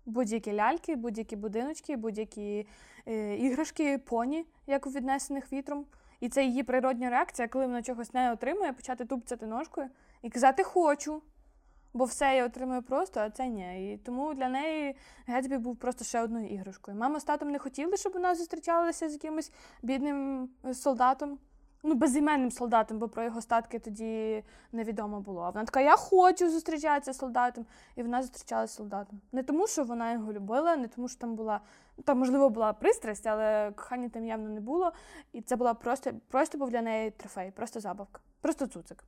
Будь-які 0.06 0.54
ляльки, 0.54 0.96
будь-які 0.96 1.36
будиночки, 1.36 1.96
будь-які 1.96 2.68
е, 3.08 3.36
іграшки, 3.36 3.98
поні, 3.98 4.46
як 4.68 4.88
у 4.88 4.90
віднесених 4.90 5.54
вітром. 5.54 5.86
І 6.20 6.30
це 6.30 6.46
її 6.46 6.64
природня 6.64 7.10
реакція, 7.10 7.48
коли 7.48 7.66
вона 7.66 7.82
чогось 7.82 8.14
не 8.14 8.32
отримує, 8.32 8.74
почати 8.74 9.06
тупцяти 9.06 9.46
ножкою 9.46 9.90
і 10.22 10.30
казати 10.30 10.64
хочу. 10.64 11.22
Бо 11.94 12.06
все 12.06 12.36
я 12.36 12.46
отримую 12.46 12.82
просто, 12.82 13.20
а 13.20 13.30
це 13.30 13.48
ні. 13.48 13.94
І 13.94 13.98
тому 13.98 14.34
для 14.34 14.50
неї 14.50 14.96
Гетсбі 15.28 15.58
був 15.58 15.78
просто 15.78 16.06
ще 16.06 16.22
одною 16.22 16.48
іграшкою. 16.48 16.98
Мама 16.98 17.20
з 17.20 17.24
татом 17.24 17.52
не 17.52 17.60
хотіли, 17.60 17.98
щоб 17.98 18.14
вона 18.14 18.36
зустрічалася 18.36 19.10
з 19.10 19.14
якимось 19.14 19.52
бідним 19.82 20.50
е, 20.66 20.74
солдатом. 20.74 21.40
Ну, 21.84 21.96
безіменним 21.96 22.52
солдатом, 22.52 23.00
бо 23.00 23.08
про 23.08 23.24
його 23.24 23.42
статки 23.42 23.80
тоді 23.80 24.44
невідомо 24.72 25.20
було. 25.20 25.42
А 25.42 25.50
вона 25.50 25.66
така, 25.66 25.82
я 25.82 25.96
хочу 25.96 26.50
зустрічатися 26.50 27.14
з 27.14 27.18
солдатом. 27.18 27.66
І 27.96 28.04
вона 28.04 28.22
зустрічалася 28.22 28.74
з 28.74 28.76
солдатом. 28.76 29.22
Не 29.32 29.44
тому, 29.44 29.68
що 29.68 29.84
вона 29.84 30.12
його 30.12 30.34
любила, 30.34 30.76
не 30.76 30.88
тому, 30.88 31.08
що 31.08 31.20
там 31.20 31.36
була, 31.36 31.62
там, 32.04 32.20
можливо, 32.20 32.50
була 32.50 32.74
пристрасть, 32.74 33.28
але 33.28 33.72
кохання 33.72 34.10
там 34.10 34.26
явно 34.26 34.50
не 34.50 34.62
було. 34.62 34.92
І 35.34 35.42
це 35.42 35.56
була 35.56 35.74
просто, 35.74 36.12
просто 36.28 36.58
був 36.58 36.70
для 36.70 36.82
неї 36.82 37.12
трофей, 37.12 37.52
просто 37.52 37.80
забавка, 37.80 38.22
просто 38.42 38.68
цуцик. 38.68 39.04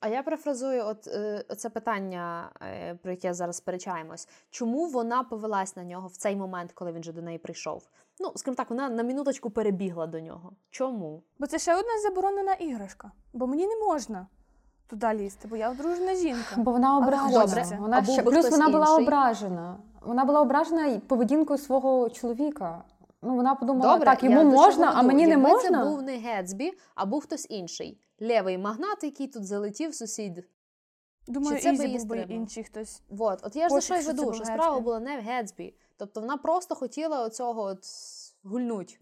А 0.00 0.08
я 0.08 0.22
перефразую 0.22 0.86
от, 0.86 1.06
е, 1.06 1.44
це 1.56 1.70
питання, 1.70 2.50
е, 2.62 2.94
про 2.94 3.10
яке 3.10 3.34
зараз 3.34 3.56
сперечаємось. 3.56 4.28
Чому 4.50 4.86
вона 4.86 5.22
повелась 5.22 5.76
на 5.76 5.84
нього 5.84 6.08
в 6.08 6.16
цей 6.16 6.36
момент, 6.36 6.72
коли 6.72 6.92
він 6.92 7.02
же 7.02 7.12
до 7.12 7.22
неї 7.22 7.38
прийшов? 7.38 7.88
Ну, 8.20 8.32
скажімо 8.36 8.56
так, 8.56 8.70
вона 8.70 8.88
на 8.88 9.02
минуточку 9.02 9.50
перебігла 9.50 10.06
до 10.06 10.20
нього. 10.20 10.52
Чому? 10.70 11.22
Бо 11.38 11.46
це 11.46 11.58
ще 11.58 11.74
одна 11.74 12.00
заборонена 12.02 12.52
іграшка. 12.52 13.12
Бо 13.32 13.46
мені 13.46 13.66
не 13.66 13.76
можна 13.76 14.26
туди 14.86 15.14
лізти, 15.14 15.48
бо 15.48 15.56
я 15.56 15.70
одружена 15.70 16.14
жінка. 16.14 16.54
Бо 16.56 16.72
вона 16.72 16.96
ображена. 16.96 17.78
Вона 17.80 18.04
ще, 18.04 18.22
плюс 18.22 18.50
вона 18.50 18.68
була 18.68 18.86
інший? 18.86 19.04
ображена. 19.04 19.76
Вона 20.02 20.24
була 20.24 20.40
ображена 20.40 21.00
поведінкою 21.06 21.58
свого 21.58 22.10
чоловіка. 22.10 22.84
Ну, 23.22 23.34
вона 23.34 23.54
подумала, 23.54 23.92
Добре, 23.92 24.06
так, 24.06 24.24
йому 24.24 24.44
можна, 24.44 24.92
а 24.94 25.02
мені 25.02 25.26
не 25.26 25.30
Якби 25.30 25.48
можна. 25.48 25.84
Це 25.84 25.90
був 25.90 26.02
не 26.02 26.16
Гетсбі, 26.16 26.72
а 26.94 27.06
був 27.06 27.22
хтось 27.22 27.46
інший. 27.50 28.00
Левий 28.20 28.58
магнат, 28.58 29.04
який 29.04 29.26
тут 29.28 29.46
залетів 29.46 29.94
сусід. 29.94 30.44
Думаю, 31.28 31.56
Чи 31.56 31.62
це 31.62 31.72
Ізі 31.72 31.86
її 31.86 31.98
був 31.98 32.06
би 32.06 32.18
інший 32.28 32.64
хтось. 32.64 33.02
Вот, 33.08 33.38
от 33.42 33.56
я 33.56 33.68
ж 33.68 33.74
за 33.74 33.80
що 33.80 33.94
й 33.94 34.02
веду, 34.02 34.32
що 34.32 34.44
справа 34.44 34.80
була 34.80 35.00
не 35.00 35.16
в 35.16 35.20
Гетсбі. 35.20 35.74
Тобто 35.98 36.20
вона 36.20 36.36
просто 36.36 36.74
хотіла 36.74 37.22
оцього 37.22 37.62
от 37.62 37.84
гульнуть. 38.42 39.00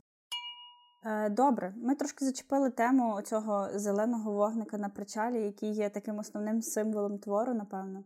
Е, 1.05 1.29
Добре, 1.29 1.75
ми 1.77 1.95
трошки 1.95 2.25
зачепили 2.25 2.71
тему 2.71 3.23
цього 3.23 3.69
зеленого 3.75 4.33
вогника 4.33 4.79
на 4.79 4.89
причалі, 4.89 5.43
який 5.43 5.73
є 5.73 5.91
таким 5.91 6.19
основним 6.19 6.63
символом 6.63 7.19
твору, 7.19 7.55
напевно. 7.55 8.05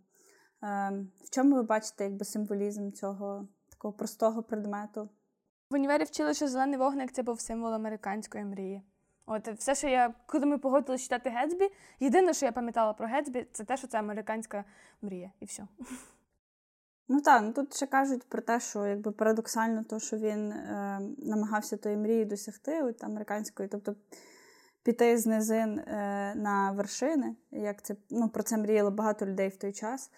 Е, 0.63 0.93
В 1.25 1.31
чому 1.31 1.57
ви 1.57 1.63
бачите 1.63 2.05
якби, 2.05 2.25
символізм 2.25 2.91
цього 2.91 3.49
такого 3.69 3.95
простого 3.95 4.43
предмету? 4.43 5.09
В 5.71 5.75
універі 5.75 6.05
вчили, 6.05 6.35
що 6.35 6.49
зелений 6.49 6.79
вогник 6.79 7.13
це 7.13 7.23
був 7.23 7.41
символ 7.41 7.75
американської 7.75 8.45
мрії. 8.45 8.83
От 9.27 9.49
все, 9.49 9.75
що 9.75 9.89
я, 9.89 10.15
коли 10.27 10.47
ми 10.47 10.59
погодилися 10.59 11.03
читати 11.03 11.31
Гетсбі, 11.31 11.69
єдине, 12.01 12.35
що 12.35 12.47
я 12.47 12.53
пам'ятала 12.53 12.93
про 12.93 13.07
Гетсбі, 13.07 13.47
це 13.53 13.65
те, 13.65 13.77
що 13.77 13.87
це 13.87 13.99
американська 13.99 14.65
мрія, 15.03 15.33
і 15.41 15.45
все. 15.45 15.67
Ну 17.13 17.21
так, 17.21 17.43
ну 17.43 17.53
тут 17.53 17.77
ще 17.77 17.87
кажуть 17.87 18.23
про 18.29 18.43
те, 18.43 18.61
що 18.61 18.87
якби 18.87 19.13
парадоксально, 19.13 19.85
то, 19.85 19.99
що 19.99 20.17
він 20.17 20.53
е, 20.53 21.01
намагався 21.19 21.77
тої 21.77 21.97
мрії 21.97 22.25
досягти, 22.25 22.83
от 22.83 23.05
американської, 23.05 23.69
тобто 23.69 23.95
піти 24.83 25.19
з 25.19 25.27
низин 25.27 25.79
е, 25.79 26.33
на 26.37 26.73
вершини, 26.73 27.37
як 27.51 27.83
це 27.83 27.97
ну, 28.11 28.29
про 28.29 28.43
це 28.43 28.57
мріяло 28.57 28.91
багато 28.91 29.27
людей 29.27 29.49
в 29.49 29.57
той 29.57 29.73
час. 29.73 30.11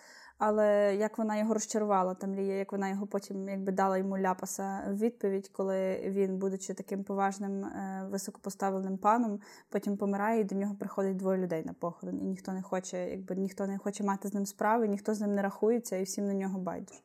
Але 0.45 0.97
як 0.97 1.18
вона 1.18 1.36
його 1.36 1.55
розчарувала, 1.55 2.14
та 2.14 2.26
мрія, 2.26 2.55
як 2.55 2.72
вона 2.72 2.88
його 2.88 3.07
потім 3.07 3.49
якби 3.49 3.72
дала 3.72 3.99
йому 3.99 4.18
ляпаса 4.18 4.84
в 4.88 4.97
відповідь, 4.97 5.49
коли 5.49 6.01
він, 6.07 6.38
будучи 6.38 6.74
таким 6.74 7.05
поважним, 7.05 7.64
е, 7.64 8.07
високопоставленим 8.11 8.99
паном, 8.99 9.40
потім 9.68 9.97
помирає, 9.97 10.40
і 10.40 10.45
до 10.45 10.55
нього 10.55 10.74
приходить 10.74 11.16
двоє 11.16 11.38
людей 11.38 11.64
на 11.64 11.72
похорон, 11.72 12.20
і 12.22 12.24
ніхто 12.24 12.53
не 12.53 12.62
хоче, 12.62 13.11
якби 13.11 13.36
ніхто 13.36 13.66
не 13.66 13.78
хоче 13.78 14.05
мати 14.05 14.28
з 14.28 14.34
ним 14.34 14.47
справи, 14.47 14.88
ніхто 14.88 15.14
з 15.14 15.20
ним 15.20 15.34
не 15.34 15.43
рахується, 15.43 15.97
і 15.97 16.03
всім 16.03 16.26
на 16.26 16.34
нього 16.34 16.59
байдуже. 16.59 17.01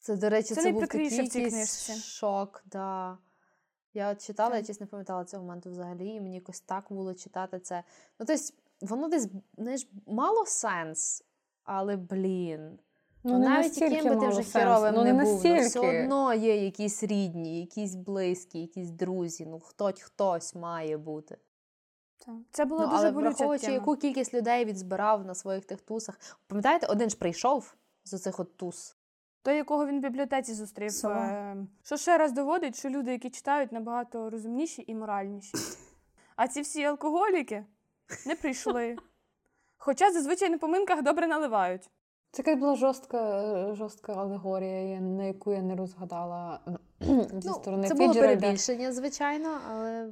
Це, 0.00 0.16
до 0.16 0.28
речі, 0.28 0.54
Це 0.54 0.62
це, 0.62 0.72
був 0.72 0.80
такий 0.80 1.08
в 1.08 1.28
цій 1.28 1.40
якийсь 1.40 1.90
шок. 2.04 2.64
Да. 2.66 3.18
Я 3.92 4.10
от 4.10 4.26
читала, 4.26 4.50
Так. 4.50 4.60
я 4.60 4.66
чесно 4.66 4.84
не 4.84 4.90
пам'ятала 4.90 5.24
цього 5.24 5.42
моменту 5.42 5.70
взагалі, 5.70 6.08
і 6.08 6.20
мені 6.20 6.34
якось 6.34 6.60
так 6.60 6.84
було 6.90 7.14
читати 7.14 7.60
це. 7.60 7.84
Ну, 8.20 8.26
тобто, 8.26 8.42
воно 8.80 9.08
десь 9.08 9.28
знаєш, 9.58 9.88
мало 10.06 10.46
сенс, 10.46 11.24
але 11.64 11.96
блін. 11.96 12.78
Ну, 13.26 13.38
не 13.38 13.48
навіть 13.48 13.78
яким 13.78 14.04
би 14.04 14.16
ти 14.20 14.28
вже 14.28 14.42
херовим 14.42 14.94
ну, 14.94 15.04
не, 15.04 15.12
не 15.12 15.24
був, 15.24 15.40
ну, 15.44 15.60
все 15.60 15.80
одно 15.80 16.34
є 16.34 16.64
якісь 16.64 17.02
рідні, 17.02 17.60
якісь 17.60 17.94
близькі, 17.94 18.60
якісь 18.60 18.90
друзі. 18.90 19.46
Ну, 19.46 19.60
хтось 19.60 20.02
хтось 20.02 20.54
має 20.54 20.96
бути. 20.96 21.36
Так. 22.26 22.34
Це 22.50 22.64
була 22.64 22.80
Ну, 22.80 22.86
дуже 22.86 22.98
але 23.02 23.10
болюча 23.10 23.28
враховуючи, 23.30 23.64
тема. 23.66 23.74
яку 23.74 23.96
кількість 23.96 24.34
людей 24.34 24.64
він 24.64 24.76
збирав 24.76 25.24
на 25.26 25.34
своїх 25.34 25.64
тих 25.64 25.80
тусах. 25.80 26.18
Пам'ятаєте, 26.46 26.86
один 26.86 27.10
ж 27.10 27.16
прийшов 27.16 27.74
з 28.04 28.14
оцих 28.14 28.40
от 28.40 28.56
тус. 28.56 28.96
Той, 29.42 29.56
якого 29.56 29.86
він 29.86 29.98
в 29.98 30.02
бібліотеці 30.02 30.54
зустрів. 30.54 30.92
Сова. 30.92 31.26
е, 31.26 31.56
Що 31.82 31.96
ще 31.96 32.18
раз 32.18 32.32
доводить, 32.32 32.76
що 32.78 32.88
люди, 32.88 33.12
які 33.12 33.30
читають, 33.30 33.72
набагато 33.72 34.30
розумніші 34.30 34.84
і 34.86 34.94
моральніші. 34.94 35.52
А 36.36 36.48
ці 36.48 36.60
всі 36.60 36.84
алкоголіки 36.84 37.64
не 38.26 38.34
прийшли. 38.34 38.96
Хоча 39.78 40.12
зазвичай 40.12 40.50
на 40.50 40.58
поминках 40.58 41.02
добре 41.02 41.26
наливають. 41.26 41.90
Це 42.30 42.42
якась 42.46 42.60
була 42.60 42.76
жорстка, 42.76 43.42
е, 43.70 43.74
жорстка 43.74 44.12
алегорія, 44.12 45.00
на 45.00 45.24
яку 45.24 45.52
я 45.52 45.62
не 45.62 45.76
розгадала 45.76 46.60
зі 47.40 47.48
сторони 47.48 47.82
Ну, 47.82 47.88
це 47.88 47.94
було 47.94 48.08
Фіджеральда. 48.12 48.40
перебільшення, 48.40 48.92
звичайно, 48.92 49.58
але 49.70 50.06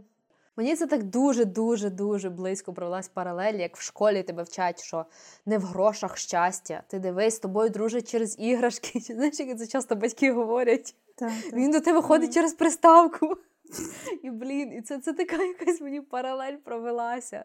мені 0.56 0.76
це 0.76 0.86
так 0.86 1.02
дуже-дуже 1.02 1.90
дуже 1.90 2.30
близько 2.30 2.72
провелась 2.72 3.08
паралель, 3.08 3.54
як 3.54 3.76
в 3.76 3.80
школі 3.82 4.22
тебе 4.22 4.42
вчать, 4.42 4.82
що 4.82 5.04
не 5.46 5.58
в 5.58 5.62
грошах 5.62 6.16
щастя. 6.16 6.82
Ти 6.88 6.98
дивись, 6.98 7.36
з 7.36 7.38
тобою 7.38 7.70
дружать 7.70 8.10
через 8.10 8.38
іграшки. 8.38 9.00
Знаєш, 9.00 9.40
як 9.40 9.58
це 9.58 9.66
часто 9.66 9.96
батьки 9.96 10.32
говорять? 10.32 10.94
Так, 11.14 11.32
Він 11.52 11.70
до 11.70 11.80
тебе 11.80 12.02
ходить 12.02 12.34
через 12.34 12.54
приставку. 12.54 13.36
І 14.22 14.30
блін, 14.30 14.72
і 14.72 14.82
це, 14.82 14.98
це 14.98 15.12
така 15.12 15.36
якась 15.42 15.80
мені 15.80 16.00
паралель 16.00 16.56
провелася. 16.56 17.44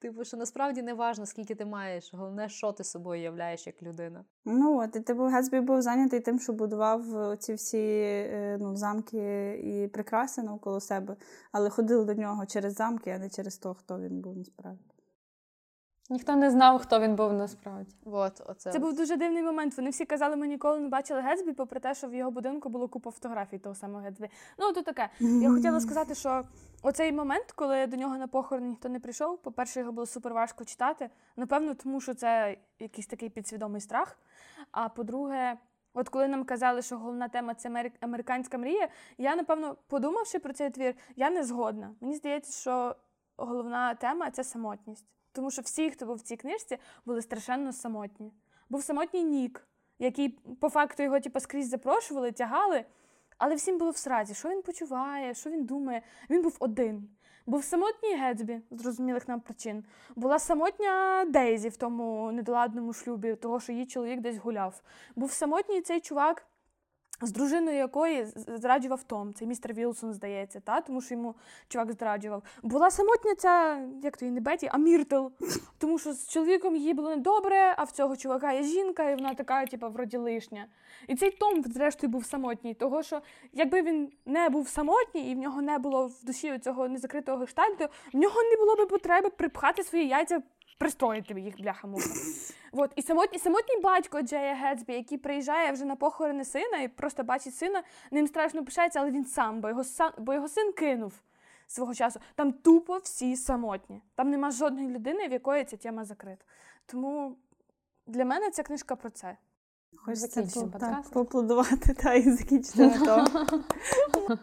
Типу, 0.00 0.24
що 0.24 0.36
насправді 0.36 0.82
не 0.82 0.94
важно, 0.94 1.26
скільки 1.26 1.54
ти 1.54 1.64
маєш, 1.64 2.14
головне, 2.14 2.48
що 2.48 2.72
ти 2.72 2.84
собою 2.84 3.22
являєш 3.22 3.66
як 3.66 3.82
людина. 3.82 4.24
Ну 4.44 4.78
от 4.78 4.96
і 4.96 5.00
типу 5.00 5.22
Гетсбі 5.22 5.60
був 5.60 5.82
зайнятий 5.82 6.20
тим, 6.20 6.40
що 6.40 6.52
будував 6.52 7.36
ці 7.38 7.54
всі 7.54 7.78
е, 7.78 8.58
ну, 8.60 8.76
замки 8.76 9.52
і 9.64 9.88
прикраси 9.88 10.42
навколо 10.42 10.80
себе, 10.80 11.16
але 11.52 11.70
ходили 11.70 12.04
до 12.04 12.14
нього 12.14 12.46
через 12.46 12.74
замки, 12.74 13.10
а 13.10 13.18
не 13.18 13.30
через 13.30 13.58
того, 13.58 13.74
хто 13.74 14.00
він 14.00 14.20
був 14.20 14.36
насправді. 14.36 14.89
Ніхто 16.10 16.36
не 16.36 16.50
знав, 16.50 16.78
хто 16.78 17.00
він 17.00 17.16
був 17.16 17.32
насправді. 17.32 17.94
От, 18.04 18.42
оце 18.46 18.70
Це 18.72 18.78
був 18.78 18.96
дуже 18.96 19.16
дивний 19.16 19.42
момент. 19.42 19.76
Вони 19.76 19.90
всі 19.90 20.04
казали, 20.04 20.36
ми 20.36 20.46
ніколи 20.46 20.80
не 20.80 20.88
бачили 20.88 21.20
Гетсбі, 21.20 21.52
попри 21.52 21.80
те, 21.80 21.94
що 21.94 22.08
в 22.08 22.14
його 22.14 22.30
будинку 22.30 22.68
було 22.68 22.88
купа 22.88 23.10
фотографій 23.10 23.58
того 23.58 23.74
самого 23.74 24.04
Гетсбі. 24.04 24.28
Ну, 24.58 24.72
то 24.72 24.82
таке. 24.82 25.08
Я 25.20 25.50
хотіла 25.50 25.80
сказати, 25.80 26.14
що 26.14 26.42
оцей 26.82 27.12
момент, 27.12 27.52
коли 27.52 27.86
до 27.86 27.96
нього 27.96 28.16
на 28.18 28.26
похорон 28.26 28.68
ніхто 28.68 28.88
не 28.88 29.00
прийшов, 29.00 29.38
по-перше, 29.38 29.80
його 29.80 29.92
було 29.92 30.06
супер 30.06 30.34
важко 30.34 30.64
читати. 30.64 31.10
Напевно, 31.36 31.74
тому 31.74 32.00
що 32.00 32.14
це 32.14 32.56
якийсь 32.78 33.06
такий 33.06 33.28
підсвідомий 33.28 33.80
страх. 33.80 34.18
А 34.72 34.88
по-друге, 34.88 35.58
от 35.94 36.08
коли 36.08 36.28
нам 36.28 36.44
казали, 36.44 36.82
що 36.82 36.98
головна 36.98 37.28
тема 37.28 37.54
це 37.54 37.68
америк- 37.68 37.96
американська 38.00 38.58
мрія, 38.58 38.88
я, 39.18 39.36
напевно, 39.36 39.76
подумавши 39.88 40.38
про 40.38 40.52
цей 40.52 40.70
твір, 40.70 40.94
я 41.16 41.30
не 41.30 41.44
згодна. 41.44 41.94
Мені 42.00 42.14
здається, 42.14 42.60
що 42.60 42.96
головна 43.36 43.94
тема 43.94 44.30
це 44.30 44.44
самотність. 44.44 45.06
Тому 45.32 45.50
що 45.50 45.62
всі, 45.62 45.90
хто 45.90 46.06
був 46.06 46.16
в 46.16 46.20
цій 46.20 46.36
книжці, 46.36 46.78
були 47.04 47.22
страшенно 47.22 47.72
самотні. 47.72 48.32
Був 48.68 48.82
самотній 48.82 49.24
Нік, 49.24 49.68
який 49.98 50.28
по 50.60 50.68
факту 50.68 51.02
його 51.02 51.20
типу, 51.20 51.40
скрізь 51.40 51.68
запрошували, 51.68 52.32
тягали, 52.32 52.84
але 53.38 53.54
всім 53.54 53.78
було 53.78 53.90
в 53.90 53.96
сразі, 53.96 54.34
що 54.34 54.48
він 54.48 54.62
почуває, 54.62 55.34
що 55.34 55.50
він 55.50 55.64
думає. 55.64 56.02
Він 56.30 56.42
був 56.42 56.56
один. 56.58 57.08
Був 57.46 57.64
самотній 57.64 58.16
Гетсбі, 58.16 58.60
зрозумілих 58.70 59.28
нам 59.28 59.40
причин. 59.40 59.84
Була 60.16 60.38
самотня 60.38 61.24
Дейзі 61.28 61.68
в 61.68 61.76
тому 61.76 62.32
недоладному 62.32 62.92
шлюбі, 62.92 63.34
того, 63.34 63.60
що 63.60 63.72
її 63.72 63.86
чоловік 63.86 64.20
десь 64.20 64.36
гуляв. 64.36 64.82
Був 65.16 65.32
самотній 65.32 65.80
цей 65.80 66.00
чувак, 66.00 66.46
з 67.22 67.32
дружиною 67.32 67.76
якої 67.76 68.26
зраджував 68.34 69.02
Том. 69.02 69.34
Це 69.34 69.46
містер 69.46 69.74
Вілсон, 69.74 70.12
здається, 70.12 70.60
та? 70.60 70.80
тому 70.80 71.00
що 71.00 71.14
йому 71.14 71.34
чувак 71.68 71.92
зраджував. 71.92 72.42
Була 72.62 72.90
самотня 72.90 73.34
ця, 73.34 73.86
як 74.02 74.16
то 74.16 74.24
її 74.24 74.34
не 74.34 74.40
Беті, 74.40 74.68
а 74.72 74.78
Міртл. 74.78 75.26
Тому 75.78 75.98
що 75.98 76.12
з 76.12 76.28
чоловіком 76.28 76.76
їй 76.76 76.94
було 76.94 77.10
недобре, 77.10 77.74
а 77.76 77.84
в 77.84 77.90
цього 77.90 78.16
чувака 78.16 78.52
є 78.52 78.62
жінка, 78.62 79.10
і 79.10 79.14
вона 79.14 79.34
така, 79.34 79.66
типу, 79.66 79.90
вроді 79.90 80.16
лишня. 80.16 80.66
І 81.08 81.14
цей 81.14 81.30
Том, 81.30 81.62
зрештою, 81.62 82.10
був 82.10 82.24
самотній, 82.24 82.74
того 82.74 83.02
що 83.02 83.22
якби 83.52 83.82
він 83.82 84.12
не 84.26 84.48
був 84.48 84.68
самотній 84.68 85.30
і 85.30 85.34
в 85.34 85.38
нього 85.38 85.62
не 85.62 85.78
було 85.78 86.06
в 86.06 86.24
душі 86.24 86.58
цього 86.58 86.88
незакритого 86.88 87.38
гештальту, 87.38 87.84
в 88.12 88.16
нього 88.16 88.42
не 88.42 88.56
було 88.56 88.76
би 88.76 88.86
потреби 88.86 89.30
припхати 89.30 89.82
свої 89.82 90.08
яйця, 90.08 90.42
пристроїти 90.80 91.40
їх 91.40 91.60
бляха 91.60 91.86
муха. 91.86 92.08
От 92.72 92.92
і 92.96 93.02
самотній, 93.02 93.38
самотній 93.38 93.80
батько 93.82 94.22
Джея 94.22 94.54
Гетсбі, 94.54 94.92
який 94.92 95.18
приїжджає 95.18 95.72
вже 95.72 95.84
на 95.84 95.96
похорони 95.96 96.44
сина 96.44 96.78
і 96.82 96.88
просто 96.88 97.24
бачить 97.24 97.54
сина, 97.54 97.82
ним 98.10 98.26
страшно 98.26 98.64
пишається, 98.64 99.00
але 99.00 99.10
він 99.10 99.24
сам, 99.24 99.60
бо 99.60 99.68
його 99.68 99.84
сам, 99.84 100.12
бо 100.18 100.34
його 100.34 100.48
син 100.48 100.72
кинув 100.72 101.12
свого 101.66 101.94
часу. 101.94 102.20
Там 102.34 102.52
тупо 102.52 102.96
всі 102.96 103.36
самотні. 103.36 104.02
Там 104.14 104.30
нема 104.30 104.50
жодної 104.50 104.88
людини, 104.88 105.28
в 105.28 105.32
якої 105.32 105.64
ця 105.64 105.76
тема 105.76 106.04
закрита. 106.04 106.44
Тому 106.86 107.36
для 108.06 108.24
мене 108.24 108.50
ця 108.50 108.62
книжка 108.62 108.96
про 108.96 109.10
це. 109.10 109.36
Так, 110.70 110.80
подкаст. 110.80 111.12
поаплодувати 111.12 111.94
та 111.94 112.14
і 112.14 112.30
закінчити 112.30 112.86
на 112.86 112.98
тому. 113.06 113.46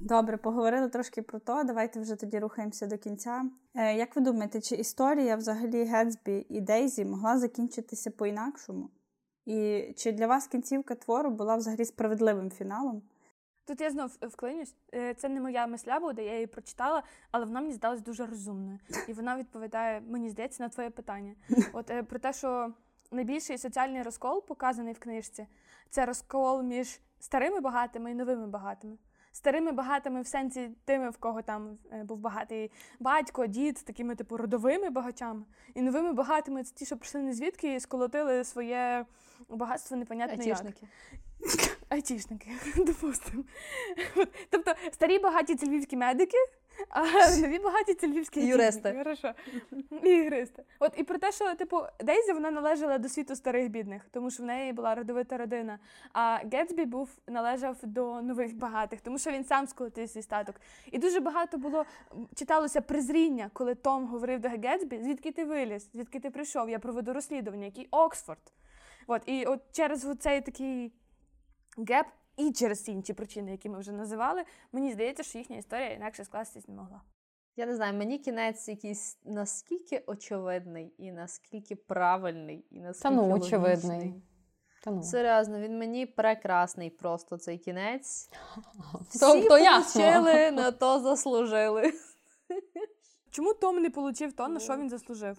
Добре, 0.00 0.36
поговорили 0.36 0.88
трошки 0.88 1.22
про 1.22 1.38
то. 1.38 1.64
Давайте 1.64 2.00
вже 2.00 2.16
тоді 2.16 2.38
рухаємося 2.38 2.86
до 2.86 2.98
кінця. 2.98 3.44
Е, 3.74 3.94
як 3.94 4.16
ви 4.16 4.22
думаєте, 4.22 4.60
чи 4.60 4.74
історія 4.74 5.36
взагалі 5.36 5.84
Гетсбі 5.84 6.46
і 6.48 6.60
Дейзі 6.60 7.04
могла 7.04 7.38
закінчитися 7.38 8.10
по-інакшому? 8.10 8.90
І 9.46 9.84
чи 9.96 10.12
для 10.12 10.26
вас 10.26 10.46
кінцівка 10.46 10.94
твору 10.94 11.30
була 11.30 11.56
взагалі 11.56 11.84
справедливим 11.84 12.50
фіналом? 12.50 13.02
Тут 13.66 13.80
я 13.80 13.90
знов 13.90 14.10
вклинюсь. 14.22 14.74
Е, 14.94 15.14
Це 15.14 15.28
не 15.28 15.40
моя 15.40 15.66
мисля 15.66 16.00
буде, 16.00 16.24
я 16.24 16.34
її 16.34 16.46
прочитала, 16.46 17.02
але 17.30 17.44
вона 17.44 17.60
мені 17.60 17.72
здалась 17.72 18.02
дуже 18.02 18.26
розумною. 18.26 18.78
І 19.08 19.12
вона 19.12 19.36
відповідає, 19.36 20.00
мені 20.00 20.30
здається, 20.30 20.62
на 20.62 20.68
твоє 20.68 20.90
питання. 20.90 21.34
От 21.72 21.90
е, 21.90 22.02
про 22.02 22.18
те, 22.18 22.32
що 22.32 22.72
найбільший 23.10 23.58
соціальний 23.58 24.02
розкол 24.02 24.46
показаний 24.46 24.92
в 24.92 24.98
книжці, 24.98 25.46
це 25.90 26.06
розкол 26.06 26.62
між 26.62 27.00
старими 27.20 27.60
багатими 27.60 28.10
і 28.10 28.14
новими 28.14 28.46
багатими. 28.46 28.96
Старими 29.32 29.72
багатими 29.72 30.22
в 30.22 30.26
сенсі 30.26 30.70
тими, 30.84 31.10
в 31.10 31.16
кого 31.16 31.42
там 31.42 31.78
е, 31.92 32.04
був 32.04 32.18
багатий 32.18 32.70
батько, 33.00 33.46
дід, 33.46 33.84
такими 33.84 34.14
типу 34.14 34.36
родовими 34.36 34.90
багачами. 34.90 35.42
І 35.74 35.82
новими 35.82 36.12
багатими 36.12 36.62
це 36.62 36.74
ті, 36.74 36.86
що 36.86 36.96
прийшли 36.96 37.22
не 37.22 37.34
звідки 37.34 37.74
і 37.74 37.80
сколотили 37.80 38.44
своє 38.44 39.06
багатство 39.48 39.96
непонятне 39.96 40.44
як. 40.44 40.64
Айтішники. 41.88 42.50
Допустимо. 42.76 43.44
Тобто 44.50 44.72
старі 44.92 45.18
багаті 45.18 45.54
це 45.54 45.66
львівські 45.66 45.96
медики, 45.96 46.36
а 46.88 47.02
нові 47.40 47.58
багаті 47.58 47.94
це 48.00 48.06
львівські 48.08 48.46
Юристи. 48.46 48.94
Хорошо. 48.98 49.32
І 50.02 50.10
юристи. 50.10 50.62
От 50.80 50.92
і 50.96 51.04
про 51.04 51.18
те, 51.18 51.32
що 51.32 51.54
типу 51.54 51.80
Дейзі 52.00 52.32
вона 52.32 52.50
належала 52.50 52.98
до 52.98 53.08
світу 53.08 53.36
старих 53.36 53.68
бідних, 53.70 54.02
тому 54.10 54.30
що 54.30 54.42
в 54.42 54.46
неї 54.46 54.72
була 54.72 54.94
родовита 54.94 55.36
родина. 55.36 55.78
А 56.12 56.38
Гетсбі 56.52 56.84
був 56.84 57.08
належав 57.26 57.76
до 57.82 58.22
нових 58.22 58.56
багатих, 58.56 59.00
тому 59.00 59.18
що 59.18 59.30
він 59.30 59.44
сам 59.44 59.66
сколотив 59.66 60.10
свій 60.10 60.22
статок. 60.22 60.60
І 60.92 60.98
дуже 60.98 61.20
багато 61.20 61.58
було 61.58 61.84
читалося 62.34 62.80
презріння, 62.80 63.50
коли 63.52 63.74
Том 63.74 64.06
говорив 64.06 64.40
до 64.40 64.48
Гетсбі, 64.48 65.00
звідки 65.02 65.32
ти 65.32 65.44
виліз, 65.44 65.88
звідки 65.94 66.20
ти 66.20 66.30
прийшов, 66.30 66.70
я 66.70 66.78
проведу 66.78 67.12
розслідування, 67.12 67.64
який 67.64 67.88
Оксфорд. 67.90 68.52
От, 69.06 69.22
і 69.26 69.44
от 69.44 69.60
через 69.72 70.06
цей 70.20 70.40
такий 70.40 70.92
геп 71.88 72.06
і 72.36 72.52
через 72.52 72.88
інші 72.88 73.12
причини, 73.12 73.50
які 73.50 73.68
ми 73.68 73.78
вже 73.78 73.92
називали, 73.92 74.44
мені 74.72 74.92
здається, 74.92 75.22
що 75.22 75.38
їхня 75.38 75.56
історія 75.56 75.92
інакше 75.92 76.24
скластись 76.24 76.68
не 76.68 76.74
могла. 76.74 77.02
Я 77.56 77.66
не 77.66 77.76
знаю, 77.76 77.94
мені 77.94 78.18
кінець 78.18 78.68
якийсь 78.68 79.18
наскільки 79.24 80.04
очевидний, 80.06 80.94
і 80.98 81.12
наскільки 81.12 81.76
правильний, 81.76 82.64
і 82.70 82.80
наскільки 82.80 83.14
ну, 83.14 83.22
логічний. 83.22 83.60
очевидний. 83.60 84.22
Та 84.84 84.90
ну. 84.90 85.02
Серйозно, 85.02 85.60
він 85.60 85.78
мені 85.78 86.06
прекрасний 86.06 86.90
просто 86.90 87.36
цей 87.36 87.58
кінець. 87.58 88.30
Всі 89.08 89.18
То- 89.18 89.48
то 89.48 89.58
ясно. 89.58 90.02
на 90.52 90.70
то 90.80 91.00
заслужили. 91.00 91.92
Чому 93.30 93.54
Том 93.54 93.82
не 93.82 93.88
отримав 93.88 94.32
то, 94.32 94.48
на 94.48 94.60
що 94.60 94.76
він 94.76 94.90
заслужив? 94.90 95.36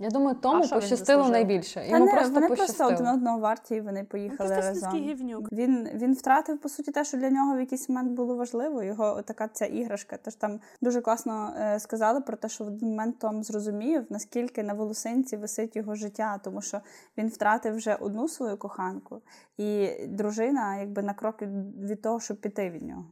Я 0.00 0.10
думаю, 0.10 0.36
тому 0.40 0.68
пощастило 0.68 1.28
найбільше. 1.28 1.86
Йому 1.88 2.04
не, 2.04 2.12
просто 2.12 2.34
вони 2.34 2.48
просто 2.48 2.86
один 2.86 3.06
одного 3.06 3.38
варті, 3.38 3.74
і 3.74 3.80
вони 3.80 4.04
поїхали 4.04 4.54
просто 4.54 4.68
разом. 4.68 5.00
гівнюк. 5.00 5.52
Він, 5.52 5.88
він 5.94 6.14
втратив, 6.14 6.58
по 6.58 6.68
суті, 6.68 6.90
те, 6.90 7.04
що 7.04 7.16
для 7.16 7.30
нього 7.30 7.56
в 7.56 7.60
якийсь 7.60 7.88
момент 7.88 8.12
було 8.12 8.36
важливо. 8.36 8.82
Його 8.82 9.22
така 9.22 9.48
ця 9.48 9.66
іграшка. 9.66 10.18
Тож 10.24 10.34
там 10.34 10.60
дуже 10.80 11.00
класно 11.00 11.52
е, 11.60 11.80
сказали 11.80 12.20
про 12.20 12.36
те, 12.36 12.48
що 12.48 12.64
в 12.64 12.66
один 12.66 12.88
момент 12.88 13.18
Том 13.18 13.42
зрозумів, 13.42 14.06
наскільки 14.10 14.62
на 14.62 14.74
волосинці 14.74 15.36
висить 15.36 15.76
його 15.76 15.94
життя, 15.94 16.40
тому 16.44 16.62
що 16.62 16.80
він 17.18 17.28
втратив 17.28 17.74
вже 17.74 17.94
одну 17.94 18.28
свою 18.28 18.56
коханку, 18.56 19.22
і 19.56 19.90
дружина, 20.06 20.76
якби 20.76 21.02
на 21.02 21.14
крок 21.14 21.42
від, 21.42 21.84
від 21.90 22.02
того, 22.02 22.20
щоб 22.20 22.40
піти 22.40 22.70
від 22.70 22.82
нього. 22.82 23.04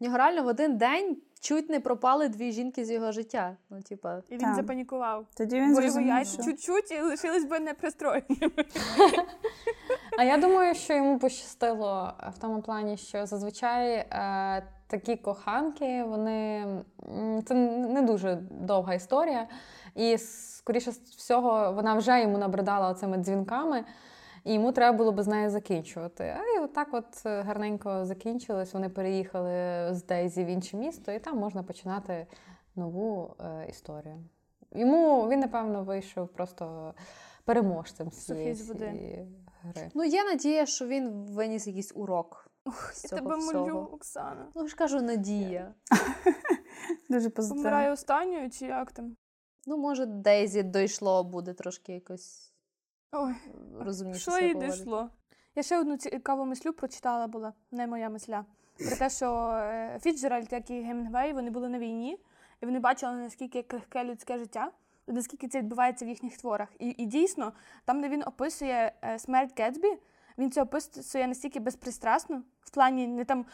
В 0.00 0.04
нього 0.04 0.16
реально 0.16 0.42
в 0.42 0.46
один 0.46 0.76
день 0.76 1.16
чуть 1.40 1.70
не 1.70 1.80
пропали 1.80 2.28
дві 2.28 2.52
жінки 2.52 2.84
з 2.84 2.90
його 2.90 3.12
життя. 3.12 3.56
Ну, 3.70 3.82
типа, 3.82 4.22
І 4.28 4.32
він 4.34 4.40
Так. 4.40 4.54
запанікував. 4.54 5.26
Тоді 5.36 5.60
він 5.60 5.74
Бо 5.74 5.80
його 5.80 6.00
яйця 6.00 6.42
чуть-чуть 6.42 6.90
і 6.90 7.00
лишились 7.00 7.44
би 7.44 7.60
непристроєними. 7.60 8.50
А 10.18 10.24
я 10.24 10.36
думаю, 10.36 10.74
що 10.74 10.94
йому 10.94 11.18
пощастило 11.18 12.12
в 12.36 12.38
тому 12.38 12.62
плані, 12.62 12.96
що 12.96 13.26
зазвичай 13.26 13.92
е, 13.92 14.06
такі 14.86 15.16
коханки, 15.16 16.04
вони 16.04 16.66
це 17.46 17.54
не 17.54 18.02
дуже 18.02 18.34
довга 18.50 18.94
історія, 18.94 19.48
і 19.94 20.18
скоріше 20.18 20.90
всього 21.16 21.72
вона 21.72 21.94
вже 21.94 22.20
йому 22.20 22.38
набридала 22.38 22.94
цими 22.94 23.16
дзвінками. 23.16 23.84
І 24.44 24.54
йому 24.54 24.72
треба 24.72 24.98
було 24.98 25.12
би 25.12 25.22
з 25.22 25.26
нею 25.26 25.50
закінчувати. 25.50 26.24
А 26.24 26.58
і 26.58 26.64
отак 26.64 26.88
от 26.92 27.26
е, 27.26 27.42
гарненько 27.42 28.04
закінчилось. 28.06 28.74
Вони 28.74 28.88
переїхали 28.88 29.88
з 29.94 30.04
Дейзі 30.04 30.44
в 30.44 30.46
інше 30.46 30.76
місто, 30.76 31.12
і 31.12 31.18
там 31.18 31.38
можна 31.38 31.62
починати 31.62 32.26
нову 32.76 33.34
е, 33.40 33.66
історію. 33.68 34.24
Йому 34.72 35.28
він, 35.28 35.40
напевно, 35.40 35.84
вийшов 35.84 36.28
просто 36.28 36.94
переможцем 37.44 38.10
цієї 38.10 38.54
гри. 38.54 39.26
ну 39.94 40.04
є 40.04 40.24
надія, 40.24 40.66
що 40.66 40.86
він 40.86 41.10
виніс 41.10 41.66
якийсь 41.66 41.92
урок. 41.94 42.50
з 42.92 43.12
Я 43.12 43.18
тебе 43.18 43.36
всього. 43.36 43.66
молю, 43.66 43.88
Оксана. 43.92 44.46
Ну 44.54 44.68
ж 44.68 44.76
кажу, 44.76 45.00
надія. 45.00 45.74
Дуже 47.10 47.30
позитивно. 47.30 47.62
Помираю 47.62 47.92
останньою 47.92 48.50
чи 48.50 48.66
як 48.66 48.92
там? 48.92 49.16
Ну, 49.66 49.76
може, 49.76 50.06
Дейзі 50.06 50.62
дійшло, 50.62 51.24
буде 51.24 51.54
трошки 51.54 51.92
якось 51.92 52.49
Ой, 53.12 53.34
розумніше. 53.80 54.30
що 54.30 54.40
їй 54.40 54.52
поводити. 54.52 54.76
дійшло? 54.76 55.10
Я 55.54 55.62
ще 55.62 55.78
одну 55.78 55.96
цікаву 55.96 56.44
мислю 56.44 56.72
прочитала 56.72 57.26
була, 57.26 57.52
не 57.70 57.86
моя 57.86 58.08
мисля. 58.10 58.44
Про 58.78 58.96
те, 58.96 59.10
що 59.10 59.50
е, 59.52 59.98
Фіцджеральд, 60.02 60.52
як 60.52 60.70
і 60.70 60.80
Гемінгвей, 60.80 61.32
вони 61.32 61.50
були 61.50 61.68
на 61.68 61.78
війні, 61.78 62.18
і 62.62 62.66
вони 62.66 62.80
бачили, 62.80 63.12
наскільки 63.12 63.62
крихке 63.62 64.04
людське 64.04 64.38
життя, 64.38 64.70
і 65.08 65.12
наскільки 65.12 65.48
це 65.48 65.58
відбувається 65.58 66.04
в 66.04 66.08
їхніх 66.08 66.36
творах. 66.36 66.68
І, 66.78 66.94
і 66.98 67.06
дійсно, 67.06 67.52
там, 67.84 68.00
де 68.00 68.08
він 68.08 68.22
описує 68.26 68.92
е, 69.04 69.18
смерть 69.18 69.60
Гетсбі, 69.60 69.98
він 70.38 70.50
це 70.50 70.62
описує 70.62 71.26
настільки 71.26 71.60
безпристрасно, 71.60 72.42
в 72.60 72.70
плані 72.70 73.06
не 73.06 73.24
там, 73.24 73.46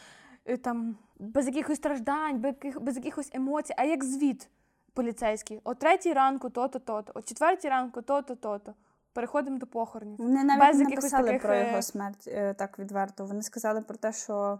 е, 0.45 0.57
там 0.57 0.97
без 1.19 1.47
якихось 1.47 1.77
страждань, 1.77 2.39
без, 2.39 2.53
без 2.81 2.95
якихось 2.95 3.29
емоцій, 3.33 3.73
а 3.77 3.83
як 3.83 4.03
звіт. 4.03 4.49
поліцейський. 4.93 5.61
О 5.63 5.73
третій 5.73 6.13
ранку 6.13 6.49
то-то, 6.49 6.79
то-то, 6.79 7.11
о 7.15 7.21
четвертій 7.21 7.69
ранку 7.69 8.01
то-то, 8.01 8.35
то-то. 8.35 8.73
Переходимо 9.17 9.57
до 9.57 9.67
похоронів. 9.67 10.17
Вони 10.17 10.43
навіть 10.43 10.61
Без 10.61 10.77
не 10.77 10.83
написали 10.83 11.25
таких, 11.25 11.41
про 11.41 11.53
е, 11.53 11.67
його 11.67 11.81
смерть 11.81 12.27
е, 12.27 12.53
так 12.53 12.79
відверто. 12.79 13.25
Вони 13.25 13.41
сказали 13.41 13.81
про 13.81 13.97
те, 13.97 14.13
що 14.13 14.59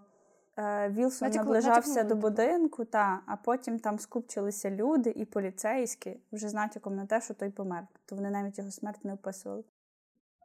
е, 0.57 0.89
Вілсон 0.89 1.27
Натякнули- 1.27 1.35
наближався 1.35 1.89
натякнули, 1.89 2.09
до 2.09 2.15
будинку, 2.15 2.85
та, 2.85 3.19
а 3.25 3.35
потім 3.35 3.79
там 3.79 3.99
скупчилися 3.99 4.71
люди 4.71 5.09
і 5.09 5.25
поліцейські 5.25 6.19
вже 6.31 6.49
з 6.49 6.53
натяком 6.53 6.95
на 6.95 7.05
те, 7.05 7.21
що 7.21 7.33
той 7.33 7.49
помер. 7.49 7.83
Тобто 7.93 8.15
вони 8.15 8.29
навіть 8.29 8.57
його 8.57 8.71
смерть 8.71 9.05
не 9.05 9.13
описували. 9.13 9.63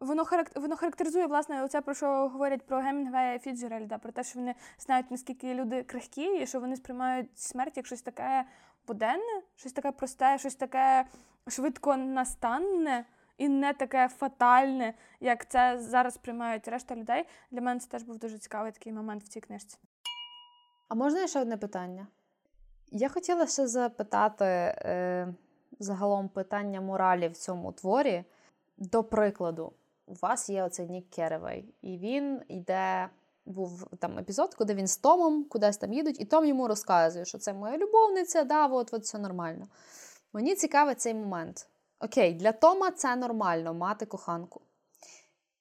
Воно 0.00 0.22
харак- 0.22 0.60
воно 0.60 0.76
характеризує 0.76 1.26
власне 1.26 1.64
оце, 1.64 1.80
про 1.80 1.94
що 1.94 2.28
говорять 2.28 2.66
про 2.66 2.78
Гемінгвея 2.78 3.34
і 3.34 3.38
Фіджеральда, 3.38 3.98
про 3.98 4.12
те, 4.12 4.24
що 4.24 4.38
вони 4.38 4.54
знають, 4.78 5.10
наскільки 5.10 5.54
люди 5.54 5.82
крихкі, 5.82 6.42
і 6.42 6.46
що 6.46 6.60
вони 6.60 6.76
сприймають 6.76 7.38
смерть 7.38 7.76
як 7.76 7.86
щось 7.86 8.02
таке 8.02 8.44
буденне, 8.86 9.42
щось 9.56 9.72
таке 9.72 9.92
просте, 9.92 10.38
щось 10.38 10.54
таке 10.54 11.04
швидко 11.48 11.96
настанне 11.96 13.04
і 13.42 13.48
не 13.48 13.72
таке 13.72 14.08
фатальне, 14.08 14.94
як 15.20 15.48
це 15.48 15.78
зараз 15.80 16.14
сприймають 16.14 16.68
решта 16.68 16.96
людей. 16.96 17.24
Для 17.50 17.60
мене 17.60 17.80
це 17.80 17.88
теж 17.88 18.02
був 18.02 18.18
дуже 18.18 18.38
цікавий 18.38 18.72
такий 18.72 18.92
момент 18.92 19.22
в 19.22 19.28
цій 19.28 19.40
книжці. 19.40 19.78
А 20.88 20.94
можна 20.94 21.26
ще 21.26 21.40
одне 21.40 21.56
питання? 21.56 22.06
Я 22.90 23.08
хотіла 23.08 23.46
ще 23.46 23.66
запитати 23.66 24.44
е, 24.44 25.34
загалом 25.78 26.28
питання 26.28 26.80
моралі 26.80 27.28
в 27.28 27.36
цьому 27.36 27.72
творі. 27.72 28.24
До 28.76 29.04
прикладу, 29.04 29.72
у 30.06 30.14
вас 30.14 30.48
є 30.48 30.64
оцей 30.64 30.88
Нік 30.88 31.10
Керевей, 31.10 31.74
і 31.82 31.98
він 31.98 32.40
йде. 32.48 33.08
Був 33.46 33.86
там 33.98 34.18
епізод, 34.18 34.54
куди 34.54 34.74
він 34.74 34.86
з 34.86 34.96
Томом 34.96 35.44
кудись 35.44 35.76
там 35.76 35.92
їдуть, 35.92 36.20
і 36.20 36.24
Том 36.24 36.44
йому 36.44 36.68
розказує, 36.68 37.24
що 37.24 37.38
це 37.38 37.52
моя 37.52 37.78
любовниця, 37.78 38.44
да, 38.44 38.66
от, 38.66 38.94
от 38.94 39.02
все 39.02 39.18
нормально. 39.18 39.68
Мені 40.32 40.54
цікавий 40.54 40.94
цей 40.94 41.14
момент. 41.14 41.68
Окей, 42.04 42.34
для 42.34 42.52
Тома 42.52 42.90
це 42.90 43.16
нормально 43.16 43.74
мати 43.74 44.06
коханку. 44.06 44.60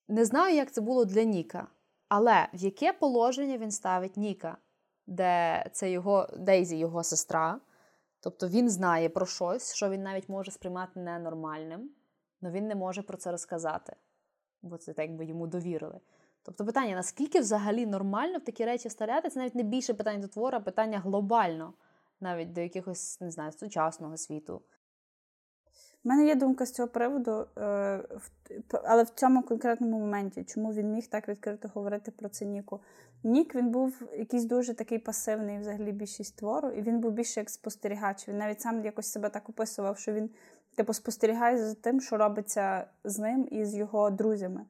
Не 0.07 0.25
знаю, 0.25 0.55
як 0.55 0.71
це 0.71 0.81
було 0.81 1.05
для 1.05 1.23
Ніка, 1.23 1.67
але 2.07 2.47
в 2.53 2.57
яке 2.63 2.93
положення 2.93 3.57
він 3.57 3.71
ставить 3.71 4.17
Ніка, 4.17 4.57
де 5.07 5.65
це 5.73 5.91
його 5.91 6.27
Дейзі, 6.37 6.77
його 6.77 7.03
сестра. 7.03 7.59
Тобто 8.19 8.47
він 8.47 8.69
знає 8.69 9.09
про 9.09 9.25
щось, 9.25 9.73
що 9.73 9.89
він 9.89 10.03
навіть 10.03 10.29
може 10.29 10.51
сприймати 10.51 10.99
ненормальним, 10.99 11.89
але 12.41 12.51
він 12.51 12.67
не 12.67 12.75
може 12.75 13.01
про 13.01 13.17
це 13.17 13.31
розказати, 13.31 13.95
бо 14.61 14.77
це 14.77 14.93
так 14.93 15.05
якби 15.09 15.25
йому 15.25 15.47
довірили. 15.47 15.99
Тобто 16.43 16.65
питання, 16.65 16.95
наскільки 16.95 17.39
взагалі 17.39 17.85
нормально 17.85 18.37
в 18.37 18.43
такі 18.43 18.65
речі 18.65 18.87
вставляти, 18.87 19.29
це 19.29 19.39
навіть 19.39 19.55
не 19.55 19.63
більше 19.63 19.93
питань 19.93 20.21
до 20.21 20.27
твора, 20.27 20.57
а 20.57 20.61
питання 20.61 20.99
глобально, 20.99 21.73
навіть 22.19 22.53
до 22.53 22.61
якогось, 22.61 23.21
не 23.21 23.31
знаю, 23.31 23.51
сучасного 23.51 24.17
світу. 24.17 24.61
У 26.03 26.09
мене 26.09 26.25
є 26.25 26.35
думка 26.35 26.65
з 26.65 26.71
цього 26.71 26.87
приводу, 26.87 27.45
е, 27.57 28.03
але 28.83 29.03
в 29.03 29.09
цьому 29.09 29.43
конкретному 29.43 29.99
моменті, 29.99 30.43
чому 30.43 30.73
він 30.73 30.91
міг 30.91 31.07
так 31.07 31.27
відкрито 31.27 31.69
говорити 31.73 32.11
про 32.11 32.29
це 32.29 32.45
Ніку. 32.45 32.79
Нік 33.23 33.55
він 33.55 33.69
був 33.69 34.01
якийсь 34.17 34.45
дуже 34.45 34.73
такий 34.73 34.99
пасивний, 34.99 35.59
взагалі 35.59 35.91
більшість 35.91 36.37
твору, 36.37 36.69
і 36.69 36.81
він 36.81 36.99
був 36.99 37.11
більше 37.11 37.39
як 37.39 37.49
спостерігач. 37.49 38.27
Він 38.27 38.37
навіть 38.37 38.61
сам 38.61 38.85
якось 38.85 39.11
себе 39.11 39.29
так 39.29 39.49
описував, 39.49 39.97
що 39.97 40.13
він 40.13 40.29
типу 40.75 40.93
спостерігає 40.93 41.57
за 41.57 41.75
тим, 41.75 42.01
що 42.01 42.17
робиться 42.17 42.85
з 43.03 43.19
ним 43.19 43.47
і 43.51 43.65
з 43.65 43.75
його 43.75 44.09
друзями. 44.09 44.65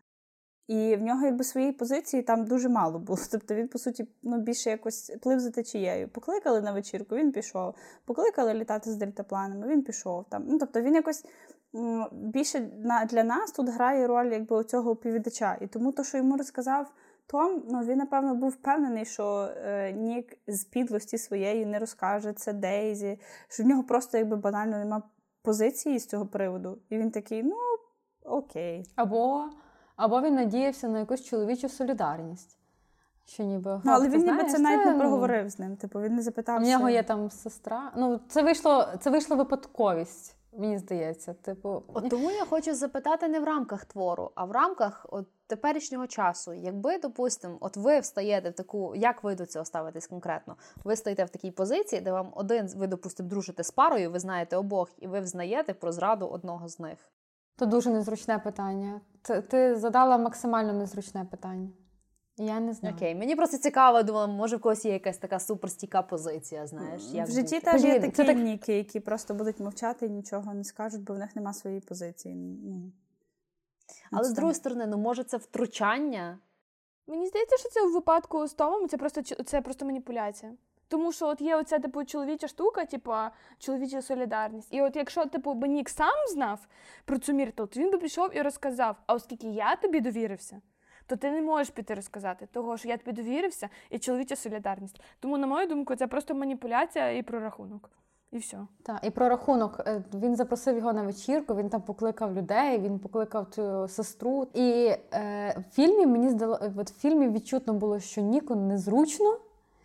І 0.72 0.96
в 0.96 1.02
нього 1.02 1.26
якби 1.26 1.44
своєї 1.44 1.74
позиції 1.74 2.24
там 2.24 2.46
дуже 2.46 2.70
мало 2.70 3.00
було. 3.00 3.20
Тобто 3.32 3.56
він, 3.56 3.68
по 3.68 3.80
суті, 3.80 4.08
ну, 4.24 4.38
більше 4.38 4.70
якось 4.70 5.12
плив 5.22 5.40
за 5.40 5.52
течією. 5.52 6.08
Покликали 6.08 6.62
на 6.62 6.72
вечірку, 6.72 7.16
він 7.16 7.32
пішов. 7.32 7.76
Покликали 8.06 8.54
літати 8.54 8.92
з 8.92 8.96
дельтапланами, 8.96 9.68
він 9.68 9.84
пішов 9.84 10.26
там. 10.30 10.44
Ну, 10.48 10.60
тобто 10.60 10.82
він 10.82 10.96
якось 10.96 11.26
більше 12.12 12.60
для 13.10 13.24
нас 13.24 13.52
тут 13.52 13.70
грає 13.70 14.08
роль 14.08 14.32
якби 14.32 14.64
цього 14.64 14.92
оповідача. 14.92 15.58
І 15.62 15.68
тому 15.68 15.92
то, 15.92 16.04
що 16.04 16.18
йому 16.18 16.38
розказав 16.38 16.92
Том, 17.28 17.64
ну 17.70 17.80
він, 17.80 17.98
напевно, 17.98 18.36
був 18.36 18.50
впевнений, 18.50 19.06
що 19.06 19.50
е, 19.66 19.92
Нік 19.92 20.38
з 20.48 20.64
підлості 20.64 21.18
своєї 21.18 21.66
не 21.66 21.80
розкаже 21.80 22.34
це 22.34 22.54
Дейзі, 22.54 23.20
що 23.48 23.64
в 23.64 23.66
нього 23.66 23.84
просто 23.84 24.18
якби 24.18 24.36
банально 24.36 24.78
нема 24.78 25.04
позиції 25.42 26.00
з 26.00 26.08
цього 26.08 26.26
приводу. 26.26 26.78
І 26.90 26.98
він 26.98 27.12
такий, 27.12 27.44
ну 27.44 27.56
окей. 28.24 28.86
Або, 28.96 29.50
або 30.02 30.22
він 30.22 30.36
надіявся 30.36 30.88
на 30.88 31.00
якусь 31.00 31.24
чоловічу 31.24 31.70
солідарність. 31.70 32.58
Що 33.26 33.44
ніби, 33.44 33.82
Ну, 33.84 33.92
але 33.92 34.10
він 34.10 34.22
ніби 34.22 34.44
це 34.44 34.60
навіть 34.60 34.86
не 34.86 34.92
ну, 34.92 35.00
проговорив 35.00 35.50
з 35.50 35.60
ним. 35.60 35.76
Типу, 35.76 36.02
він 36.02 36.16
не 36.16 36.22
запитав. 36.22 36.64
У 36.64 36.66
нього 36.66 36.90
є 36.90 37.04
там 37.04 37.32
сестра. 37.32 37.92
Ну, 37.98 38.20
це 38.28 38.44
вийшло, 38.44 38.88
це 39.00 39.10
вийшла 39.10 39.36
випадковість, 39.36 40.36
мені 40.58 40.78
здається. 40.78 41.34
Типу, 41.34 41.84
От 41.94 42.10
тому 42.10 42.32
я 42.32 42.46
хочу 42.46 42.74
запитати 42.74 43.28
не 43.28 43.40
в 43.40 43.44
рамках 43.44 43.86
твору, 43.86 44.32
а 44.36 44.46
в 44.46 44.52
рамках 44.52 45.06
от 45.10 45.28
теперішнього 45.48 46.08
часу. 46.08 46.54
Якби, 46.54 46.98
допустимо, 46.98 47.58
от 47.60 47.78
ви 47.78 48.00
встаєте 48.00 48.50
в 48.50 48.54
таку, 48.54 48.96
як 48.96 49.24
ви 49.24 49.36
до 49.36 49.46
цього 49.46 49.66
ставитесь 49.66 50.08
конкретно? 50.08 50.56
Ви 50.84 50.96
стоїте 50.96 51.24
в 51.24 51.30
такій 51.30 51.52
позиції, 51.52 52.02
де 52.02 52.12
вам 52.12 52.32
один, 52.36 52.70
ви, 52.76 52.88
допустимо, 52.88 53.30
дружите 53.30 53.64
з 53.64 53.72
парою, 53.72 54.12
ви 54.12 54.20
знаєте 54.20 54.58
обох, 54.58 54.90
і 54.98 55.08
ви 55.08 55.20
взнаєте 55.20 55.74
про 55.74 55.92
зраду 55.92 56.28
одного 56.28 56.68
з 56.68 56.80
них. 56.80 56.98
То 57.62 57.68
дуже 57.68 57.90
незручне 57.90 58.40
питання. 58.40 59.02
Ти, 59.22 59.42
ти 59.42 59.76
задала 59.76 60.18
максимально 60.18 60.74
незручне 60.74 61.26
питання. 61.26 61.70
Я 62.38 62.60
не 62.60 62.74
знаю. 62.74 62.96
Окей, 62.96 63.16
мені 63.16 63.36
просто 63.36 63.58
цікаво, 63.58 64.04
думала, 64.04 64.28
може 64.28 64.56
в 64.56 64.60
когось 64.60 64.86
є 64.86 64.94
якась 64.94 65.18
така 65.18 65.40
суперстійка 65.40 66.02
позиція, 66.02 66.68
знаєш. 66.68 67.04
Як 67.12 67.28
в 67.28 67.32
житті 67.32 67.56
бути. 67.56 67.72
теж 67.72 67.84
є 67.84 68.00
такі 68.00 68.12
це 68.12 68.26
так- 68.26 68.38
ніки, 68.38 68.78
які 68.78 69.00
просто 69.00 69.34
будуть 69.34 69.60
мовчати 69.60 70.06
і 70.06 70.10
нічого 70.10 70.54
не 70.54 70.64
скажуть, 70.64 71.02
бо 71.02 71.14
в 71.14 71.18
них 71.18 71.36
нема 71.36 71.54
своєї 71.54 71.82
позиції. 71.82 72.36
Ну, 72.36 72.92
Але 74.12 74.24
з 74.24 74.34
другої 74.34 74.56
сторони, 74.56 74.88
ну 74.88 74.98
може 74.98 75.24
це 75.24 75.38
втручання. 75.38 76.40
Мені 77.08 77.28
здається, 77.28 77.58
що 77.58 77.70
це 77.70 77.88
в 77.88 77.94
випадку 77.94 78.48
з 78.48 78.54
Томом 78.54 78.90
це 78.90 78.98
просто 78.98 79.22
це 79.22 79.62
просто 79.62 79.86
маніпуляція. 79.86 80.52
Тому 80.92 81.12
що 81.12 81.28
от 81.28 81.42
є 81.42 81.56
оця 81.56 81.80
типу 81.80 82.04
чоловіча 82.04 82.48
штука, 82.48 82.86
типу 82.86 83.14
чоловіча 83.60 84.02
солідарність. 84.02 84.74
І 84.74 84.82
от 84.82 84.96
якщо 84.96 85.26
типу 85.26 85.54
Бенік 85.54 85.90
сам 85.90 86.28
знав 86.30 86.68
про 87.06 87.18
цю 87.18 87.34
Міртл, 87.34 87.64
то 87.64 87.80
він 87.80 87.92
би 87.92 87.98
прийшов 87.98 88.38
і 88.38 88.42
розказав. 88.42 88.96
А 89.08 89.14
оскільки 89.14 89.48
я 89.48 89.76
тобі 89.76 90.00
довірився, 90.00 90.62
то 91.08 91.16
ти 91.16 91.32
не 91.32 91.42
можеш 91.42 91.70
піти 91.70 91.94
розказати, 91.94 92.48
того 92.52 92.78
що 92.78 92.88
я 92.88 92.98
тобі 92.98 93.22
довірився 93.22 93.70
і 93.90 94.00
чоловіча 94.00 94.36
солідарність. 94.36 95.02
Тому, 95.20 95.38
на 95.38 95.48
мою 95.48 95.68
думку, 95.68 95.96
це 95.96 96.08
просто 96.08 96.36
маніпуляція 96.36 97.12
і 97.12 97.24
прорахунок. 97.24 97.90
І 98.32 98.38
все. 98.38 98.58
Так, 98.84 99.00
і 99.04 99.10
про 99.10 99.30
рахунок. 99.30 99.80
Е, 99.88 100.04
Він 100.14 100.36
запросив 100.36 100.78
його 100.78 100.94
на 100.94 101.04
вечірку, 101.04 101.56
він 101.56 101.70
там 101.70 101.82
покликав 101.82 102.36
людей, 102.36 102.80
він 102.80 103.00
покликав 103.00 103.48
цю 103.52 103.88
сестру. 103.88 104.48
І 104.54 104.94
е, 105.14 105.56
в 105.70 105.74
фільмі 105.76 106.06
мені 106.06 106.30
здало, 106.30 106.60
е, 106.62 106.74
от 106.78 106.90
в 106.90 107.00
фільмі 107.00 107.30
відчутно 107.30 107.74
було, 107.74 108.00
що 108.00 108.22
Ніку 108.22 108.56
незручно, 108.56 109.38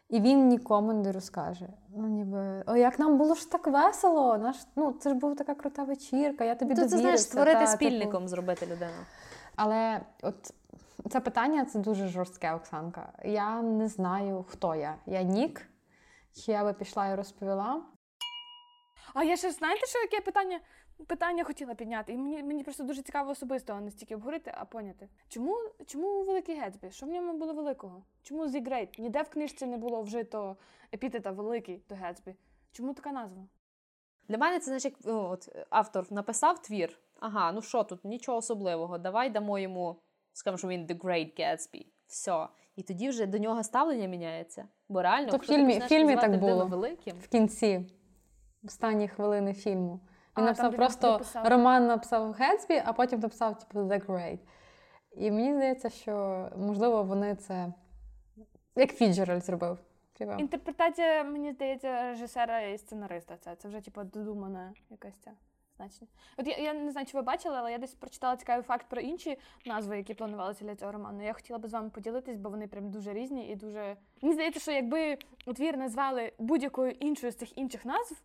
і 0.08 0.20
він 0.20 0.48
нікому 0.48 0.92
не 0.92 1.12
розкаже. 1.12 1.68
Ну, 1.96 2.06
ніби, 2.06 2.64
о, 2.66 2.76
як 2.76 2.98
нам 2.98 3.18
було 3.18 3.34
ж 3.34 3.50
так 3.50 3.66
весело. 3.66 4.38
Наш, 4.38 4.56
ну, 4.76 4.92
це 4.92 5.10
ж 5.10 5.16
була 5.16 5.34
така 5.34 5.54
крута 5.54 5.84
вечірка, 5.84 6.44
я 6.44 6.54
тобі 6.54 6.74
То 6.74 6.88
це 6.88 6.98
знаєш, 6.98 7.20
створити 7.22 7.60
та, 7.60 7.66
спільником, 7.66 8.12
типу. 8.12 8.28
зробити 8.28 8.66
людину. 8.66 9.04
Але 9.56 10.00
от 10.22 10.54
це 11.10 11.20
питання 11.20 11.64
це 11.64 11.78
дуже 11.78 12.08
жорстке, 12.08 12.54
Оксанка. 12.54 13.12
Я 13.24 13.62
не 13.62 13.88
знаю, 13.88 14.44
хто 14.48 14.74
я. 14.74 14.94
Я 15.06 15.22
Нік. 15.22 15.62
Чи 16.34 16.52
я 16.52 16.64
би 16.64 16.72
пішла 16.72 17.08
і 17.08 17.14
розповіла? 17.14 17.82
А 19.14 19.24
я 19.24 19.36
ще 19.36 19.50
знаєте, 19.50 19.86
що 19.86 19.98
яке 19.98 20.20
питання? 20.20 20.60
Питання 21.06 21.44
хотіла 21.44 21.74
підняти, 21.74 22.12
і 22.12 22.16
мені, 22.16 22.42
мені 22.42 22.62
просто 22.62 22.84
дуже 22.84 23.02
цікаво 23.02 23.30
особисто 23.30 23.72
а 23.72 23.80
не 23.80 23.90
стільки 23.90 24.14
обговорити, 24.14 24.52
а 24.56 24.64
поняти. 24.64 25.08
Чому, 25.28 25.56
чому 25.86 26.22
великий 26.22 26.60
Гетсбі? 26.60 26.90
Що 26.90 27.06
в 27.06 27.08
ньому 27.08 27.38
було 27.38 27.54
великого? 27.54 28.02
Чому 28.22 28.46
The 28.46 28.68
Great? 28.68 29.00
Ніде 29.00 29.22
в 29.22 29.28
книжці 29.28 29.66
не 29.66 29.76
було 29.76 30.02
вжито 30.02 30.56
епітета 30.94 31.30
великий 31.30 31.82
до 31.88 31.94
Гетсбі. 31.94 32.34
Чому 32.72 32.94
така 32.94 33.12
назва? 33.12 33.46
Для 34.28 34.38
мене 34.38 34.58
це 34.58 34.64
знаєш, 34.64 34.84
як 34.84 34.94
ну, 35.04 35.28
от, 35.30 35.48
автор 35.70 36.12
написав 36.12 36.62
твір. 36.62 36.98
Ага, 37.20 37.52
ну 37.52 37.62
що 37.62 37.84
тут, 37.84 38.04
нічого 38.04 38.38
особливого. 38.38 38.98
Давай 38.98 39.30
дамо 39.30 39.58
йому, 39.58 39.96
скажемо, 40.32 40.58
що 40.58 40.68
він 40.68 40.86
The 40.86 40.98
Great 40.98 41.40
Gatsby. 41.40 41.86
Все. 42.06 42.48
І 42.76 42.82
тоді 42.82 43.08
вже 43.08 43.26
до 43.26 43.38
нього 43.38 43.62
ставлення 43.62 44.08
міняється. 44.08 44.68
Бо 44.88 45.02
реально, 45.02 45.30
То 45.30 45.36
в 45.36 45.40
фільмі- 45.40 45.80
фільмі 45.88 46.16
так 46.16 46.38
було. 46.38 46.66
великим. 46.66 47.16
в 47.22 47.28
кінці, 47.28 47.86
в 48.62 48.66
останні 48.66 49.08
хвилини 49.08 49.54
фільму. 49.54 50.00
Він 50.36 50.44
А, 50.44 50.46
написав 50.46 50.70
там, 50.70 50.76
просто 50.76 51.12
дописав. 51.12 51.48
роман 51.48 51.86
написав 51.86 52.32
Гетсбі, 52.32 52.82
а 52.84 52.92
потім 52.92 53.20
написав 53.20 53.58
типу 53.58 53.80
The 53.80 54.06
Great. 54.06 54.38
І 55.16 55.30
мені 55.30 55.54
здається, 55.54 55.90
що 55.90 56.48
можливо 56.56 57.02
вони 57.02 57.34
це 57.34 57.72
як 58.76 58.94
Фіджеральд 58.94 59.44
зробив. 59.44 59.78
Типу. 60.12 60.32
Інтерпретація, 60.32 61.24
мені 61.24 61.52
здається, 61.52 62.02
режисера 62.02 62.60
і 62.60 62.78
сценариста. 62.78 63.36
Це, 63.36 63.56
це 63.56 63.68
вже 63.68 63.80
типу 63.80 64.04
додумана 64.04 64.72
якась 64.90 65.14
ця 65.16 65.30
значення. 65.76 66.10
От 66.36 66.46
я, 66.46 66.56
я 66.56 66.74
не 66.74 66.90
знаю, 66.90 67.06
чи 67.06 67.16
ви 67.16 67.22
бачили, 67.22 67.56
але 67.58 67.72
я 67.72 67.78
десь 67.78 67.94
прочитала 67.94 68.36
цікавий 68.36 68.62
факт 68.62 68.86
про 68.88 69.00
інші 69.00 69.38
назви, 69.66 69.96
які 69.96 70.14
планувалися 70.14 70.64
для 70.64 70.76
цього 70.76 70.92
роману. 70.92 71.24
Я 71.24 71.32
хотіла 71.32 71.58
би 71.58 71.68
з 71.68 71.72
вами 71.72 71.90
поділитись, 71.90 72.36
бо 72.36 72.50
вони 72.50 72.66
прям 72.66 72.90
дуже 72.90 73.12
різні 73.12 73.48
і 73.48 73.56
дуже. 73.56 73.96
Мені 74.22 74.34
здається, 74.34 74.60
що 74.60 74.72
якби 74.72 75.18
твір 75.56 75.76
назвали 75.76 76.32
будь-якою 76.38 76.90
іншою 76.90 77.32
з 77.32 77.36
цих 77.36 77.58
інших 77.58 77.84
назв, 77.84 78.22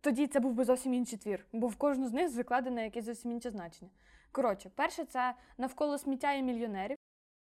тоді 0.00 0.26
це 0.26 0.40
був 0.40 0.52
би 0.52 0.64
зовсім 0.64 0.94
інший 0.94 1.18
твір, 1.18 1.46
бо 1.52 1.66
в 1.66 1.76
кожну 1.76 2.08
з 2.08 2.12
них 2.12 2.28
закладене 2.28 2.84
якесь 2.84 3.04
зовсім 3.04 3.32
інше 3.32 3.50
значення. 3.50 3.90
Коротше, 4.32 4.70
перше, 4.74 5.04
це 5.04 5.34
навколо 5.58 5.98
сміття 5.98 6.32
і 6.32 6.42
мільйонерів. 6.42 6.96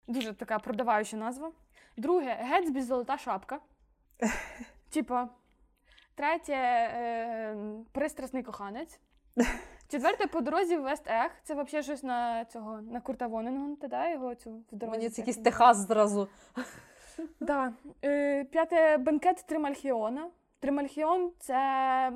Дуже 0.08 0.34
така 0.34 0.60
продаваюча 0.60 1.18
назва. 1.18 1.52
Друге, 1.98 2.38
Гетсбі 2.42 2.82
золота 2.82 3.18
шапка. 3.18 3.60
Типа. 4.90 5.30
Третє 6.16 6.54
е, 6.54 7.58
пристрасний 7.92 8.44
коханець. 8.44 9.00
Четверте 9.88 10.28
по 10.28 10.42
дорозі 10.42 10.78
в 10.78 10.82
Вест 10.82 11.08
Ег. 11.08 11.32
Це 11.44 11.54
взагалі 11.54 11.84
щось 11.84 12.04
на 12.04 12.46
цього 12.46 12.82
на 12.82 13.02
Курта 13.02 13.28
Воненгонта, 13.28 13.88
да, 13.88 14.10
його 14.10 14.36
цю 14.36 14.52
в 14.52 14.76
дорозі. 14.76 14.98
Мені 14.98 15.10
це 15.10 15.22
якийсь 15.22 15.38
Техас 15.38 15.78
зразу. 15.78 16.28
Да. 17.40 17.74
Е, 18.04 18.44
п'яте 18.44 18.98
бенкет 18.98 19.46
Тримальхіона. 19.48 20.30
Тримальхіон 20.60 21.32
це 21.39 22.12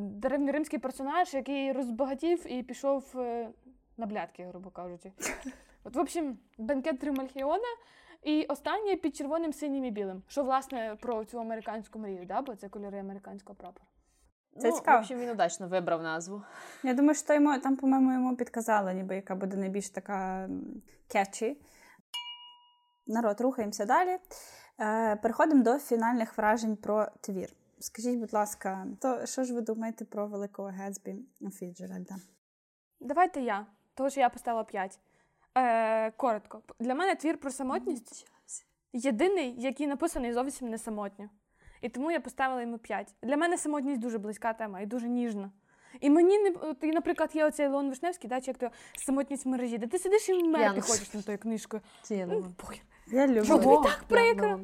древньоримський 0.00 0.78
персонаж, 0.78 1.34
який 1.34 1.72
розбагатів 1.72 2.52
і 2.52 2.62
пішов 2.62 3.04
е, 3.16 3.50
на 3.96 4.06
блядки, 4.06 4.44
грубо 4.44 4.70
кажучи. 4.70 5.12
От, 5.84 5.96
в 5.96 5.98
общем, 5.98 6.38
бенкет 6.58 7.00
Тримальхіона. 7.00 7.68
І 8.22 8.44
останнє 8.44 8.96
під 8.96 9.16
червоним, 9.16 9.52
синім 9.52 9.84
і 9.84 9.90
білим. 9.90 10.22
Що, 10.28 10.42
власне, 10.42 10.96
про 11.00 11.24
цю 11.24 11.40
американську 11.40 11.98
мрію, 11.98 12.26
да? 12.26 12.42
бо 12.42 12.54
це 12.54 12.68
кольори 12.68 12.98
американського 12.98 13.54
прапора. 13.54 13.86
Це 14.58 14.68
ну, 14.68 14.74
цікаво. 14.74 14.98
В 14.98 15.00
общем, 15.00 15.18
він 15.18 15.30
удачно 15.30 15.68
вибрав 15.68 16.02
назву. 16.02 16.42
Я 16.82 16.94
думаю, 16.94 17.14
що 17.14 17.34
йому 17.34 17.58
там, 17.58 17.76
по-моєму, 17.76 18.12
йому 18.12 18.36
підказали, 18.36 18.94
ніби 18.94 19.14
яка 19.16 19.34
буде 19.34 19.56
найбільш 19.56 19.90
така 19.90 20.48
кетчі. 21.08 21.60
Народ, 23.06 23.40
рухаємося 23.40 23.84
далі. 23.84 24.18
Е, 24.80 25.16
переходимо 25.16 25.62
до 25.62 25.78
фінальних 25.78 26.38
вражень 26.38 26.76
про 26.76 27.06
твір. 27.20 27.48
Скажіть, 27.80 28.18
будь 28.18 28.32
ласка, 28.32 28.86
то 29.00 29.26
що 29.26 29.44
ж 29.44 29.54
ви 29.54 29.60
думаєте 29.60 30.04
про 30.04 30.26
великого 30.26 30.68
Гетсбі 30.68 31.16
Фіджеральда? 31.52 32.16
Давайте 33.00 33.40
я, 33.40 33.66
того 33.94 34.10
що 34.10 34.20
я 34.20 34.28
поставила 34.28 34.64
5. 34.64 35.00
Е, 35.54 36.10
коротко. 36.10 36.62
Для 36.80 36.94
мене 36.94 37.14
твір 37.14 37.38
про 37.38 37.50
самотність 37.50 38.26
єдиний, 38.92 39.54
який 39.58 39.86
написаний 39.86 40.32
зовсім 40.32 40.70
не 40.70 40.78
самотньо. 40.78 41.28
І 41.80 41.88
тому 41.88 42.10
я 42.10 42.20
поставила 42.20 42.60
йому 42.60 42.78
5. 42.78 43.14
Для 43.22 43.36
мене 43.36 43.58
самотність 43.58 44.00
дуже 44.00 44.18
близька 44.18 44.52
тема 44.52 44.80
і 44.80 44.86
дуже 44.86 45.08
ніжна. 45.08 45.50
І 46.00 46.10
мені 46.10 46.38
не 46.38 46.74
і, 46.82 46.86
наприклад, 46.92 47.30
є 47.34 47.46
оцей 47.46 47.68
Леон 47.68 47.88
Вишневський, 47.88 48.30
да, 48.30 48.40
чи 48.40 48.50
як 48.50 48.58
то 48.58 48.70
самотність 48.96 49.44
в 49.44 49.48
мережі, 49.48 49.78
де 49.78 49.86
ти 49.86 49.98
сидиш 49.98 50.28
і 50.28 50.44
мерти 50.44 50.64
Янус. 50.64 50.90
ходиш 50.90 51.14
над 51.14 51.24
тою 51.24 51.38
книжкою. 51.38 51.82
Ну, 52.10 52.54
похер. 52.56 52.82
Я 53.12 53.26
люблю. 53.26 53.44
Чого? 53.44 53.62
Тобі 53.62 53.88
так 53.88 54.04
прикро. 54.08 54.58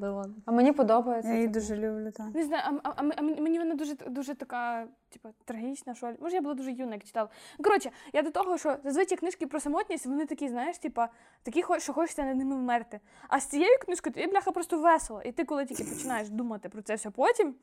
А 0.45 0.53
мені 0.53 0.73
подобається. 0.73 1.31
Я 1.31 1.37
її 1.37 1.49
дуже 1.49 1.77
люблю. 1.77 2.11
Так. 2.11 2.27
Не 2.35 2.45
знаю, 2.45 2.81
а, 2.83 2.89
а, 2.89 3.13
а 3.17 3.23
мені 3.23 3.41
мені 3.41 3.59
вона 3.59 3.75
дуже, 3.75 3.95
дуже 3.95 4.35
така, 4.35 4.87
типу, 5.09 5.29
трагічна, 5.45 5.95
що 5.95 6.07
ли. 6.07 6.17
Може, 6.21 6.35
я 6.37 6.43
була 6.43 6.55
дуже 6.55 6.73
юна, 6.73 6.95
як 6.95 7.05
читала. 7.05 7.29
Коротше, 7.65 7.91
я 8.13 8.23
до 8.23 8.31
того, 8.31 8.59
що 8.59 8.77
зазвичай 8.85 9.19
книжки 9.19 9.47
про 9.47 9.61
самотність, 9.61 10.07
вони 10.07 10.27
такі, 10.27 10.49
знаєш, 10.49 10.79
типа, 10.79 11.09
такі, 11.43 11.65
що 11.79 11.93
хочеться 11.93 12.23
над 12.23 12.37
ними 12.37 12.57
вмерти. 12.57 13.01
А 13.29 13.41
з 13.41 13.47
цією 13.47 13.79
книжкою 13.79 14.13
тобі 14.15 14.27
бляха 14.27 14.51
просто 14.51 14.79
весело. 14.79 15.23
І 15.25 15.33
ти, 15.33 15.45
коли 15.45 15.65
тільки 15.65 15.85
починаєш 15.85 16.29
думати 16.29 16.69
про 16.69 16.83
це 16.83 16.95
все 16.95 17.11
потім, 17.11 17.55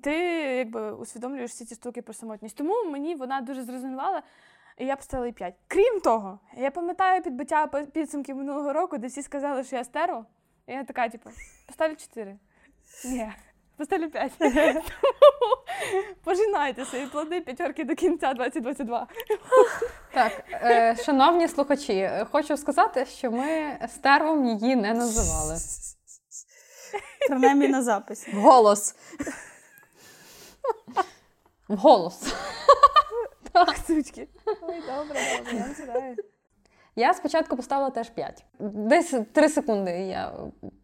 ти 0.00 0.14
якби 0.56 0.92
усвідомлюєш 0.92 1.50
всі 1.50 1.64
ці 1.64 1.74
штуки 1.74 2.02
про 2.02 2.14
самотність. 2.14 2.56
Тому 2.56 2.84
мені 2.90 3.14
вона 3.14 3.40
дуже 3.40 3.62
зрезонувала. 3.62 4.22
І 4.78 4.86
я 4.86 4.96
поставила 4.96 5.26
їй 5.26 5.32
5. 5.32 5.54
Крім 5.68 6.00
того, 6.00 6.38
я 6.56 6.70
пам'ятаю 6.70 7.22
підбиття 7.22 7.66
підсумків 7.66 8.36
минулого 8.36 8.72
року, 8.72 8.98
де 8.98 9.06
всі 9.06 9.22
сказали, 9.22 9.64
що 9.64 9.76
я 9.76 9.84
стеро. 9.84 10.24
І 10.66 10.72
я 10.72 10.84
така, 10.84 11.08
типу, 11.08 11.30
поставлю 11.66 11.96
4. 11.96 12.36
Ні, 13.04 13.32
поставлю 13.76 14.10
5. 14.10 14.32
Тому 14.38 14.74
пожинайте 16.24 16.84
свої 16.84 17.06
плоди 17.06 17.40
п'ятерки 17.40 17.84
до 17.84 17.94
кінця 17.94 18.34
2022. 18.34 19.06
Так, 20.12 20.44
е, 20.50 20.96
шановні 21.04 21.48
слухачі, 21.48 21.92
е, 21.92 22.26
хочу 22.30 22.56
сказати, 22.56 23.06
що 23.06 23.30
ми 23.30 23.78
стервом 23.88 24.46
її 24.46 24.76
не 24.76 24.94
називали. 24.94 25.56
Принаймні 27.28 27.68
на 27.68 27.82
записі. 27.82 28.30
Голос. 28.34 28.94
Вголос. 31.68 32.34
Так, 33.52 33.76
сучки. 33.86 34.28
Ой, 34.46 34.82
добре, 34.86 35.20
добре, 35.38 35.52
я 35.52 35.66
насідаю. 35.66 36.16
Я 36.96 37.14
спочатку 37.14 37.56
поставила 37.56 37.90
теж 37.90 38.10
5. 38.10 38.44
Десь 38.58 39.14
3 39.32 39.48
секунди 39.48 39.90
я 39.90 40.32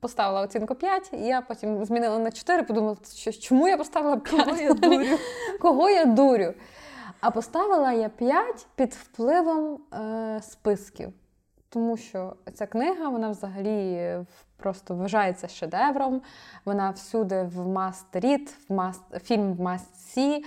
поставила 0.00 0.40
оцінку 0.40 0.74
5, 0.74 1.10
і 1.12 1.16
я 1.16 1.40
потім 1.40 1.84
змінила 1.84 2.18
на 2.18 2.32
4, 2.32 2.62
подумала, 2.62 2.96
що 3.14 3.32
чому 3.32 3.68
я 3.68 3.76
поставила 3.76 4.16
5? 4.16 4.44
Кого 4.44 4.56
я 4.56 4.74
дурю? 4.74 5.18
Кого 5.60 5.90
я 5.90 6.04
дурю? 6.04 6.54
А 7.20 7.30
поставила 7.30 7.92
я 7.92 8.08
5 8.08 8.66
під 8.74 8.94
впливом 8.94 9.80
е, 9.94 10.40
списків. 10.42 11.12
Тому 11.68 11.96
що 11.96 12.36
ця 12.54 12.66
книга, 12.66 13.08
вона 13.08 13.30
взагалі 13.30 14.16
просто 14.56 14.94
вважається 14.94 15.48
шедевром. 15.48 16.22
Вона 16.64 16.90
всюди 16.90 17.42
в 17.42 17.58
read, 18.12 18.50
в 18.68 18.72
must, 18.72 19.18
фільм 19.18 19.52
в. 19.54 19.78
Е, 20.18 20.42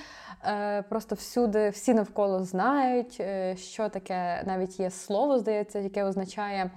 просто 0.89 1.15
всюди 1.15 1.69
всі 1.69 1.93
навколо 1.93 2.43
знають, 2.43 3.17
е, 3.19 3.55
що 3.57 3.89
таке 3.89 4.43
навіть 4.45 4.79
є 4.79 4.89
слово, 4.89 5.39
здається, 5.39 5.79
яке 5.79 6.03
означає 6.03 6.71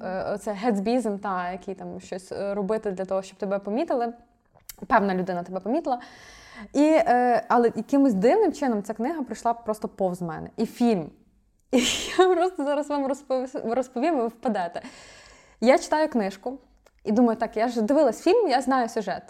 е, 0.00 0.24
оце 0.34 0.52
гетсбізм, 0.52 1.18
та, 1.18 1.50
який 1.52 1.74
там 1.74 2.00
щось 2.00 2.32
е, 2.32 2.54
робити 2.54 2.90
для 2.90 3.04
того, 3.04 3.22
щоб 3.22 3.38
тебе 3.38 3.58
помітили. 3.58 4.12
Певна 4.86 5.14
людина 5.14 5.42
тебе 5.42 5.60
помітила. 5.60 6.00
І, 6.72 6.82
е, 6.82 7.44
але 7.48 7.72
якимось 7.74 8.14
дивним 8.14 8.52
чином 8.52 8.82
ця 8.82 8.94
книга 8.94 9.22
прийшла 9.22 9.54
просто 9.54 9.88
повз 9.88 10.22
мене. 10.22 10.50
І 10.56 10.66
фільм. 10.66 11.10
І 11.72 11.78
я 12.18 12.34
просто 12.34 12.64
зараз 12.64 12.88
вам 12.88 13.06
розповім, 13.64 14.14
і 14.14 14.20
ви 14.20 14.26
впадете. 14.26 14.82
Я 15.60 15.78
читаю 15.78 16.08
книжку 16.08 16.58
і 17.04 17.12
думаю, 17.12 17.36
так, 17.36 17.56
я 17.56 17.68
ж 17.68 17.82
дивилась 17.82 18.22
фільм, 18.22 18.48
я 18.48 18.60
знаю 18.60 18.88
сюжет. 18.88 19.22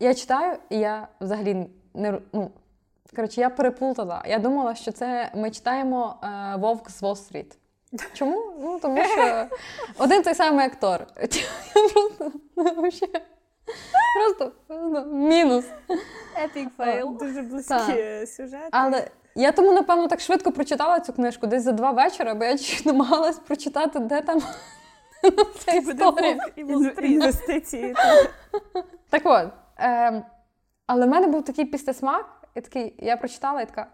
Я 0.00 0.14
читаю, 0.14 0.58
і 0.70 0.78
я 0.78 1.08
взагалі 1.20 1.66
не 1.94 2.18
ну, 2.32 2.50
коротше, 3.14 3.40
я 3.40 3.50
переплутала. 3.50 4.22
Я 4.26 4.38
думала, 4.38 4.74
що 4.74 4.92
це 4.92 5.30
ми 5.34 5.50
читаємо 5.50 6.16
е, 6.22 6.56
Вовк 6.56 6.90
з 6.90 7.02
Уолл-стріт. 7.02 7.56
Чому? 8.14 8.52
Ну, 8.60 8.78
тому 8.82 9.04
що 9.04 9.46
один 9.98 10.22
той 10.22 10.34
самий 10.34 10.66
актор. 10.66 11.06
Я 11.16 11.28
просто, 11.92 12.32
просто 14.16 14.52
ну, 14.68 15.04
мінус. 15.06 15.64
Epic 16.44 17.02
О, 17.04 17.12
Дуже 17.12 17.42
близькі 17.42 18.26
сюжети. 18.26 18.68
Але 18.70 19.10
я 19.34 19.52
тому, 19.52 19.72
напевно, 19.72 20.08
так 20.08 20.20
швидко 20.20 20.52
прочитала 20.52 21.00
цю 21.00 21.12
книжку 21.12 21.46
десь 21.46 21.62
за 21.62 21.72
два 21.72 21.90
вечора, 21.90 22.34
бо 22.34 22.44
я 22.44 22.56
намагалась 22.84 23.38
прочитати, 23.38 23.98
де 23.98 24.20
там 24.20 24.42
ця 25.58 25.72
історія. 25.72 26.38
Інвестиції. 27.02 27.94
Так 29.10 29.22
от, 29.24 29.48
е, 29.78 30.22
але 30.86 31.06
в 31.06 31.08
мене 31.08 31.26
був 31.26 31.44
такий 31.44 31.64
пістесмак, 31.64 32.35
і 32.56 32.60
такий, 32.60 32.94
я 32.98 33.16
прочитала 33.16 33.62
і 33.62 33.66
така, 33.66 33.86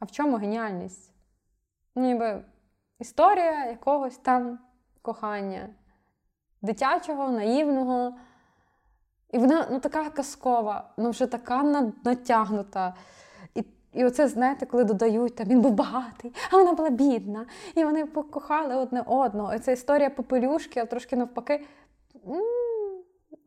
а 0.00 0.04
в 0.04 0.10
чому 0.10 0.36
геніальність? 0.36 1.12
Ну, 1.94 2.02
ніби 2.02 2.44
історія 2.98 3.66
якогось 3.66 4.16
там 4.16 4.58
кохання, 5.02 5.68
дитячого, 6.62 7.30
наївного. 7.30 8.14
І 9.30 9.38
вона 9.38 9.66
ну, 9.70 9.80
така 9.80 10.10
казкова, 10.10 10.90
ну 10.96 11.10
вже 11.10 11.26
така 11.26 11.62
натягнута. 12.04 12.94
І, 13.54 13.64
і 13.92 14.04
оце, 14.04 14.28
знаєте, 14.28 14.66
коли 14.66 14.84
додають, 14.84 15.36
там 15.36 15.46
він 15.46 15.60
був 15.60 15.72
багатий, 15.72 16.34
а 16.50 16.56
вона 16.56 16.72
була 16.72 16.90
бідна, 16.90 17.46
і 17.74 17.84
вони 17.84 18.06
покохали 18.06 18.74
одне 18.74 19.02
одного. 19.06 19.54
І 19.54 19.58
це 19.58 19.72
історія 19.72 20.10
попелюшки, 20.10 20.80
а 20.80 20.86
трошки 20.86 21.16
навпаки. 21.16 21.66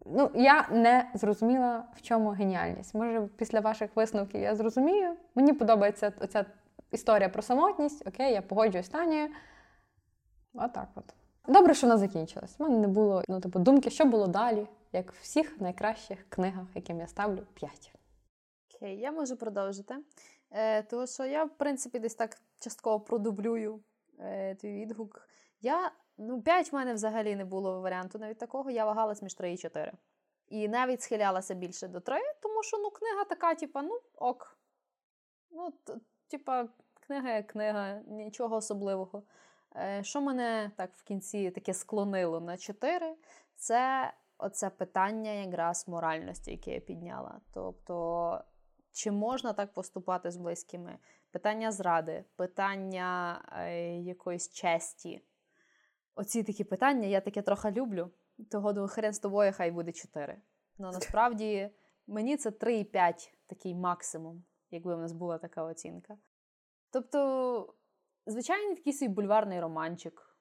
Ну, 0.05 0.31
я 0.35 0.67
не 0.71 1.09
зрозуміла, 1.13 1.85
в 1.95 2.01
чому 2.01 2.29
геніальність. 2.29 2.95
Може, 2.95 3.29
після 3.37 3.59
ваших 3.59 3.95
висновків 3.95 4.41
я 4.41 4.55
зрозумію. 4.55 5.15
Мені 5.35 5.53
подобається 5.53 6.13
оця 6.19 6.45
історія 6.91 7.29
про 7.29 7.41
самотність. 7.41 8.07
Окей, 8.07 8.33
я 8.33 8.41
погоджуюсь 8.41 8.85
з 8.85 8.89
Танією. 8.89 9.29
Отак 10.53 10.87
от. 10.95 11.13
Добре, 11.47 11.73
що 11.73 11.87
вона 11.87 11.97
закінчилась. 11.97 12.55
У 12.59 12.63
мене 12.63 12.77
не 12.77 12.87
було 12.87 13.23
ну, 13.27 13.39
типу, 13.39 13.59
думки, 13.59 13.89
що 13.89 14.05
було 14.05 14.27
далі, 14.27 14.67
як 14.93 15.11
в 15.11 15.15
всіх 15.21 15.61
найкращих 15.61 16.29
книгах, 16.29 16.67
яким 16.75 16.99
я 16.99 17.07
ставлю 17.07 17.41
5. 17.53 17.91
Окей, 18.75 18.97
я 18.99 19.11
можу 19.11 19.37
продовжити. 19.37 19.95
Е, 20.51 20.83
тому 20.83 21.07
що 21.07 21.25
я, 21.25 21.43
в 21.43 21.57
принципі, 21.57 21.99
десь 21.99 22.15
так 22.15 22.37
частково 22.59 22.99
продублюю 22.99 23.79
е, 24.19 24.55
твій 24.55 24.73
відгук. 24.73 25.27
Я, 25.61 25.91
ну, 26.17 26.41
5 26.41 26.71
в 26.71 26.75
мене 26.75 26.93
взагалі 26.93 27.35
не 27.35 27.45
було 27.45 27.81
варіанту 27.81 28.19
навіть 28.19 28.37
такого. 28.37 28.71
Я 28.71 28.85
вагалась 28.85 29.21
між 29.21 29.33
3 29.33 29.53
і 29.53 29.57
4. 29.57 29.93
І 30.47 30.67
навіть 30.67 31.01
схилялася 31.01 31.53
більше 31.53 31.87
до 31.87 31.99
3, 31.99 32.17
тому 32.41 32.63
що 32.63 32.77
ну, 32.77 32.89
книга 32.89 33.23
така, 33.23 33.55
типа, 33.55 33.81
ну, 33.81 33.99
ок. 34.15 34.57
Ну, 35.51 35.73
типа, 36.27 36.67
книга 36.99 37.31
як 37.31 37.47
книга, 37.47 38.01
нічого 38.07 38.55
особливого. 38.55 39.23
Е, 39.75 40.03
що 40.03 40.21
мене 40.21 40.71
так 40.77 40.93
в 40.93 41.03
кінці 41.03 41.51
таке 41.51 41.73
склонило 41.73 42.39
на 42.39 42.57
4, 42.57 43.15
це 43.55 44.13
оце 44.37 44.69
питання 44.69 45.31
якраз 45.31 45.87
моральності, 45.87 46.51
яке 46.51 46.71
я 46.71 46.79
підняла. 46.79 47.41
Тобто 47.53 48.43
чи 48.91 49.11
можна 49.11 49.53
так 49.53 49.73
поступати 49.73 50.31
з 50.31 50.37
близькими, 50.37 50.97
питання 51.31 51.71
зради, 51.71 52.25
питання 52.35 53.41
е, 53.57 53.97
якоїсь 53.97 54.53
честі. 54.53 55.21
Оці 56.15 56.43
такі 56.43 56.63
питання 56.63 57.07
я 57.07 57.21
таке 57.21 57.41
трохи 57.41 57.71
люблю. 57.71 58.11
Того 58.51 58.73
думаю, 58.73 58.89
хрен 58.89 59.13
з 59.13 59.19
тобою, 59.19 59.53
хай 59.55 59.71
буде 59.71 59.91
4. 59.91 60.41
Ну 60.77 60.91
насправді 60.91 61.69
мені 62.07 62.37
це 62.37 62.49
3,5 62.49 63.31
такий 63.47 63.75
максимум, 63.75 64.43
якби 64.71 64.95
в 64.95 64.99
нас 64.99 65.11
була 65.11 65.37
така 65.37 65.63
оцінка. 65.63 66.17
Тобто, 66.91 67.73
звичайний 68.25 68.75
такий 68.75 68.93
свій 68.93 69.07
бульварний 69.07 69.59
романчик. 69.59 70.37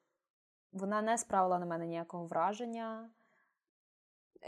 Вона 0.73 1.03
не 1.03 1.19
справила 1.19 1.59
на 1.59 1.67
мене 1.67 1.87
ніякого 1.87 2.27
враження. 2.27 3.11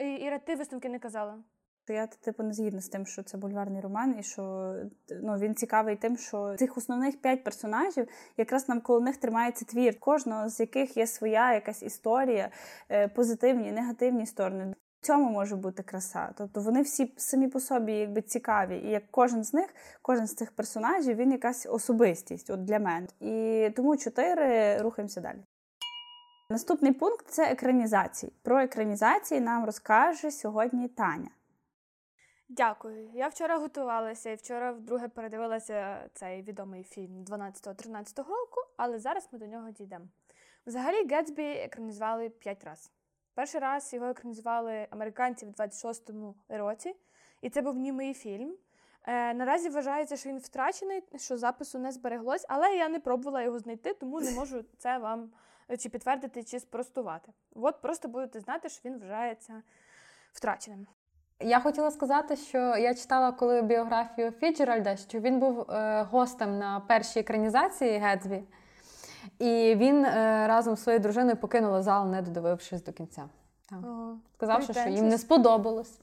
І, 0.00 0.14
Іра, 0.14 0.38
ти 0.38 0.56
висновки 0.56 0.88
не 0.88 0.98
казала. 0.98 1.44
Я 1.88 2.06
типу 2.06 2.42
не 2.42 2.52
згідна 2.52 2.80
з 2.80 2.88
тим, 2.88 3.06
що 3.06 3.22
це 3.22 3.38
бульварний 3.38 3.80
роман, 3.80 4.16
і 4.18 4.22
що 4.22 4.74
ну 5.22 5.36
він 5.36 5.54
цікавий 5.54 5.96
тим, 5.96 6.16
що 6.16 6.56
цих 6.56 6.76
основних 6.76 7.20
п'ять 7.20 7.44
персонажів 7.44 8.08
якраз 8.36 8.68
навколо 8.68 9.00
них 9.00 9.16
тримається 9.16 9.64
твір, 9.64 10.00
кожного 10.00 10.48
з 10.48 10.60
яких 10.60 10.96
є 10.96 11.06
своя 11.06 11.54
якась 11.54 11.82
історія, 11.82 12.50
е, 12.88 13.08
позитивні, 13.08 13.72
негативні 13.72 14.26
сторони. 14.26 14.74
В 15.00 15.06
цьому 15.06 15.30
може 15.30 15.56
бути 15.56 15.82
краса. 15.82 16.32
Тобто 16.38 16.60
вони 16.60 16.82
всі 16.82 17.14
самі 17.16 17.48
по 17.48 17.60
собі 17.60 17.92
якби 17.92 18.22
цікаві. 18.22 18.78
І 18.78 18.90
як 18.90 19.02
кожен 19.10 19.44
з 19.44 19.54
них, 19.54 19.74
кожен 20.02 20.26
з 20.26 20.34
цих 20.34 20.52
персонажів, 20.52 21.16
він 21.16 21.32
якась 21.32 21.66
особистість 21.70 22.50
от 22.50 22.64
для 22.64 22.78
мене. 22.78 23.06
І 23.20 23.70
тому 23.76 23.96
чотири 23.96 24.78
рухаємося 24.78 25.20
далі. 25.20 25.38
Наступний 26.50 26.92
пункт 26.92 27.26
це 27.28 27.50
екранізації. 27.50 28.32
Про 28.42 28.60
екранізації 28.60 29.40
нам 29.40 29.64
розкаже 29.64 30.30
сьогодні 30.30 30.88
Таня. 30.88 31.28
Дякую. 32.48 33.10
Я 33.14 33.28
вчора 33.28 33.58
готувалася 33.58 34.30
і 34.30 34.34
вчора 34.34 34.72
вдруге 34.72 35.08
передивилася 35.08 36.08
цей 36.14 36.42
відомий 36.42 36.82
фільм 36.84 37.24
12-13 37.24 38.18
року, 38.18 38.60
але 38.76 38.98
зараз 38.98 39.28
ми 39.32 39.38
до 39.38 39.46
нього 39.46 39.70
дійдемо. 39.70 40.04
Взагалі, 40.66 41.06
Гетсбі 41.06 41.42
екранізували 41.42 42.28
п'ять 42.28 42.64
разів. 42.64 42.92
Перший 43.34 43.60
раз 43.60 43.92
його 43.94 44.06
екранізували 44.06 44.86
американці 44.90 45.46
в 45.46 45.48
26-му 45.48 46.34
році, 46.48 46.96
і 47.40 47.50
це 47.50 47.62
був 47.62 47.76
німий 47.76 48.14
фільм. 48.14 48.56
Е, 49.04 49.34
Наразі 49.34 49.68
вважається, 49.68 50.16
що 50.16 50.28
він 50.28 50.38
втрачений, 50.38 51.02
що 51.16 51.38
запису 51.38 51.78
не 51.78 51.92
збереглось, 51.92 52.46
але 52.48 52.76
я 52.76 52.88
не 52.88 53.00
пробувала 53.00 53.42
його 53.42 53.58
знайти, 53.58 53.94
тому 53.94 54.20
не 54.20 54.30
можу 54.30 54.64
це 54.78 54.98
вам 54.98 55.30
чи 55.78 55.88
підтвердити, 55.88 56.44
чи 56.44 56.60
спростувати. 56.60 57.32
От 57.54 57.82
просто 57.82 58.08
будете 58.08 58.40
знати, 58.40 58.68
що 58.68 58.88
він 58.88 58.98
вважається 58.98 59.62
втраченим. 60.32 60.86
Я 61.40 61.60
хотіла 61.60 61.90
сказати, 61.90 62.36
що 62.36 62.58
я 62.58 62.94
читала 62.94 63.32
коли 63.32 63.62
біографію 63.62 64.30
Фіджеральда, 64.30 64.96
що 64.96 65.20
він 65.20 65.38
був 65.38 65.70
е, 65.70 66.02
гостем 66.10 66.58
на 66.58 66.80
першій 66.80 67.20
екранізації 67.20 67.98
Гетсбі, 67.98 68.42
і 69.38 69.74
він 69.76 70.04
е, 70.04 70.46
разом 70.48 70.76
з 70.76 70.82
своєю 70.82 71.00
дружиною 71.00 71.36
покинули 71.36 71.82
зал, 71.82 72.08
не 72.08 72.22
додивившись 72.22 72.84
до 72.84 72.92
кінця. 72.92 73.28
Так. 73.70 73.78
Ага. 73.82 74.16
Сказавши, 74.34 74.74
що 74.74 74.88
їм 74.88 75.08
не 75.08 75.18
сподобалось. 75.18 76.00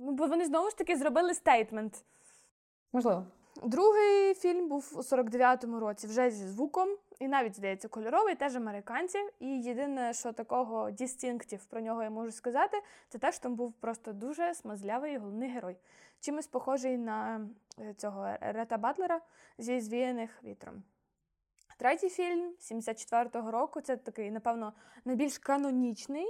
Ну, 0.00 0.12
бо 0.12 0.26
вони 0.26 0.44
знову 0.44 0.70
ж 0.70 0.78
таки 0.78 0.96
зробили 0.96 1.34
стейтмент. 1.34 2.04
Можливо. 2.92 3.26
Другий 3.62 4.34
фільм 4.34 4.68
був 4.68 4.92
у 4.94 4.98
49-му 4.98 5.80
році 5.80 6.06
вже 6.06 6.30
зі 6.30 6.48
звуком, 6.48 6.88
і 7.18 7.28
навіть, 7.28 7.56
здається, 7.56 7.88
кольоровий, 7.88 8.34
теж 8.34 8.56
американці. 8.56 9.18
І 9.40 9.46
єдине, 9.46 10.12
що 10.12 10.32
такого 10.32 10.90
дістінктів 10.90 11.64
про 11.64 11.80
нього 11.80 12.02
я 12.02 12.10
можу 12.10 12.32
сказати, 12.32 12.82
це 13.08 13.18
те, 13.18 13.32
що 13.32 13.40
там 13.40 13.54
був 13.54 13.72
просто 13.72 14.12
дуже 14.12 14.54
смазлявий 14.54 15.18
головний 15.18 15.48
герой. 15.48 15.76
Чимось 16.20 16.46
похожий 16.46 16.98
на 16.98 17.48
е, 17.78 17.94
цього 17.94 18.28
Рета 18.40 18.78
Батлера 18.78 19.20
зі 19.58 19.80
звіяних 19.80 20.42
вітром. 20.44 20.82
Третій 21.78 22.08
фільм 22.08 22.54
74-го 22.60 23.50
року 23.50 23.80
це 23.80 23.96
такий, 23.96 24.30
напевно, 24.30 24.72
найбільш 25.04 25.38
канонічний 25.38 26.26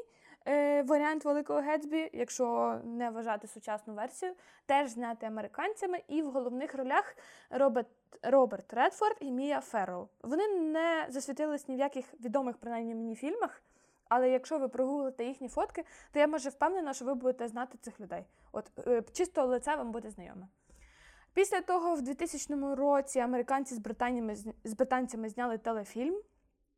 е, 0.46 0.82
варіант 0.82 1.24
Великого 1.24 1.60
Гетсбі, 1.60 2.10
якщо 2.12 2.78
не 2.84 3.10
вважати 3.10 3.48
сучасну 3.48 3.94
версію, 3.94 4.32
теж 4.66 4.90
знятий 4.90 5.28
американцями, 5.28 6.02
і 6.08 6.22
в 6.22 6.30
головних 6.30 6.74
ролях 6.74 7.16
Роберт, 7.50 7.88
Роберт 8.22 8.74
Редфорд 8.74 9.16
і 9.20 9.32
Мія 9.32 9.60
Ферроу. 9.60 10.08
Вони 10.22 10.48
не 10.48 11.06
засвітились 11.08 11.68
ні 11.68 11.76
в 11.76 11.78
яких 11.78 12.20
відомих, 12.20 12.56
принаймні 12.56 12.94
мені, 12.94 13.14
фільмах. 13.14 13.62
Але 14.08 14.30
якщо 14.30 14.58
ви 14.58 14.68
прогуглите 14.68 15.24
їхні 15.24 15.48
фотки, 15.48 15.84
то 16.12 16.18
я 16.18 16.26
може 16.26 16.50
впевнена, 16.50 16.94
що 16.94 17.04
ви 17.04 17.14
будете 17.14 17.48
знати 17.48 17.78
цих 17.80 18.00
людей. 18.00 18.24
От 18.52 18.70
е, 18.86 19.02
чисто 19.12 19.46
лице 19.46 19.76
вам 19.76 19.92
буде 19.92 20.10
знайоме. 20.10 20.48
Після 21.34 21.60
того, 21.60 21.94
в 21.94 22.02
2000 22.02 22.74
році 22.74 23.18
американці 23.18 23.74
з 23.74 23.78
британцями, 23.78 24.36
з 24.64 24.74
британцями 24.74 25.28
зняли 25.28 25.58
телефільм. 25.58 26.22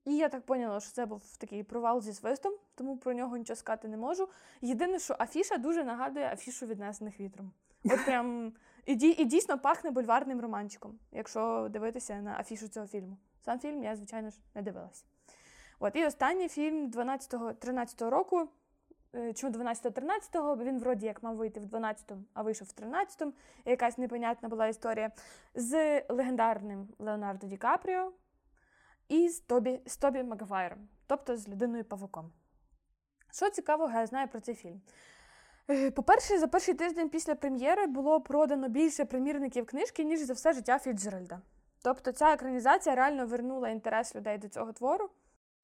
І 0.06 0.16
я 0.16 0.28
так 0.28 0.42
поняла, 0.46 0.80
що 0.80 0.92
це 0.92 1.06
був 1.06 1.36
такий 1.38 1.62
провал 1.62 2.00
зі 2.02 2.12
свистом, 2.12 2.52
тому 2.74 2.96
про 2.96 3.12
нього 3.12 3.36
нічого 3.36 3.56
сказати 3.56 3.88
не 3.88 3.96
можу. 3.96 4.28
Єдине, 4.60 4.98
що 4.98 5.16
афіша 5.18 5.58
дуже 5.58 5.84
нагадує 5.84 6.26
афішу 6.32 6.66
віднесених 6.66 7.20
вітром. 7.20 7.52
От 7.84 8.04
прям 8.06 8.52
і, 8.86 8.94
дій- 8.94 9.14
і 9.18 9.24
дійсно 9.24 9.58
пахне 9.58 9.90
бульварним 9.90 10.40
романчиком, 10.40 10.98
якщо 11.12 11.68
дивитися 11.70 12.14
на 12.20 12.38
афішу 12.38 12.68
цього 12.68 12.86
фільму. 12.86 13.16
Сам 13.44 13.58
фільм 13.58 13.82
я, 13.82 13.96
звичайно 13.96 14.30
ж, 14.30 14.36
не 14.54 14.62
дивилася. 14.62 15.04
От, 15.78 15.96
і 15.96 16.06
останній 16.06 16.48
фільм 16.48 16.90
12-13 16.90 18.08
року. 18.10 18.48
Е, 19.14 19.32
Чому 19.32 19.52
12-13-го? 19.52 20.56
Бо 20.56 20.64
він 20.64 20.78
вроді 20.78 21.06
як 21.06 21.22
мав 21.22 21.36
вийти 21.36 21.60
в 21.60 21.64
12-му, 21.64 22.24
а 22.34 22.42
вийшов 22.42 22.68
в 22.76 22.82
13-му. 22.82 23.32
Якась 23.64 23.98
непонятна 23.98 24.48
була 24.48 24.66
історія 24.66 25.10
з 25.54 26.02
легендарним 26.08 26.88
Леонардо 26.98 27.46
Ді 27.46 27.56
Капріо 27.56 28.12
і 29.08 29.28
з 29.28 29.40
Тобі, 29.40 29.80
з 29.86 29.96
Тобі 29.96 30.22
Макгвайром, 30.22 30.88
тобто 31.06 31.36
з 31.36 31.48
людиною 31.48 31.84
павуком. 31.84 32.32
Що 33.32 33.50
цікавого 33.50 33.98
я 33.98 34.06
знаю 34.06 34.28
про 34.28 34.40
цей 34.40 34.54
фільм? 34.54 34.80
Е, 35.70 35.90
По-перше, 35.90 36.38
за 36.38 36.48
перший 36.48 36.74
тиждень 36.74 37.08
після 37.08 37.34
прем'єри 37.34 37.86
було 37.86 38.20
продано 38.20 38.68
більше 38.68 39.04
примірників 39.04 39.66
книжки, 39.66 40.04
ніж 40.04 40.20
за 40.20 40.32
все 40.32 40.52
життя 40.52 40.78
Фіцджеральда. 40.78 41.40
Тобто 41.82 42.12
ця 42.12 42.32
екранізація 42.32 42.94
реально 42.94 43.26
вернула 43.26 43.68
інтерес 43.68 44.14
людей 44.14 44.38
до 44.38 44.48
цього 44.48 44.72
твору. 44.72 45.10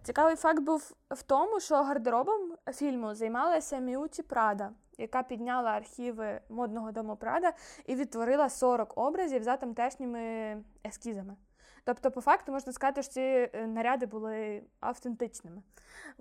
Цікавий 0.02 0.36
факт 0.36 0.60
був 0.60 0.92
в 1.10 1.22
тому, 1.22 1.60
що 1.60 1.82
гардеробом 1.82 2.56
фільму 2.72 3.14
займалася 3.14 3.78
Міуті 3.78 4.22
Прада, 4.22 4.72
яка 4.98 5.22
підняла 5.22 5.70
архіви 5.70 6.40
модного 6.48 6.92
дому 6.92 7.16
Прада 7.16 7.52
і 7.86 7.94
відтворила 7.94 8.48
40 8.48 8.98
образів 8.98 9.42
за 9.42 9.56
тамтешніми 9.56 10.56
ескізами. 10.86 11.36
Тобто, 11.84 12.10
по 12.10 12.20
факту 12.20 12.52
можна 12.52 12.72
сказати, 12.72 13.02
що 13.02 13.12
ці 13.12 13.20
е, 13.20 13.66
наряди 13.66 14.06
були 14.06 14.62
автентичними. 14.80 15.62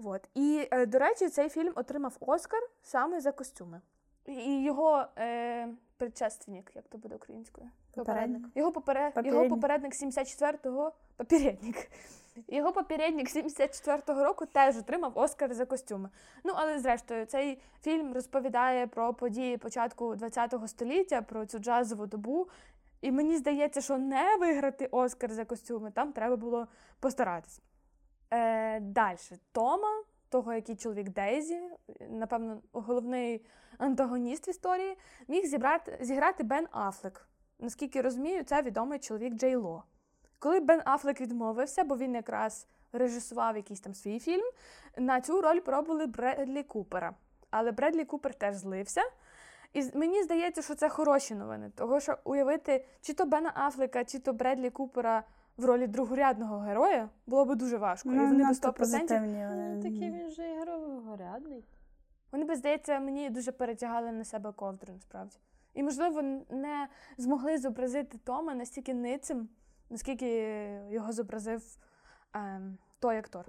От. 0.03 0.29
І, 0.33 0.67
е, 0.71 0.85
до 0.85 0.99
речі, 0.99 1.29
цей 1.29 1.49
фільм 1.49 1.71
отримав 1.75 2.17
Оскар 2.19 2.61
саме 2.81 3.21
за 3.21 3.31
костюми. 3.31 3.81
І 4.25 4.63
його 4.63 5.05
е, 5.17 5.67
предшественник, 5.97 6.71
як 6.75 6.87
то 6.87 6.97
буде 6.97 7.15
українською? 7.15 7.69
Попередник. 7.95 8.43
Його, 8.55 8.71
попере... 8.71 8.99
його 9.01 9.13
Попередник. 9.13 9.49
попередник 9.49 9.93
74-го 9.93 10.91
попередник. 11.17 11.75
Його 12.47 12.71
попередник 12.71 13.27
74-го 13.27 14.23
року 14.23 14.45
теж 14.45 14.77
отримав 14.77 15.11
Оскар 15.15 15.53
за 15.53 15.65
костюми. 15.65 16.09
Ну, 16.43 16.53
але 16.55 16.79
зрештою, 16.79 17.25
цей 17.25 17.61
фільм 17.81 18.13
розповідає 18.13 18.87
про 18.87 19.13
події 19.13 19.57
початку 19.57 20.15
ХХ 20.21 20.67
століття, 20.67 21.21
про 21.21 21.45
цю 21.45 21.59
джазову 21.59 22.05
добу. 22.05 22.47
І 23.01 23.11
мені 23.11 23.37
здається, 23.37 23.81
що 23.81 23.97
не 23.97 24.37
виграти 24.39 24.85
Оскар 24.85 25.33
за 25.33 25.45
костюми, 25.45 25.91
там 25.91 26.13
треба 26.13 26.35
було 26.35 26.67
постаратись. 26.99 27.61
Е, 28.31 28.79
Далі. 28.79 29.17
Тома, 29.51 30.03
того, 30.29 30.53
який 30.53 30.75
чоловік 30.75 31.09
Дейзі, 31.09 31.61
напевно, 32.09 32.61
головний 32.71 33.45
антагоніст 33.77 34.47
в 34.47 34.49
історії, 34.49 34.97
міг 35.27 35.45
зібрати, 35.45 35.97
зіграти 36.01 36.43
Бен 36.43 36.67
Афлек. 36.71 37.27
Наскільки 37.59 38.01
розумію, 38.01 38.43
це 38.43 38.61
відомий 38.61 38.99
чоловік 38.99 39.33
Джей 39.33 39.55
Ло. 39.55 39.83
Коли 40.39 40.59
Бен 40.59 40.81
Афлек 40.85 41.21
відмовився, 41.21 41.83
бо 41.83 41.97
він 41.97 42.15
якраз 42.15 42.67
режисував 42.93 43.55
якийсь 43.55 43.79
там 43.79 43.93
свій 43.93 44.19
фільм, 44.19 44.45
на 44.97 45.21
цю 45.21 45.41
роль 45.41 45.59
пробували 45.59 46.05
Бредлі 46.05 46.63
Купера. 46.63 47.15
Але 47.49 47.71
Бредлі 47.71 48.05
Купер 48.05 48.33
теж 48.33 48.55
злився. 48.55 49.01
І 49.73 49.97
мені 49.97 50.23
здається, 50.23 50.61
що 50.61 50.75
це 50.75 50.89
хороші 50.89 51.35
новини, 51.35 51.71
того 51.75 51.99
що 51.99 52.17
уявити 52.23 52.85
чи 53.01 53.13
то 53.13 53.25
Бена 53.25 53.51
Афлека, 53.55 54.05
чи 54.05 54.19
то 54.19 54.33
Бредлі 54.33 54.69
Купера 54.69 55.23
в 55.57 55.65
ролі 55.65 55.87
другорядного 55.87 56.59
героя 56.59 57.09
було 57.27 57.45
б 57.45 57.55
дуже 57.55 57.77
важко. 57.77 58.09
і 58.09 58.11
Ну, 58.11 58.27
вони 58.27 58.43
б 58.43 58.47
100%, 58.47 58.71
позитивні. 58.71 59.43
Ну, 59.43 59.49
вони. 59.49 59.83
такий 59.83 60.11
він 60.11 60.29
же 60.29 60.51
ігрогорядний. 60.51 61.65
вони 62.31 62.45
б, 62.45 62.55
здається, 62.55 62.99
мені 62.99 63.29
дуже 63.29 63.51
перетягали 63.51 64.11
на 64.11 64.23
себе 64.23 64.51
ковдру, 64.51 64.93
насправді. 64.93 65.37
І, 65.73 65.83
можливо, 65.83 66.21
не 66.49 66.87
змогли 67.17 67.57
зобразити 67.57 68.17
Тома 68.17 68.53
настільки 68.53 68.93
ницим, 68.93 69.49
наскільки 69.89 70.27
його 70.89 71.11
зобразив 71.11 71.77
ем, 72.33 72.77
той 72.99 73.17
актор. 73.17 73.45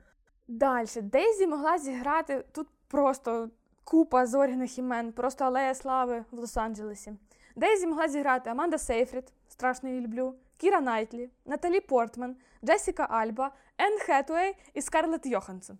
Далі, 0.48 0.88
Дейзі 1.02 1.46
могла 1.46 1.78
зіграти 1.78 2.44
тут 2.52 2.68
просто 2.88 3.50
купа 3.84 4.26
зоряних 4.26 4.78
імен, 4.78 5.12
просто 5.12 5.44
алея 5.44 5.74
слави 5.74 6.24
в 6.30 6.38
Лос-Анджелесі. 6.38 7.16
Дейзі 7.56 7.86
могла 7.86 8.08
зіграти 8.08 8.50
Аманда 8.50 8.78
Сейфрід, 8.78 9.32
страшно 9.48 9.88
її 9.88 10.00
люблю, 10.00 10.34
Кіра 10.56 10.80
Найтлі, 10.80 11.30
Наталі 11.46 11.80
Портман, 11.80 12.36
Джесіка 12.64 13.06
Альба, 13.10 13.52
Енн 13.78 13.98
Хетуей 13.98 14.56
і 14.74 14.82
Скарлетт 14.82 15.26
Йоханссон. 15.26 15.78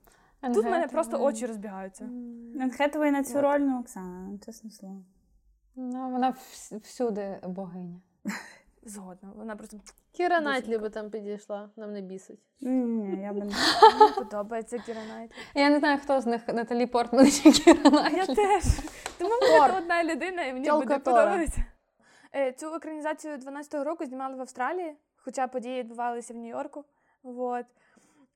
Тут 0.55 0.64
в 0.64 0.70
мене 0.70 0.88
просто 0.88 1.22
очі 1.22 1.46
розбігаються. 1.46 2.11
Хетевей 2.76 3.10
на 3.11 3.24
цю 3.24 3.40
роль, 3.40 3.61
ну, 3.61 3.80
Оксана, 3.80 4.38
чесне 4.44 4.70
слово. 4.70 5.03
Ну, 5.76 6.11
вона 6.11 6.34
всюди 6.82 7.40
богиня. 7.42 8.00
Згодна. 8.82 9.32
Вона 9.36 9.57
просто 9.57 9.80
Кіра 10.12 10.40
Найтлі 10.40 10.78
би 10.78 10.90
там 10.90 11.10
підійшла, 11.10 11.70
нам 11.76 11.92
не 11.92 12.00
бісить. 12.00 12.40
Ні, 12.60 13.22
я 13.22 13.32
би 13.32 13.38
не. 13.40 13.44
мені 13.98 14.12
подобається 14.16 14.78
Кіра 14.78 15.00
Найтлі. 15.08 15.34
Я 15.54 15.70
не 15.70 15.78
знаю, 15.78 15.98
хто 16.02 16.20
з 16.20 16.26
них 16.26 16.48
Наталі 16.48 16.86
Портман 16.86 17.30
чи 17.30 17.52
Кіра 17.52 17.90
Найтлі. 17.90 18.16
Я 18.16 18.26
теж. 18.26 18.64
Тому 19.18 19.34
буде 19.40 19.78
одна 19.78 20.04
людина, 20.04 20.44
і 20.44 20.52
мені 20.52 20.70
буде 20.70 20.98
подобатися. 20.98 21.64
Е, 22.34 22.52
Цю 22.52 22.74
екранізацію 22.74 23.36
12-го 23.36 23.84
року 23.84 24.04
знімали 24.04 24.36
в 24.36 24.40
Австралії, 24.40 24.96
хоча 25.16 25.46
події 25.46 25.80
відбувалися 25.80 26.34
в 26.34 26.36
Нью-Йорку. 26.36 26.84
Вот. 27.22 27.66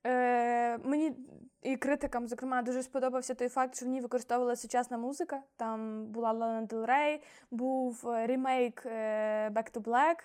Е, 0.06 0.78
мені 0.78 1.16
і 1.62 1.76
критикам, 1.76 2.26
зокрема, 2.26 2.62
дуже 2.62 2.82
сподобався 2.82 3.34
той 3.34 3.48
факт, 3.48 3.76
що 3.76 3.86
в 3.86 3.88
ній 3.88 4.00
використовувалася 4.00 4.62
сучасна 4.62 4.98
музика. 4.98 5.42
Там 5.56 6.06
була 6.06 6.32
Лана 6.32 6.62
Дел 6.62 6.84
Рей, 6.84 7.22
був 7.50 8.08
е, 8.08 8.26
ремейк 8.26 8.82
е, 8.86 9.50
Back 9.54 9.72
to 9.72 9.82
Black. 9.82 10.16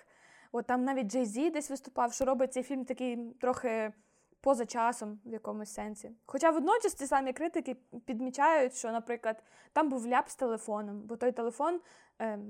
От 0.52 0.66
там 0.66 0.84
навіть 0.84 1.14
Jay 1.14 1.24
Z 1.24 1.52
десь 1.52 1.70
виступав, 1.70 2.12
що 2.12 2.24
робить 2.24 2.52
цей 2.52 2.62
фільм 2.62 2.84
такий 2.84 3.16
трохи 3.40 3.92
поза 4.40 4.66
часом 4.66 5.20
в 5.24 5.32
якомусь 5.32 5.72
сенсі. 5.74 6.10
Хоча 6.26 6.50
водночас 6.50 6.94
ці 6.94 7.06
самі 7.06 7.32
критики 7.32 7.76
підмічають, 8.04 8.74
що, 8.74 8.92
наприклад, 8.92 9.42
там 9.72 9.88
був 9.88 10.06
ляп 10.06 10.28
з 10.28 10.34
телефоном, 10.34 11.00
бо 11.00 11.16
той 11.16 11.32
телефон, 11.32 11.80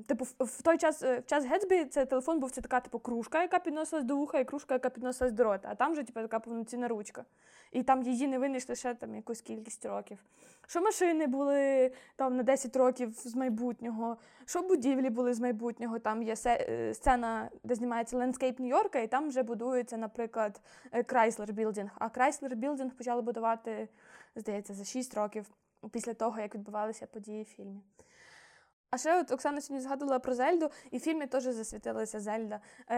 типу, 0.07 0.27
в, 0.39 0.63
той 0.63 0.79
час, 0.79 1.03
е, 1.03 1.19
в 1.19 1.27
час 1.27 1.45
Гетсбі, 1.45 1.85
цей 1.85 2.07
телефон 2.07 2.41
був 2.41 2.51
це 2.51 2.61
така, 2.61 2.81
типу, 2.81 2.99
кружка, 2.99 3.43
яка 3.43 3.59
підносилась 3.59 4.05
до 4.05 4.17
вуха, 4.17 4.39
і 4.39 4.45
кружка, 4.45 4.75
яка 4.75 4.91
підносилась 4.91 5.33
до 5.33 5.45
рота. 5.45 5.69
А 5.71 5.75
там 5.75 5.93
вже 5.93 6.03
типу, 6.03 6.21
така 6.21 6.41
повноцінна 6.41 6.89
ручка. 6.89 7.25
І 7.73 7.83
там 7.83 8.03
її 8.03 8.27
не 8.27 8.39
винайшли 8.39 8.75
ще 8.75 8.95
там 8.95 9.15
якусь 9.15 9.41
кількість 9.41 9.87
років. 9.87 10.19
Що 10.67 10.83
машини 10.83 11.27
були 11.27 11.93
там 12.17 12.37
на 12.37 12.43
10 12.43 12.77
років 12.77 13.13
з 13.15 13.35
майбутнього, 13.35 14.17
що 14.45 14.63
будівлі 14.63 15.11
були 15.11 15.35
з 15.35 15.41
майбутнього. 15.41 15.99
Там 15.99 16.23
є 16.23 16.35
е, 16.47 16.95
сцена, 16.95 17.51
де 17.65 17.75
знімається 17.75 18.17
ландскейп 18.17 18.61
Нью-Йорка, 18.61 18.99
і 18.99 19.07
там 19.07 19.29
вже 19.29 19.43
будується, 19.43 19.97
наприклад, 19.97 20.61
е, 20.93 21.03
Chrysler 21.03 21.53
Building. 21.53 21.91
А 21.99 22.07
Chrysler 22.07 22.55
Building 22.55 22.91
почали 22.91 23.23
будувати, 23.23 23.89
здається, 24.37 24.75
за 24.75 24.85
6 24.85 25.15
років 25.15 25.47
після 25.91 26.15
того, 26.15 26.41
як 26.41 26.55
відбувалися 26.55 27.07
події 27.07 27.43
в 27.43 27.47
фільмі. 27.47 27.81
А 28.93 28.99
ще 28.99 29.21
от 29.21 29.33
Оксана 29.33 29.61
сьогодні 29.61 29.85
згадувала 29.85 30.19
про 30.19 30.35
Зельду, 30.35 30.71
і 30.91 30.99
в 30.99 31.01
фільмі 31.01 31.27
теж 31.27 31.45
засвітилася 31.45 32.21
Зельда. 32.21 32.61
Е, 32.89 32.97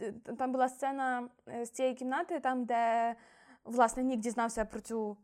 е, 0.00 0.12
там 0.38 0.52
була 0.52 0.68
сцена 0.68 1.28
е, 1.48 1.66
з 1.66 1.70
цієї 1.70 1.94
кімнати, 1.94 2.40
там, 2.40 2.64
де 2.64 3.14
власне 3.64 4.02
Нік 4.02 4.20
дізнався 4.20 4.64
про 4.64 4.80
цю 4.80 5.16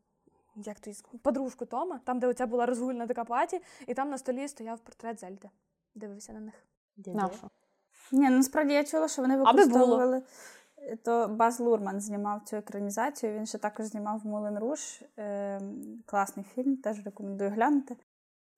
як 0.57 0.81
то 0.81 0.91
подружку 1.23 1.67
Тома, 1.67 2.01
там, 2.05 2.19
де 2.19 2.27
оця 2.27 2.47
була 2.47 2.67
розгульна 2.67 3.07
така 3.07 3.25
паті, 3.25 3.61
і 3.87 3.95
там 3.95 4.11
на 4.11 4.19
столі 4.19 4.49
стояв 4.49 4.81
портрет 4.81 5.21
Зельди. 5.21 5.51
Дивився 5.95 6.33
на 6.33 6.41
них. 6.41 6.55
Нашу. 7.07 7.51
Ні, 8.13 8.31
ну, 8.31 8.37
насправді 8.37 8.75
я 8.75 8.85
чула, 8.85 9.09
що 9.09 9.23
вони 9.23 9.37
використовували. 9.37 10.23
То 11.05 11.29
Баз 11.29 11.61
Лурман 11.61 12.01
знімав 12.01 12.43
цю 12.43 12.57
екранізацію. 12.57 13.33
Він 13.33 13.47
ще 13.47 13.59
також 13.59 13.87
знімав 13.87 14.27
Мулен 14.27 14.59
Руш. 14.59 15.03
Е, 15.19 15.61
класний 16.07 16.47
фільм, 16.55 16.77
теж 16.77 17.05
рекомендую 17.05 17.51
глянути. 17.51 17.97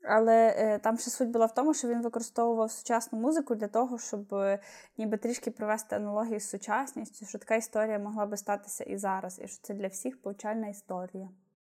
Але 0.09 0.55
е, 0.57 0.79
там 0.79 0.99
ще 0.99 1.11
суть 1.11 1.29
була 1.29 1.47
в 1.47 1.55
тому, 1.55 1.75
що 1.75 1.89
він 1.89 2.03
використовував 2.03 2.71
сучасну 2.71 3.19
музику 3.19 3.55
для 3.55 3.69
того, 3.69 3.99
щоб 3.99 4.35
е, 4.35 4.59
ніби 4.99 5.17
трішки 5.17 5.51
провести 5.51 5.97
аналогію 5.97 6.41
з 6.41 6.49
сучасністю, 6.49 7.27
що 7.27 7.39
така 7.39 7.55
історія 7.55 7.99
могла 7.99 8.27
би 8.27 8.37
статися 8.37 8.85
і 8.85 8.97
зараз, 8.97 9.41
і 9.45 9.49
що 9.49 9.63
це 9.63 9.75
для 9.75 9.89
всіх 9.89 10.23
повчальна 10.23 10.69
історія. 10.69 11.29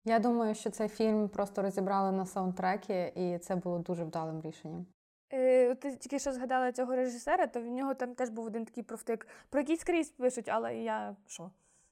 Я 0.04 0.18
думаю, 0.18 0.54
що 0.54 0.70
цей 0.70 0.88
фільм 0.88 1.28
просто 1.28 1.62
розібрали 1.62 2.12
на 2.12 2.26
саундтрекі, 2.26 3.12
і 3.14 3.38
це 3.38 3.56
було 3.56 3.78
дуже 3.78 4.04
вдалим 4.04 4.40
рішенням. 4.40 4.86
Е, 5.32 5.74
ти 5.74 5.96
тільки 5.96 6.18
що 6.18 6.32
згадала 6.32 6.72
цього 6.72 6.96
режисера, 6.96 7.46
то 7.46 7.60
в 7.60 7.66
нього 7.66 7.94
там 7.94 8.14
теж 8.14 8.28
був 8.28 8.46
один 8.46 8.64
такий 8.64 8.82
профтик, 8.82 9.26
про 9.50 9.60
який 9.60 9.76
скрізь 9.76 10.10
пишуть, 10.10 10.48
але 10.48 10.76
я 10.76 11.16
що? 11.26 11.50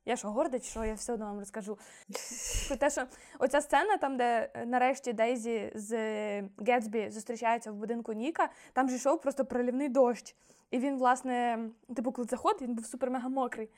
Я 0.09 0.17
що, 0.17 0.31
горда, 0.31 0.59
чи 0.59 0.71
що, 0.71 0.85
я 0.85 0.95
все 0.95 1.13
одно 1.13 1.27
вам 1.27 1.39
розкажу. 1.39 1.79
Про 2.69 2.77
те, 2.77 2.91
що 2.91 3.03
оця 3.39 3.61
сцена, 3.61 3.97
там, 3.97 4.17
де 4.17 4.51
е, 4.55 4.67
нарешті 4.67 5.13
Дейзі 5.13 5.73
з 5.75 5.93
Гетсбі 6.59 7.11
зустрічаються 7.11 7.73
в 7.73 7.75
будинку 7.75 8.13
Ніка, 8.13 8.49
там 8.73 8.89
же 8.89 8.97
йшов 8.97 9.21
просто 9.21 9.45
проливний 9.45 9.89
дощ. 9.89 10.37
І 10.71 10.79
він, 10.79 10.99
власне, 10.99 11.59
типу, 11.97 12.13
коли 12.13 12.29
заходить, 12.29 12.63
він 12.63 12.75
був 12.75 12.85
супер-мега 12.85 13.29
мокрий. 13.29 13.69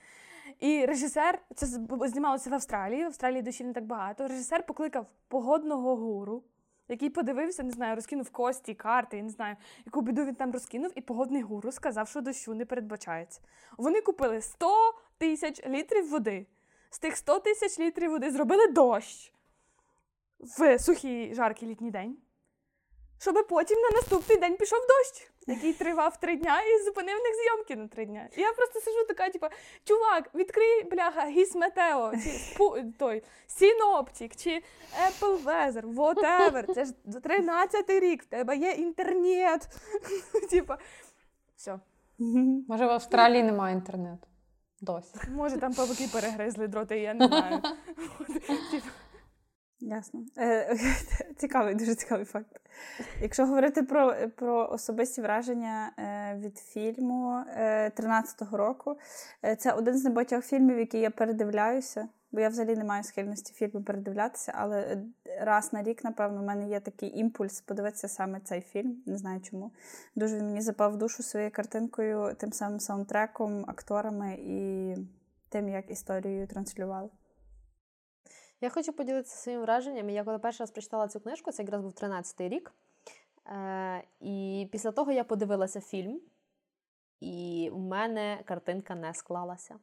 І 0.60 0.86
режисер, 0.86 1.38
це 1.54 1.66
знімалося 2.06 2.50
в 2.50 2.54
Австралії, 2.54 3.04
в 3.04 3.06
Австралії 3.06 3.42
дощів 3.42 3.66
не 3.66 3.72
так 3.72 3.84
багато. 3.84 4.28
Режисер 4.28 4.66
покликав 4.66 5.06
погодного 5.28 5.96
гуру, 5.96 6.42
який 6.90 7.10
подивився, 7.10 7.62
не 7.62 7.70
знаю, 7.70 7.94
розкинув 7.94 8.30
кості, 8.30 8.74
карти, 8.74 9.16
я 9.16 9.22
не 9.22 9.30
знаю, 9.30 9.56
яку 9.86 10.00
біду 10.00 10.24
він 10.24 10.34
там 10.34 10.52
розкинув, 10.52 10.92
і 10.94 11.00
погодний 11.00 11.42
гуру 11.42 11.72
сказав, 11.72 12.08
що 12.08 12.20
дощу 12.20 12.54
не 12.54 12.64
передбачається. 12.64 13.40
Вони 13.78 14.00
купили 14.00 14.40
100 14.40 14.94
тисяч 15.18 15.66
літрів 15.66 16.10
води. 16.10 16.46
З 16.90 16.98
тих 16.98 17.16
100 17.16 17.38
тисяч 17.38 17.78
літрів 17.78 18.10
води 18.10 18.30
зробили 18.30 18.66
дощ 18.66 19.32
в 20.38 20.78
сухий 20.78 21.34
жаркий 21.34 21.68
літній 21.68 21.90
день, 21.90 22.18
щоб 23.18 23.46
потім 23.48 23.78
на 23.78 23.90
наступний 23.90 24.38
день 24.38 24.56
пішов 24.56 24.78
дощ, 24.80 25.29
який 25.50 25.72
тривав 25.72 26.16
три 26.20 26.36
дня 26.36 26.62
і 26.62 26.84
зупинив 26.84 27.18
в 27.18 27.22
них 27.22 27.32
зйомки 27.44 27.76
на 27.76 27.88
три 27.88 28.06
дня. 28.06 28.28
І 28.36 28.40
я 28.40 28.52
просто 28.52 28.80
сижу 28.80 29.04
така, 29.08 29.28
типу, 29.30 29.46
чувак, 29.84 30.30
відкрий, 30.34 30.84
бляха, 30.90 31.26
Gismeteo, 31.26 32.12
чи 32.12 32.18
спу- 32.18 32.92
той 32.98 33.22
Sinoptik, 33.46 34.36
чи 34.36 34.62
Apple 35.08 35.44
Weather, 35.44 35.94
whatever. 35.94 36.74
Це 36.74 36.84
ж 36.84 36.92
13-й 37.06 38.00
рік, 38.00 38.22
в 38.22 38.26
тебе 38.26 38.56
є 38.56 38.70
інтернет. 38.70 39.68
Типа, 40.50 40.78
все. 41.56 41.78
Може, 42.68 42.86
в 42.86 42.90
Австралії 42.90 43.42
немає 43.42 43.74
інтернету. 43.74 44.26
Досі. 44.80 45.14
Може, 45.30 45.56
там 45.56 45.74
павуки 45.74 46.08
перегризли 46.12 46.68
дроти, 46.68 46.98
я 46.98 47.14
не 47.14 47.26
знаю. 47.26 47.60
Ясно. 49.80 50.24
Е, 50.38 50.76
цікавий, 51.36 51.74
дуже 51.74 51.94
цікавий 51.94 52.24
факт. 52.24 52.60
Якщо 53.20 53.46
говорити 53.46 53.82
про, 53.82 54.14
про 54.36 54.68
особисті 54.70 55.20
враження 55.20 55.92
е, 55.98 56.36
від 56.38 56.58
фільму 56.58 57.44
е, 57.56 57.92
13-го 57.96 58.56
року, 58.56 58.96
е, 59.44 59.56
це 59.56 59.72
один 59.72 59.98
з 59.98 60.04
небагатьох 60.04 60.44
фільмів, 60.44 60.78
які 60.78 60.98
я 60.98 61.10
передивляюся, 61.10 62.08
бо 62.32 62.40
я 62.40 62.48
взагалі 62.48 62.76
не 62.76 62.84
маю 62.84 63.04
схильності 63.04 63.54
фільми 63.54 63.82
передивлятися, 63.82 64.52
але 64.56 65.02
раз 65.40 65.72
на 65.72 65.82
рік, 65.82 66.04
напевно, 66.04 66.40
в 66.40 66.44
мене 66.44 66.68
є 66.68 66.80
такий 66.80 67.18
імпульс 67.18 67.60
подивитися 67.60 68.08
саме 68.08 68.40
цей 68.40 68.60
фільм. 68.60 69.02
Не 69.06 69.18
знаю 69.18 69.40
чому. 69.40 69.72
Дуже 70.14 70.36
він 70.36 70.46
мені 70.46 70.60
запав 70.60 70.92
в 70.92 70.96
душу 70.96 71.22
своєю 71.22 71.50
картинкою, 71.50 72.34
тим 72.38 72.52
самим 72.52 72.80
саундтреком, 72.80 73.64
акторами 73.68 74.36
і 74.40 74.94
тим, 75.48 75.68
як 75.68 75.90
історію 75.90 76.46
транслювали. 76.46 77.08
Я 78.60 78.70
хочу 78.70 78.92
поділитися 78.92 79.36
своїм 79.36 79.60
враженням. 79.60 80.10
Я 80.10 80.24
коли 80.24 80.38
перший 80.38 80.62
раз 80.62 80.70
прочитала 80.70 81.08
цю 81.08 81.20
книжку, 81.20 81.52
це 81.52 81.62
якраз 81.62 81.82
був 81.82 81.92
13-й 81.92 82.48
рік. 82.48 82.72
Е, 83.46 84.02
і 84.20 84.68
після 84.72 84.90
того 84.90 85.12
я 85.12 85.24
подивилася 85.24 85.80
фільм, 85.80 86.20
і 87.20 87.70
в 87.72 87.78
мене 87.78 88.38
картинка 88.44 88.94
не 88.94 89.14
склалася. 89.14 89.74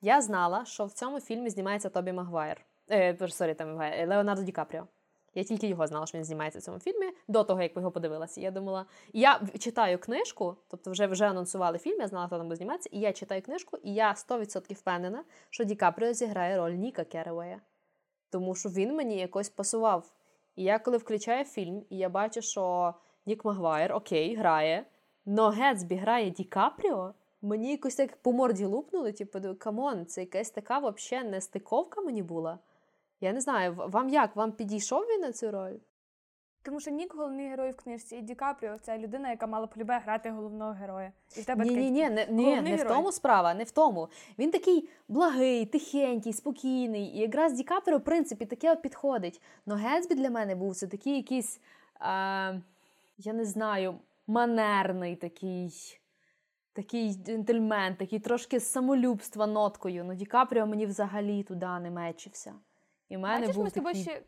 Я 0.00 0.20
знала, 0.20 0.64
що 0.64 0.84
в 0.86 0.92
цьому 0.92 1.20
фільмі 1.20 1.50
знімається 1.50 1.88
Тобі 1.88 2.12
Магуайр. 2.12 2.66
Е, 2.90 3.28
sorry, 3.28 3.54
там 3.54 3.68
Магуайр, 3.68 4.08
Леонардо 4.08 4.42
Ді 4.42 4.52
Капріо. 4.52 4.86
Я 5.34 5.44
тільки 5.44 5.66
його 5.66 5.86
знала, 5.86 6.06
що 6.06 6.18
він 6.18 6.24
знімається 6.24 6.58
в 6.58 6.62
цьому 6.62 6.78
фільмі 6.78 7.12
до 7.28 7.44
того, 7.44 7.62
як 7.62 7.76
його 7.76 7.90
подивилася. 7.90 8.40
Я 8.40 8.50
думала, 8.50 8.86
я 9.12 9.40
читаю 9.58 9.98
книжку, 9.98 10.56
тобто 10.68 10.90
вже 10.90 11.06
вже 11.06 11.28
анонсували 11.28 11.78
фільм, 11.78 12.00
я 12.00 12.08
знала, 12.08 12.26
хто 12.26 12.36
там 12.36 12.46
буде 12.46 12.56
зніматися, 12.56 12.88
і 12.92 13.00
я 13.00 13.12
читаю 13.12 13.42
книжку, 13.42 13.78
і 13.82 13.94
я 13.94 14.12
100% 14.12 14.74
впевнена, 14.74 15.24
що 15.50 15.64
Ді 15.64 15.74
Капріо 15.74 16.12
зіграє 16.12 16.56
роль 16.56 16.72
Ніка 16.72 17.04
Керевея. 17.04 17.60
Тому 18.30 18.54
що 18.54 18.68
він 18.68 18.96
мені 18.96 19.16
якось 19.18 19.48
пасував. 19.48 20.12
І 20.56 20.64
я 20.64 20.78
коли 20.78 20.96
включаю 20.96 21.44
фільм, 21.44 21.82
і 21.90 21.96
я 21.96 22.08
бачу, 22.08 22.42
що 22.42 22.94
Нік 23.26 23.44
Магуайр, 23.44 23.92
окей, 23.92 24.36
грає, 24.36 24.86
но 25.26 25.48
Гетсбі 25.48 25.94
грає 25.94 26.30
Ді 26.30 26.44
Капріо, 26.44 27.14
мені 27.42 27.70
якось 27.70 27.94
так 27.94 28.16
по 28.16 28.32
морді 28.32 28.64
лупнули, 28.64 29.12
типу, 29.12 29.54
come 29.58 29.85
on, 29.85 30.06
це 30.06 30.20
якась 30.20 30.50
така 30.50 30.78
взагалі 30.78 31.28
нестиковка 31.28 32.00
мені 32.00 32.22
була. 32.22 32.58
Я 33.20 33.32
не 33.32 33.40
знаю, 33.40 33.74
вам 33.88 34.08
як? 34.08 34.36
Вам 34.36 34.52
підійшов 34.52 35.02
він 35.02 35.20
на 35.20 35.32
цю 35.32 35.50
роль? 35.50 35.76
Тому 36.66 36.80
що 36.80 36.90
Нік 36.90 37.14
головний 37.14 37.48
герой 37.48 37.70
в 37.70 37.76
книжці, 37.76 38.16
і 38.16 38.22
Ді 38.22 38.34
Капріо 38.34 38.78
це 38.78 38.98
людина, 38.98 39.30
яка 39.30 39.46
мала 39.46 39.66
б 39.66 39.70
любе 39.76 40.00
грати 40.04 40.30
головного 40.30 40.72
героя. 40.72 41.12
І 41.36 41.40
в 41.40 41.44
тебе 41.44 41.64
Ні, 41.64 41.76
ні, 41.76 41.90
ні, 41.90 42.10
не, 42.10 42.26
ні, 42.30 42.60
не 42.60 42.76
в 42.76 42.84
тому 42.84 43.12
справа, 43.12 43.54
не 43.54 43.64
в 43.64 43.70
тому. 43.70 44.08
Він 44.38 44.50
такий 44.50 44.88
благий, 45.08 45.66
тихенький, 45.66 46.32
спокійний. 46.32 47.04
І 47.04 47.18
якраз 47.18 47.52
Ді 47.52 47.62
Капріо, 47.62 47.98
в 47.98 48.04
принципі, 48.04 48.46
таке 48.46 48.76
підходить. 48.76 49.40
Но 49.66 49.74
Гетсбі 49.74 50.14
для 50.14 50.30
мене 50.30 50.54
був 50.54 50.74
це 50.76 50.86
такий 50.86 51.16
якийсь, 51.16 51.60
а, 52.00 52.54
я 53.18 53.32
не 53.32 53.44
знаю, 53.44 53.94
манерний 54.26 55.16
такий. 55.16 56.00
Такий 56.72 57.14
джентльмен, 57.14 57.96
такий 57.96 58.18
трошки 58.18 58.60
з 58.60 58.72
самолюбства 58.72 59.46
ноткою. 59.46 60.04
Ну, 60.04 60.14
Ді 60.14 60.24
Капріо 60.24 60.66
мені 60.66 60.86
взагалі 60.86 61.42
туди 61.42 61.66
не 61.80 61.90
мечився. 61.90 62.54
І 63.08 63.16
в 63.16 63.20
мене 63.20 63.40
Бачиш, 63.40 63.54
був 63.56 63.64
ми 63.64 63.70
з 63.70 63.72
тобою 63.72 63.94
такий 63.94 64.12
ще- 64.12 64.22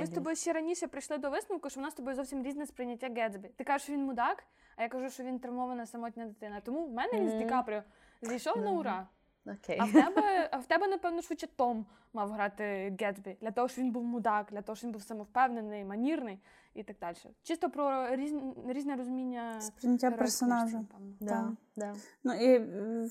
Ми 0.00 0.06
з 0.06 0.10
тобою 0.10 0.36
ще 0.36 0.52
раніше 0.52 0.86
прийшли 0.86 1.18
до 1.18 1.30
висновку, 1.30 1.70
що 1.70 1.80
в 1.80 1.82
нас 1.82 1.92
з 1.92 1.96
тобою 1.96 2.16
зовсім 2.16 2.42
різне 2.42 2.66
сприйняття 2.66 3.08
Гетсбі. 3.16 3.48
Ти 3.56 3.64
кажеш, 3.64 3.82
що 3.82 3.92
він 3.92 4.04
мудак, 4.04 4.44
а 4.76 4.82
я 4.82 4.88
кажу, 4.88 5.10
що 5.10 5.22
він 5.22 5.38
травмована 5.38 5.86
самотня 5.86 6.26
дитина. 6.26 6.60
Тому 6.64 6.86
в 6.86 6.92
мене 6.92 7.12
він 7.14 7.28
з 7.28 7.32
Мгм. 7.34 7.42
Ді 7.42 7.48
Капріо 7.48 7.82
зійшов 8.22 8.56
на 8.56 8.70
Мгм. 8.70 8.76
ура. 8.78 9.08
Окей. 9.46 9.78
А 9.80 9.84
в 9.84 9.92
тебе, 9.92 10.48
а 10.52 10.56
в 10.58 10.66
тебе, 10.66 10.86
напевно, 10.88 11.22
швидше 11.22 11.46
Том 11.46 11.86
мав 12.12 12.30
грати 12.30 12.96
Гетсбі, 13.00 13.36
для 13.40 13.50
того, 13.50 13.68
що 13.68 13.82
він 13.82 13.90
був 13.92 14.04
мудак, 14.04 14.46
для 14.50 14.62
того, 14.62 14.76
що 14.76 14.86
він 14.86 14.92
був 14.92 15.02
самовпевнений, 15.02 15.84
манірний 15.84 16.38
і 16.74 16.82
так 16.82 16.96
далі. 17.00 17.16
Чисто 17.42 17.70
про 17.70 18.16
різне, 18.16 18.40
різне 18.66 18.96
розуміння 18.96 19.60
Сприйняття 19.60 20.06
героїв 20.06 20.18
персонажа. 20.18 20.76
напевно. 20.76 21.12
Да, 21.20 21.52
да. 21.76 21.94
Ну 22.24 22.34
і 22.34 22.46
е, 22.54 23.08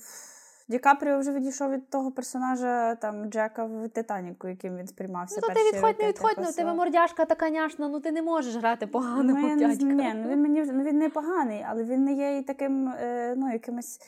Ді 0.68 0.78
Капріо 0.78 1.18
вже 1.18 1.32
відійшов 1.32 1.70
від 1.70 1.90
того 1.90 2.12
персонажа 2.12 2.94
там 2.94 3.30
Джека 3.30 3.64
в 3.64 3.88
Титаніку, 3.88 4.48
яким 4.48 4.76
він 4.76 4.86
сприймався. 4.86 5.40
Ну, 5.42 5.48
то 5.48 5.54
ти 5.54 5.60
відходь, 5.60 5.82
роки, 5.82 6.02
не 6.02 6.08
відходь, 6.08 6.30
типу, 6.30 6.42
ну 6.46 6.52
тебе 6.52 6.74
мордяшка 6.74 7.24
така 7.24 7.50
няшна, 7.50 7.88
ну 7.88 8.00
ти 8.00 8.12
не 8.12 8.22
можеш 8.22 8.56
грати 8.56 8.86
поганого 8.86 9.48
Ну, 9.48 9.56
дядька. 9.56 9.84
Ні, 9.84 10.12
ну 10.14 10.28
він 10.28 10.42
мені 10.42 10.62
ну, 10.62 10.82
він 10.82 10.98
не 10.98 11.08
поганий, 11.10 11.64
але 11.68 11.84
він 11.84 12.04
не 12.04 12.12
є 12.12 12.38
і 12.38 12.42
таким, 12.42 12.88
е, 12.88 13.34
ну, 13.36 13.52
якимось 13.52 13.98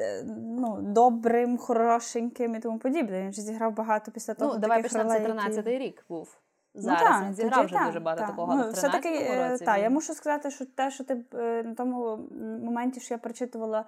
е, 0.00 0.24
ну, 0.36 0.78
добрим, 0.80 1.58
хорошеньким 1.58 2.54
і 2.54 2.60
тому 2.60 2.78
подібне. 2.78 3.22
Він 3.22 3.32
же 3.32 3.42
зіграв 3.42 3.74
багато 3.74 4.10
після 4.10 4.34
того. 4.34 4.54
Ну, 4.54 4.60
давай 4.60 4.82
почнемо, 4.82 5.10
це 5.10 5.18
ролей, 5.18 5.32
які- 5.44 5.58
13-й 5.58 5.78
рік 5.78 6.04
був. 6.08 6.38
Ну, 6.74 6.82
та, 6.82 7.22
він 7.26 7.34
зіграв 7.34 7.64
вже 7.64 7.74
та, 7.74 7.86
дуже 7.86 8.00
багато 8.00 8.22
та. 8.22 8.28
такого, 8.28 8.54
Ну, 8.56 8.70
все-таки, 8.70 9.08
13-му 9.08 9.34
е, 9.34 9.48
році 9.50 9.64
та, 9.64 9.76
він- 9.76 9.82
я 9.82 9.90
мушу 9.90 10.14
сказати, 10.14 10.50
що 10.50 10.66
те, 10.66 10.90
що 10.90 11.04
ти 11.04 11.24
е, 11.34 11.62
на 11.62 11.74
тому 11.74 12.16
моменті, 12.64 13.00
що 13.00 13.14
я 13.14 13.18
прочитувала, 13.18 13.84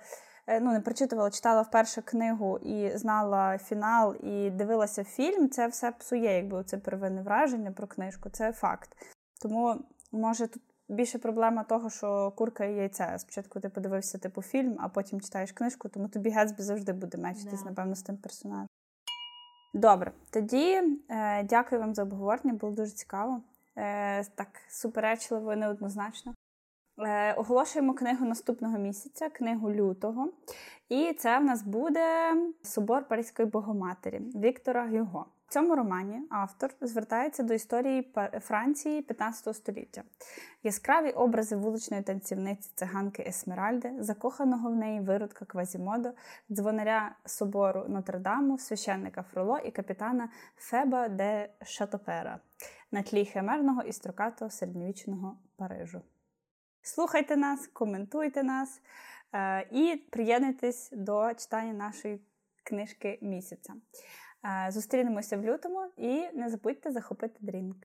е, 0.46 0.60
ну 0.60 0.72
не 0.72 0.80
прочитувала, 0.80 1.30
читала 1.30 1.62
вперше 1.62 2.02
книгу 2.02 2.58
і 2.58 2.96
знала 2.98 3.58
фінал, 3.58 4.16
і 4.22 4.50
дивилася 4.50 5.04
фільм, 5.04 5.50
це 5.50 5.66
все 5.66 5.90
псує, 5.92 6.36
якби 6.36 6.64
це 6.64 6.78
первинне 6.78 7.22
враження 7.22 7.72
про 7.72 7.86
книжку, 7.86 8.30
це 8.30 8.52
факт. 8.52 8.96
Тому 9.42 9.76
може 10.12 10.46
тут. 10.46 10.62
Більше 10.88 11.18
проблема 11.18 11.64
того, 11.64 11.90
що 11.90 12.32
курка 12.36 12.64
і 12.64 12.74
яйце. 12.74 13.14
Спочатку 13.18 13.60
ти 13.60 13.68
подивився 13.68 14.18
типу 14.18 14.42
фільм, 14.42 14.76
а 14.80 14.88
потім 14.88 15.20
читаєш 15.20 15.52
книжку, 15.52 15.88
тому 15.88 16.08
тобі 16.08 16.30
Гетсбі 16.30 16.62
завжди 16.62 16.92
буде 16.92 17.18
мечитись, 17.18 17.62
Да. 17.62 17.68
напевно, 17.70 17.94
з 17.94 18.02
тим 18.02 18.16
персонажем. 18.16 18.66
Добре, 19.74 20.12
тоді 20.30 20.82
е, 21.08 21.42
дякую 21.42 21.80
вам 21.80 21.94
за 21.94 22.02
обговорення, 22.02 22.54
було 22.54 22.72
дуже 22.72 22.90
цікаво. 22.90 23.40
Е, 23.76 24.24
так 24.24 24.48
суперечливо 24.68 25.56
неоднозначно. 25.56 26.34
Е, 26.98 27.32
оголошуємо 27.34 27.94
книгу 27.94 28.24
наступного 28.24 28.78
місяця, 28.78 29.28
книгу 29.30 29.70
лютого. 29.70 30.32
І 30.88 31.12
це 31.12 31.38
в 31.38 31.44
нас 31.44 31.62
буде 31.62 32.34
Собор 32.62 33.08
Паризької 33.08 33.48
Богоматері 33.48 34.18
Віктора 34.18 34.86
Гюго. 34.86 35.26
В 35.52 35.54
цьому 35.54 35.76
романі 35.76 36.22
автор 36.30 36.70
звертається 36.80 37.42
до 37.42 37.54
історії 37.54 38.12
Франції 38.40 39.02
15 39.02 39.56
століття. 39.56 40.02
Яскраві 40.62 41.10
образи 41.10 41.56
вуличної 41.56 42.02
танцівниці 42.02 42.70
циганки 42.74 43.24
Есмеральди, 43.28 43.92
закоханого 43.98 44.70
в 44.70 44.76
неї 44.76 45.00
виродка 45.00 45.44
Квазімодо, 45.44 46.12
дзвонаря 46.50 47.16
собору 47.24 47.84
Нотр-Даму, 47.88 48.58
священника 48.58 49.22
Фроло 49.22 49.58
і 49.58 49.70
капітана 49.70 50.28
Феба 50.56 51.08
де 51.08 51.48
Шатопера 51.64 52.40
на 52.92 53.02
тлі 53.02 53.24
химерного 53.24 53.82
і 53.82 53.92
строкатого 53.92 54.50
середньовічного 54.50 55.38
Парижу. 55.56 56.02
Слухайте 56.82 57.36
нас, 57.36 57.66
коментуйте 57.66 58.42
нас 58.42 58.80
е, 59.34 59.66
і 59.70 59.96
приєднуйтесь 60.10 60.90
до 60.92 61.34
читання 61.34 61.72
нашої 61.72 62.20
книжки 62.64 63.18
місяця. 63.22 63.74
Зустрінемося 64.68 65.36
в 65.36 65.44
лютому 65.44 65.86
і 65.96 66.28
не 66.34 66.48
забудьте 66.48 66.90
захопити 66.92 67.36
дрінк. 67.40 67.76